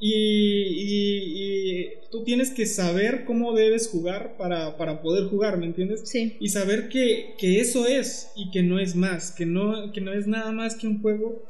Y, 0.00 1.88
tú 2.10 2.24
tienes 2.24 2.50
que 2.50 2.66
saber 2.66 3.24
cómo 3.24 3.54
debes 3.54 3.88
jugar 3.88 4.36
para, 4.36 4.76
para 4.76 5.02
poder 5.02 5.28
jugar, 5.28 5.58
¿me 5.58 5.66
entiendes? 5.66 6.02
Sí. 6.04 6.36
Y 6.38 6.48
saber 6.48 6.88
que, 6.88 7.34
que, 7.38 7.60
eso 7.60 7.86
es 7.86 8.30
y 8.36 8.50
que 8.50 8.62
no 8.62 8.78
es 8.78 8.94
más, 8.94 9.32
que 9.32 9.46
no, 9.46 9.92
que 9.92 10.00
no 10.00 10.12
es 10.12 10.26
nada 10.26 10.52
más 10.52 10.76
que 10.76 10.86
un 10.86 11.00
juego 11.00 11.44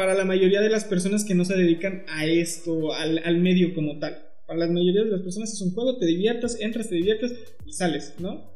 para 0.00 0.14
la 0.14 0.24
mayoría 0.24 0.62
de 0.62 0.70
las 0.70 0.84
personas 0.84 1.24
que 1.24 1.34
no 1.34 1.44
se 1.44 1.54
dedican 1.56 2.04
a 2.08 2.24
esto, 2.24 2.94
al, 2.94 3.38
medio 3.40 3.74
como 3.74 3.98
tal. 3.98 4.18
Para 4.46 4.60
la 4.60 4.66
mayoría 4.66 5.04
de 5.04 5.10
las 5.10 5.20
personas 5.20 5.52
es 5.52 5.60
un 5.60 5.74
juego, 5.74 5.98
te 5.98 6.06
diviertas, 6.06 6.58
entras, 6.58 6.88
te 6.88 6.94
diviertes 6.94 7.34
y 7.66 7.72
sales, 7.74 8.14
¿no? 8.18 8.50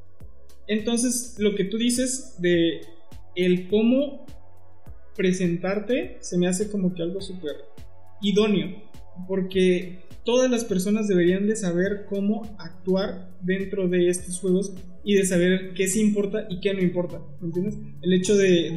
Entonces, 0.67 1.37
lo 1.39 1.55
que 1.55 1.65
tú 1.65 1.77
dices 1.77 2.37
de 2.39 2.81
el 3.37 3.69
cómo 3.69 4.25
presentarte 5.17 6.17
se 6.21 6.39
me 6.39 6.49
hace 6.49 6.71
como 6.71 6.95
que 6.95 7.03
algo 7.03 7.21
súper 7.21 7.57
idóneo, 8.23 8.83
porque 9.27 10.05
todas 10.25 10.51
las 10.51 10.65
personas 10.65 11.07
deberían 11.07 11.47
de 11.47 11.57
saber 11.57 12.07
cómo 12.09 12.57
actuar 12.59 13.31
dentro 13.43 13.89
de 13.89 14.09
estos 14.09 14.41
juegos 14.41 14.73
y 15.05 15.15
de 15.15 15.27
saber 15.27 15.75
qué 15.75 15.87
sí 15.87 16.01
importa 16.01 16.47
y 16.49 16.61
qué 16.61 16.73
no 16.73 16.81
importa, 16.81 17.21
¿me 17.41 17.49
entiendes? 17.49 17.79
El 18.01 18.15
hecho 18.15 18.37
de, 18.37 18.71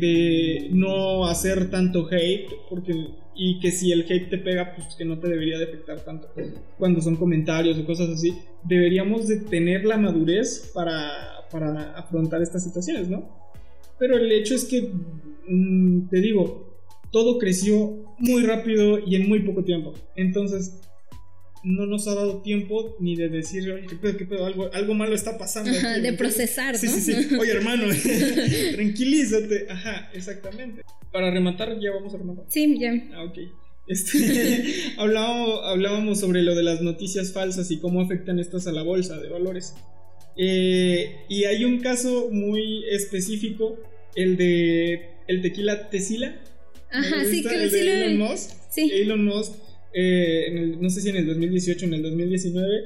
de, 0.00 0.68
no 0.72 1.26
hacer 1.26 1.70
tanto 1.70 2.08
hate, 2.10 2.50
porque 2.70 2.94
y 3.38 3.60
que 3.60 3.70
si 3.70 3.92
el 3.92 4.06
hate 4.08 4.30
te 4.30 4.38
pega, 4.38 4.74
pues 4.74 4.94
que 4.96 5.04
no 5.04 5.18
te 5.18 5.28
debería 5.28 5.58
de 5.58 5.64
afectar 5.64 6.00
tanto 6.00 6.28
cuando 6.78 7.02
son 7.02 7.16
comentarios 7.16 7.78
o 7.78 7.84
cosas 7.84 8.08
así. 8.08 8.38
Deberíamos 8.64 9.28
de 9.28 9.36
tener 9.40 9.84
la 9.84 9.98
madurez 9.98 10.70
para, 10.74 11.10
para 11.50 11.92
afrontar 11.98 12.40
estas 12.40 12.64
situaciones, 12.64 13.10
¿no? 13.10 13.28
Pero 13.98 14.16
el 14.16 14.32
hecho 14.32 14.54
es 14.54 14.64
que, 14.64 14.90
mm, 15.48 16.08
te 16.08 16.20
digo, 16.22 16.80
todo 17.12 17.36
creció 17.36 18.05
muy 18.18 18.42
rápido 18.42 18.98
y 18.98 19.16
en 19.16 19.28
muy 19.28 19.40
poco 19.40 19.64
tiempo. 19.64 19.94
Entonces, 20.16 20.80
no 21.66 21.86
nos 21.86 22.06
ha 22.06 22.14
dado 22.14 22.42
tiempo 22.42 22.96
ni 23.00 23.16
de 23.16 23.28
decir, 23.28 23.70
oye, 23.70 23.86
qué 23.88 23.96
pedo, 23.96 24.16
qué 24.16 24.24
pedo, 24.24 24.46
algo, 24.46 24.70
algo 24.72 24.94
malo 24.94 25.14
está 25.14 25.36
pasando. 25.36 25.70
Ajá, 25.70 25.98
de 25.98 26.12
procesar, 26.12 26.74
¿no? 26.74 26.78
Sí, 26.78 26.88
sí, 26.88 27.00
sí. 27.00 27.34
Oye, 27.34 27.52
hermano, 27.52 27.84
tranquilízate. 28.74 29.66
Ajá, 29.68 30.10
exactamente. 30.14 30.82
Para 31.12 31.30
rematar, 31.30 31.78
ya 31.80 31.90
vamos 31.92 32.14
a 32.14 32.18
rematar. 32.18 32.44
Sí, 32.48 32.76
ya. 32.78 32.92
Ah, 33.14 33.24
ok. 33.24 33.38
Este, 33.88 34.94
hablábamos, 34.98 35.60
hablábamos 35.64 36.20
sobre 36.20 36.42
lo 36.42 36.54
de 36.54 36.62
las 36.62 36.82
noticias 36.82 37.32
falsas 37.32 37.70
y 37.70 37.78
cómo 37.78 38.00
afectan 38.00 38.38
estas 38.38 38.66
a 38.66 38.72
la 38.72 38.82
bolsa 38.82 39.18
de 39.18 39.28
valores. 39.28 39.74
Eh, 40.36 41.24
y 41.28 41.44
hay 41.44 41.64
un 41.64 41.80
caso 41.80 42.28
muy 42.30 42.84
específico, 42.90 43.78
el 44.14 44.36
de 44.36 45.16
el 45.26 45.42
tequila 45.42 45.90
Tesila. 45.90 46.40
Ajá, 46.96 47.24
sí, 47.24 47.42
que 47.42 47.54
el 47.54 47.70
de 47.70 48.04
Elon 48.04 48.18
Musk. 48.18 48.50
Sí. 48.70 48.90
Elon 48.92 49.24
Musk 49.24 49.52
eh, 49.98 50.76
no 50.78 50.90
sé 50.90 51.00
si 51.00 51.08
en 51.08 51.16
el 51.16 51.26
2018 51.26 51.86
o 51.86 51.88
en 51.88 51.94
el 51.94 52.02
2019, 52.02 52.84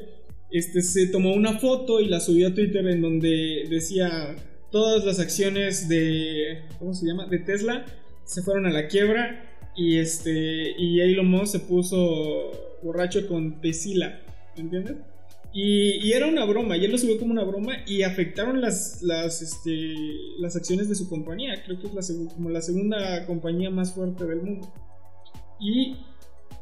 este, 0.53 0.81
se 0.81 1.09
tomó 1.09 1.35
una 1.35 1.59
foto 1.59 2.01
y 2.01 2.07
la 2.07 2.21
subió 2.21 2.49
a 2.49 2.55
Twitter 2.55 2.87
en 2.87 3.03
donde 3.03 3.67
decía 3.69 4.37
todas 4.71 5.05
las 5.05 5.19
acciones 5.19 5.89
de, 5.89 6.63
¿cómo 6.79 6.95
se 6.95 7.07
llama? 7.07 7.27
De 7.27 7.41
Tesla 7.41 7.85
se 8.25 8.43
fueron 8.43 8.67
a 8.67 8.71
la 8.71 8.87
quiebra 8.87 9.45
y 9.77 9.99
este 9.99 10.73
y 10.79 11.01
Elon 11.01 11.27
Musk 11.27 11.53
se 11.53 11.59
puso 11.59 12.79
borracho 12.81 13.27
con 13.27 13.61
Tesla, 13.61 14.21
¿me 14.57 14.63
entiendes? 14.63 14.95
Y, 15.53 16.13
era 16.13 16.27
una 16.27 16.45
broma, 16.45 16.77
y 16.77 16.85
él 16.85 16.93
lo 16.93 16.99
subió 16.99 17.19
como 17.19 17.33
una 17.33 17.43
broma 17.43 17.79
y 17.87 18.03
afectaron 18.03 18.61
las, 18.61 19.03
las, 19.03 19.43
este, 19.43 19.95
las 20.39 20.55
acciones 20.55 20.89
de 20.89 20.95
su 20.95 21.09
compañía. 21.09 21.63
Creo 21.65 21.79
que 21.81 21.89
es 21.89 21.95
la, 21.95 22.35
como 22.35 22.51
la 22.51 22.63
segunda 22.63 23.27
compañía 23.27 23.71
más 23.71 23.93
fuerte 23.93 24.25
del 24.27 24.43
mundo. 24.43 24.73
Y 25.59 25.97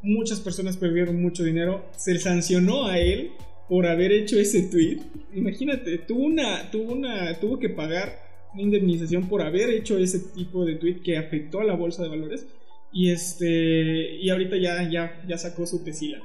muchas 0.01 0.39
personas 0.39 0.77
perdieron 0.77 1.21
mucho 1.21 1.43
dinero. 1.43 1.85
Se 1.97 2.17
sancionó 2.17 2.87
a 2.87 2.97
él 2.97 3.31
por 3.67 3.85
haber 3.85 4.11
hecho 4.11 4.39
ese 4.39 4.63
tweet. 4.63 4.99
Imagínate, 5.33 5.99
tuvo 5.99 6.23
una, 6.23 6.71
tuvo 6.71 6.93
una, 6.93 7.39
tuvo 7.39 7.59
que 7.59 7.69
pagar 7.69 8.19
una 8.53 8.63
indemnización 8.63 9.29
por 9.29 9.43
haber 9.43 9.69
hecho 9.69 9.99
ese 9.99 10.19
tipo 10.19 10.65
de 10.65 10.75
tweet 10.75 11.01
que 11.03 11.17
afectó 11.17 11.59
a 11.59 11.63
la 11.63 11.75
bolsa 11.75 12.01
de 12.01 12.09
valores. 12.09 12.47
Y 12.91 13.11
este, 13.11 14.15
y 14.15 14.29
ahorita 14.31 14.57
ya, 14.57 14.89
ya, 14.89 15.21
ya 15.27 15.37
sacó 15.37 15.67
su 15.67 15.83
Tesila. 15.83 16.19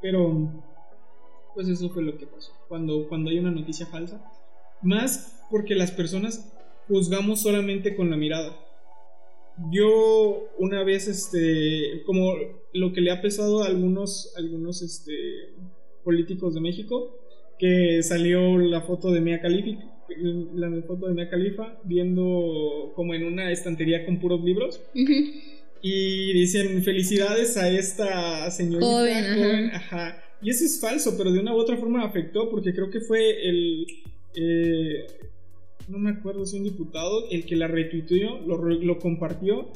Pero, 0.00 0.64
pues 1.54 1.68
eso 1.68 1.90
fue 1.90 2.02
lo 2.02 2.16
que 2.18 2.26
pasó. 2.26 2.52
Cuando, 2.68 3.08
cuando 3.08 3.30
hay 3.30 3.38
una 3.38 3.50
noticia 3.50 3.86
falsa. 3.86 4.24
Más 4.82 5.44
porque 5.50 5.74
las 5.74 5.90
personas 5.90 6.52
juzgamos 6.88 7.40
solamente 7.40 7.96
con 7.96 8.10
la 8.10 8.16
mirada 8.16 8.54
yo 9.70 10.48
una 10.58 10.82
vez, 10.82 11.08
este, 11.08 12.02
como 12.06 12.34
lo 12.72 12.92
que 12.92 13.00
le 13.00 13.10
ha 13.10 13.22
pesado 13.22 13.62
a 13.62 13.66
algunos, 13.66 14.32
algunos, 14.36 14.82
este, 14.82 15.12
políticos 16.02 16.54
de 16.54 16.60
México, 16.60 17.18
que 17.58 18.02
salió 18.02 18.58
la 18.58 18.82
foto 18.82 19.12
de 19.12 19.20
Mia 19.20 19.40
Khalifa, 19.40 19.82
la 20.54 20.82
foto 20.82 21.06
de 21.06 21.14
Mia 21.14 21.30
Khalifa, 21.30 21.78
viendo 21.84 22.92
como 22.94 23.14
en 23.14 23.24
una 23.24 23.50
estantería 23.50 24.04
con 24.04 24.18
puros 24.18 24.42
libros. 24.42 24.80
Y 25.86 26.32
dicen 26.32 26.82
felicidades 26.82 27.58
a 27.58 27.68
esta 27.68 28.50
señorita 28.50 28.86
joven, 28.86 29.70
ajá. 29.74 30.23
Y 30.44 30.50
eso 30.50 30.64
es 30.66 30.78
falso, 30.78 31.16
pero 31.16 31.32
de 31.32 31.40
una 31.40 31.54
u 31.54 31.58
otra 31.58 31.78
forma 31.78 32.04
afectó 32.04 32.50
porque 32.50 32.74
creo 32.74 32.90
que 32.90 33.00
fue 33.00 33.48
el, 33.48 33.86
eh, 34.36 35.06
no 35.88 35.98
me 35.98 36.10
acuerdo 36.10 36.44
si 36.44 36.58
un 36.58 36.64
diputado, 36.64 37.30
el 37.30 37.46
que 37.46 37.56
la 37.56 37.66
retuiteó, 37.66 38.40
lo, 38.40 38.98
compartió. 38.98 39.68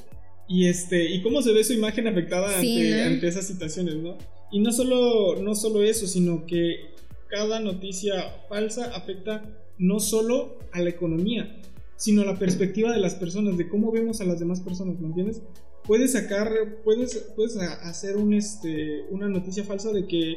Y 0.46 0.66
este, 0.66 1.10
y 1.10 1.22
cómo 1.22 1.40
se 1.42 1.52
ve 1.52 1.64
su 1.64 1.72
imagen 1.72 2.06
afectada 2.06 2.58
ante, 2.58 3.26
esas 3.26 3.46
situaciones, 3.46 3.96
¿no? 3.96 4.16
Y 4.50 4.60
no 4.60 4.70
solo, 4.70 5.40
no 5.42 5.54
solo 5.54 5.82
eso, 5.82 6.06
sino 6.06 6.46
que 6.46 6.90
cada 7.28 7.60
noticia 7.60 8.14
falsa 8.48 8.94
afecta 8.94 9.42
no 9.78 10.00
solo 10.00 10.58
a 10.72 10.80
la 10.80 10.90
economía, 10.90 11.60
sino 11.96 12.22
a 12.22 12.24
la 12.26 12.38
perspectiva 12.38 12.92
de 12.92 13.00
las 13.00 13.14
personas, 13.14 13.56
de 13.56 13.68
cómo 13.68 13.90
vemos 13.90 14.20
a 14.20 14.24
las 14.24 14.38
demás 14.38 14.60
personas, 14.60 14.98
¿me 15.00 15.08
entiendes? 15.08 15.42
Puedes 15.89 16.12
sacar, 16.12 16.53
puedes, 16.84 17.16
puedes 17.34 17.57
hacer 17.57 18.16
un, 18.16 18.34
este, 18.34 19.07
una 19.11 19.28
noticia 19.28 19.64
falsa 19.64 19.91
de 19.91 20.07
que 20.07 20.36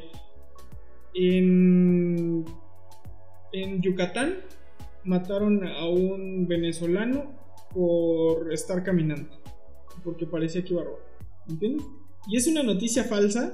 en, 1.14 2.46
en 3.52 3.82
Yucatán 3.82 4.38
mataron 5.04 5.68
a 5.68 5.88
un 5.88 6.48
venezolano 6.48 7.34
por 7.74 8.54
estar 8.54 8.82
caminando, 8.84 9.30
porque 10.06 10.26
parecía 10.26 10.64
que 10.64 10.74
iba 10.74 10.84
a 10.84 10.86
robar, 10.86 11.04
¿entiendes? 11.50 11.86
Y 12.28 12.38
es 12.38 12.48
una 12.48 12.64
noticia 12.64 13.04
falsa 13.04 13.54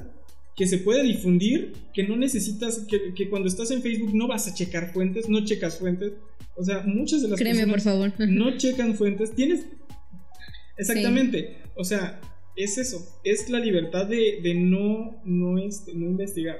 que 0.55 0.67
se 0.67 0.79
puede 0.79 1.03
difundir, 1.03 1.73
que 1.93 2.03
no 2.07 2.15
necesitas, 2.15 2.85
que, 2.87 3.13
que, 3.15 3.29
cuando 3.29 3.47
estás 3.47 3.71
en 3.71 3.81
Facebook 3.81 4.13
no 4.13 4.27
vas 4.27 4.47
a 4.47 4.53
checar 4.53 4.91
fuentes, 4.93 5.29
no 5.29 5.45
checas 5.45 5.77
fuentes. 5.77 6.13
O 6.55 6.63
sea, 6.63 6.81
muchas 6.81 7.21
de 7.21 7.29
las 7.29 7.39
Créeme, 7.39 7.67
por 7.67 7.81
favor. 7.81 8.11
no 8.19 8.57
checan 8.57 8.95
fuentes. 8.95 9.33
Tienes. 9.33 9.65
Exactamente. 10.77 11.57
O 11.75 11.83
sea, 11.83 12.19
es 12.55 12.77
eso. 12.77 13.19
Es 13.23 13.49
la 13.49 13.59
libertad 13.59 14.07
de, 14.07 14.39
de 14.41 14.53
no, 14.53 15.21
no, 15.25 15.57
este, 15.57 15.93
no 15.93 16.05
investigar. 16.07 16.57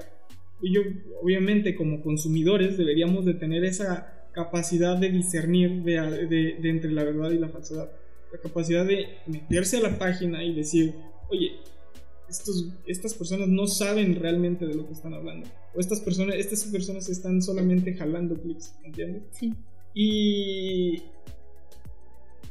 Y 0.60 0.74
yo, 0.74 0.82
obviamente, 1.22 1.74
como 1.74 2.02
consumidores, 2.02 2.76
deberíamos 2.76 3.24
de 3.24 3.34
tener 3.34 3.64
esa 3.64 4.28
capacidad 4.32 4.96
de 4.96 5.10
discernir 5.10 5.82
de, 5.82 6.00
de, 6.26 6.56
de 6.60 6.70
entre 6.70 6.90
la 6.92 7.04
verdad 7.04 7.30
y 7.30 7.38
la 7.38 7.48
falsedad. 7.48 7.90
La 8.32 8.38
capacidad 8.40 8.84
de 8.84 9.06
meterse 9.26 9.78
a 9.78 9.80
la 9.80 9.98
página 9.98 10.44
y 10.44 10.54
decir, 10.54 10.94
oye, 11.30 11.52
estos, 12.28 12.68
estas 12.86 13.14
personas 13.14 13.48
no 13.48 13.66
saben 13.66 14.16
realmente 14.16 14.66
de 14.66 14.74
lo 14.74 14.86
que 14.86 14.92
están 14.92 15.14
hablando. 15.14 15.48
O 15.74 15.80
estas 15.80 16.00
personas, 16.00 16.36
estas 16.36 16.64
personas 16.64 17.08
están 17.08 17.40
solamente 17.42 17.94
jalando 17.94 18.40
clics, 18.40 18.74
¿entiendes? 18.84 19.22
Sí. 19.32 19.54
Y 19.94 21.02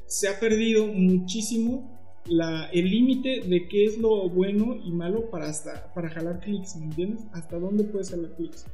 se 0.08 0.28
ha 0.28 0.39
perdido 0.39 0.88
muchísimo 0.88 1.97
la, 2.26 2.70
el 2.74 2.89
límite 2.89 3.41
de 3.41 3.68
qué 3.68 3.86
es 3.86 3.97
lo 3.97 4.30
bueno 4.30 4.76
y 4.84 4.91
malo 4.91 5.30
para, 5.30 5.47
hasta, 5.47 5.93
para 5.93 6.10
jalar 6.10 6.39
clics, 6.39 6.76
¿me 6.76 6.86
entiendes? 6.86 7.24
Hasta 7.34 7.58
dónde 7.58 7.84
puedes 7.84 8.10
jalar 8.10 8.36
clics. 8.36 8.66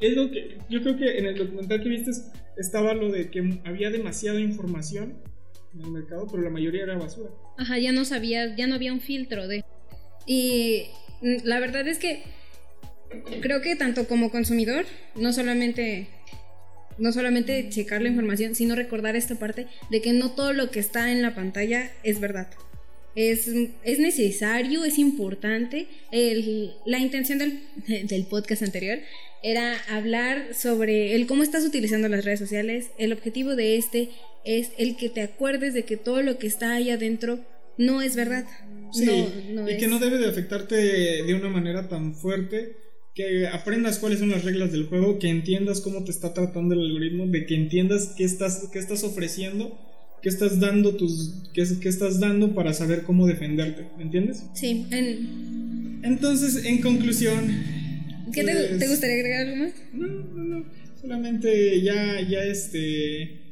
Es 0.00 0.14
lo 0.14 0.30
que 0.30 0.58
yo 0.68 0.82
creo 0.82 0.96
que 0.96 1.18
en 1.18 1.26
el 1.26 1.36
documental 1.36 1.82
que 1.82 1.88
viste 1.88 2.10
estaba 2.56 2.94
lo 2.94 3.10
de 3.10 3.30
que 3.30 3.60
había 3.64 3.90
demasiada 3.90 4.40
información 4.40 5.18
en 5.74 5.80
el 5.80 5.90
mercado, 5.90 6.26
pero 6.30 6.42
la 6.42 6.50
mayoría 6.50 6.84
era 6.84 6.98
basura. 6.98 7.30
Ajá, 7.58 7.78
ya 7.78 7.92
no 7.92 8.04
sabía, 8.04 8.54
ya 8.56 8.66
no 8.66 8.74
había 8.74 8.92
un 8.92 9.00
filtro 9.00 9.48
de 9.48 9.64
y 10.26 10.84
la 11.20 11.60
verdad 11.60 11.86
es 11.86 11.98
que 11.98 12.22
creo 13.40 13.60
que 13.60 13.76
tanto 13.76 14.06
como 14.06 14.30
consumidor, 14.30 14.84
no 15.14 15.32
solamente 15.32 16.08
no 16.98 17.12
solamente 17.12 17.68
checar 17.70 18.02
la 18.02 18.08
información, 18.08 18.54
sino 18.54 18.74
recordar 18.74 19.16
esta 19.16 19.34
parte 19.36 19.66
de 19.90 20.00
que 20.00 20.12
no 20.12 20.32
todo 20.32 20.52
lo 20.52 20.70
que 20.70 20.80
está 20.80 21.12
en 21.12 21.22
la 21.22 21.34
pantalla 21.34 21.90
es 22.02 22.20
verdad. 22.20 22.48
Es, 23.14 23.48
es 23.84 23.98
necesario, 24.00 24.84
es 24.84 24.98
importante. 24.98 25.86
la 26.84 26.98
intención 26.98 27.38
del, 27.38 27.60
del, 28.08 28.26
podcast 28.26 28.62
anterior 28.62 28.98
era 29.42 29.76
hablar 29.88 30.54
sobre 30.54 31.14
el 31.14 31.26
cómo 31.26 31.42
estás 31.42 31.64
utilizando 31.64 32.08
las 32.08 32.24
redes 32.24 32.40
sociales. 32.40 32.90
El 32.98 33.12
objetivo 33.12 33.54
de 33.54 33.76
este 33.76 34.10
es 34.44 34.70
el 34.78 34.96
que 34.96 35.08
te 35.08 35.22
acuerdes 35.22 35.74
de 35.74 35.84
que 35.84 35.96
todo 35.96 36.22
lo 36.22 36.38
que 36.38 36.46
está 36.46 36.74
ahí 36.74 36.90
adentro 36.90 37.38
no 37.76 38.02
es 38.02 38.16
verdad. 38.16 38.46
Sí, 38.92 39.10
y 39.68 39.76
que 39.78 39.88
no 39.88 39.98
debe 39.98 40.18
de 40.18 40.28
afectarte 40.28 40.76
de 40.76 41.34
una 41.34 41.48
manera 41.48 41.88
tan 41.88 42.14
fuerte 42.14 42.83
que 43.14 43.46
aprendas 43.46 43.98
cuáles 43.98 44.18
son 44.18 44.30
las 44.30 44.44
reglas 44.44 44.72
del 44.72 44.86
juego, 44.86 45.18
que 45.18 45.28
entiendas 45.28 45.80
cómo 45.80 46.04
te 46.04 46.10
está 46.10 46.34
tratando 46.34 46.74
el 46.74 46.80
algoritmo, 46.80 47.26
de 47.26 47.46
que 47.46 47.54
entiendas 47.54 48.12
qué 48.16 48.24
estás, 48.24 48.68
qué 48.72 48.78
estás 48.80 49.04
ofreciendo, 49.04 49.78
qué 50.20 50.28
estás 50.28 50.58
dando 50.58 50.96
tus, 50.96 51.50
qué, 51.52 51.62
estás 51.62 52.18
dando 52.18 52.54
para 52.54 52.74
saber 52.74 53.02
cómo 53.02 53.26
defenderte, 53.26 53.86
¿me 53.96 54.02
entiendes? 54.02 54.44
Sí. 54.54 54.86
Entonces, 56.02 56.64
en 56.64 56.80
conclusión, 56.80 57.62
¿qué 58.32 58.42
te, 58.42 58.52
pues, 58.52 58.90
gustaría 58.90 59.16
agregar 59.16 59.46
algo 59.46 59.56
más? 59.64 59.72
No, 59.92 60.06
no, 60.06 60.44
no. 60.44 60.64
Solamente 61.00 61.82
ya, 61.82 62.20
ya 62.20 62.42
este 62.44 63.44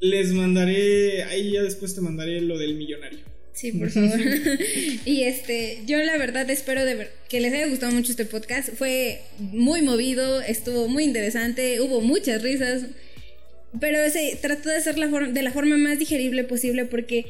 les 0.00 0.32
mandaré, 0.32 1.22
ahí 1.24 1.52
ya 1.52 1.62
después 1.62 1.94
te 1.94 2.02
mandaré 2.02 2.40
lo 2.42 2.58
del 2.58 2.74
millonario. 2.74 3.20
Sí, 3.56 3.72
por 3.78 3.90
favor. 3.90 4.20
y 5.04 5.22
este, 5.22 5.80
yo 5.86 5.98
la 5.98 6.16
verdad 6.18 6.48
espero 6.50 6.84
de 6.84 6.94
ver, 6.94 7.10
que 7.28 7.40
les 7.40 7.52
haya 7.52 7.66
gustado 7.66 7.92
mucho 7.92 8.10
este 8.10 8.26
podcast. 8.26 8.68
Fue 8.74 9.22
muy 9.38 9.82
movido, 9.82 10.40
estuvo 10.42 10.88
muy 10.88 11.04
interesante, 11.04 11.80
hubo 11.80 12.00
muchas 12.02 12.42
risas, 12.42 12.82
pero 13.80 14.08
se 14.10 14.38
trató 14.40 14.68
de 14.68 14.76
hacer 14.76 14.98
la 14.98 15.06
de 15.06 15.42
la 15.42 15.50
forma 15.50 15.76
más 15.78 15.98
digerible 15.98 16.44
posible 16.44 16.84
porque 16.84 17.26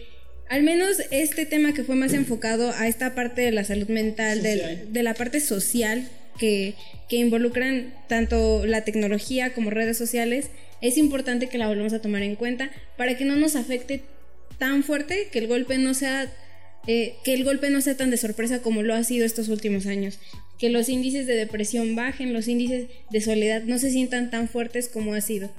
al 0.49 0.63
menos 0.63 0.99
este 1.11 1.47
tema 1.47 1.73
que 1.75 1.85
fue 1.85 1.97
más 1.97 2.13
enfocado 2.13 2.73
a 2.77 2.87
esta 2.89 3.15
parte 3.15 3.43
de 3.43 3.53
la 3.53 3.65
salud 3.65 3.89
mental, 3.89 4.43
de, 4.43 4.85
de, 4.89 5.03
la 5.03 5.15
parte 5.15 5.41
social 5.41 6.09
que, 6.39 6.75
que 7.09 7.17
involucran 7.17 7.95
tanto 8.09 8.65
la 8.67 8.83
tecnología 8.83 9.55
como 9.55 9.71
redes 9.71 9.97
sociales, 9.97 10.51
es 10.81 10.99
importante 10.99 11.49
que 11.49 11.59
la 11.59 11.69
volvamos 11.69 11.93
a 11.95 12.01
tomar 12.01 12.23
en 12.23 12.37
cuenta 12.37 12.71
para 12.97 13.17
que 13.17 13.25
no 13.25 13.35
nos 13.35 13.57
afecte 13.57 14.03
tan 14.59 14.83
fuerte, 14.83 15.29
que 15.33 15.39
el 15.39 15.47
golpe 15.47 15.79
no 15.79 15.95
sea 15.95 16.33
eh, 16.87 17.17
que 17.25 17.35
el 17.35 17.43
golpe 17.43 17.69
no 17.71 17.81
sea 17.81 17.97
tan 17.97 18.11
de 18.11 18.17
sorpresa 18.17 18.63
como 18.63 18.83
lo 18.83 18.95
ha 18.95 19.03
sido 19.03 19.27
estos 19.27 19.49
últimos 19.49 19.87
años, 19.87 20.21
que 20.59 20.71
los 20.71 20.89
índices 20.89 21.27
de 21.27 21.35
depresión 21.35 21.97
bajen, 21.97 22.33
los 22.33 22.47
índices 22.47 22.89
de 23.11 23.21
soledad 23.21 23.63
no 23.65 23.79
se 23.79 23.91
sientan 23.91 24.31
tan 24.31 24.49
fuertes 24.49 24.89
como 24.89 25.15
ha 25.15 25.21
sido. 25.21 25.51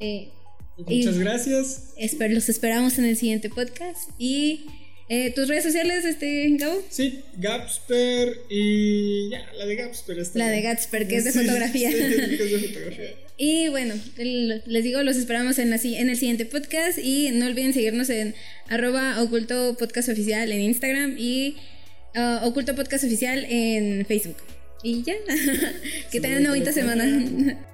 Eh, 0.00 0.30
Muchas 0.78 1.18
gracias. 1.18 1.94
los 2.30 2.48
esperamos 2.48 2.98
en 2.98 3.04
el 3.04 3.16
siguiente 3.16 3.50
podcast 3.50 4.08
y 4.18 4.66
eh, 5.08 5.32
¿Tus 5.34 5.48
redes 5.48 5.64
sociales, 5.64 6.04
este, 6.04 6.48
Gabo? 6.56 6.82
Sí, 6.88 7.20
Gapsper 7.36 8.38
y 8.48 9.30
ya, 9.30 9.46
la 9.58 9.66
de 9.66 9.76
Gapsper 9.76 10.18
está. 10.18 10.38
La 10.38 10.48
de 10.48 10.62
Gapsper, 10.62 11.08
que 11.08 11.16
es 11.16 11.24
de 11.24 11.32
fotografía. 11.32 11.90
Sí, 11.90 11.96
que 11.96 12.44
es 12.44 12.50
de 12.50 12.68
fotografía. 12.68 13.10
y 13.36 13.68
bueno, 13.68 13.94
les 14.16 14.84
digo, 14.84 15.02
los 15.02 15.16
esperamos 15.16 15.58
en, 15.58 15.72
en 15.72 16.08
el 16.08 16.16
siguiente 16.16 16.46
podcast 16.46 16.98
y 16.98 17.30
no 17.32 17.46
olviden 17.46 17.72
seguirnos 17.74 18.10
en 18.10 18.34
arroba 18.68 19.22
oculto 19.22 19.76
podcast 19.78 20.08
oficial 20.08 20.50
en 20.52 20.60
Instagram 20.60 21.16
y 21.18 21.56
uh, 22.14 22.46
oculto 22.46 22.74
podcast 22.74 23.04
oficial 23.04 23.46
en 23.48 24.06
Facebook. 24.06 24.36
Y 24.82 25.02
ya, 25.02 25.14
que 26.10 26.20
tengan 26.20 26.40
una 26.40 26.50
bonita 26.50 26.72
semana. 26.72 27.58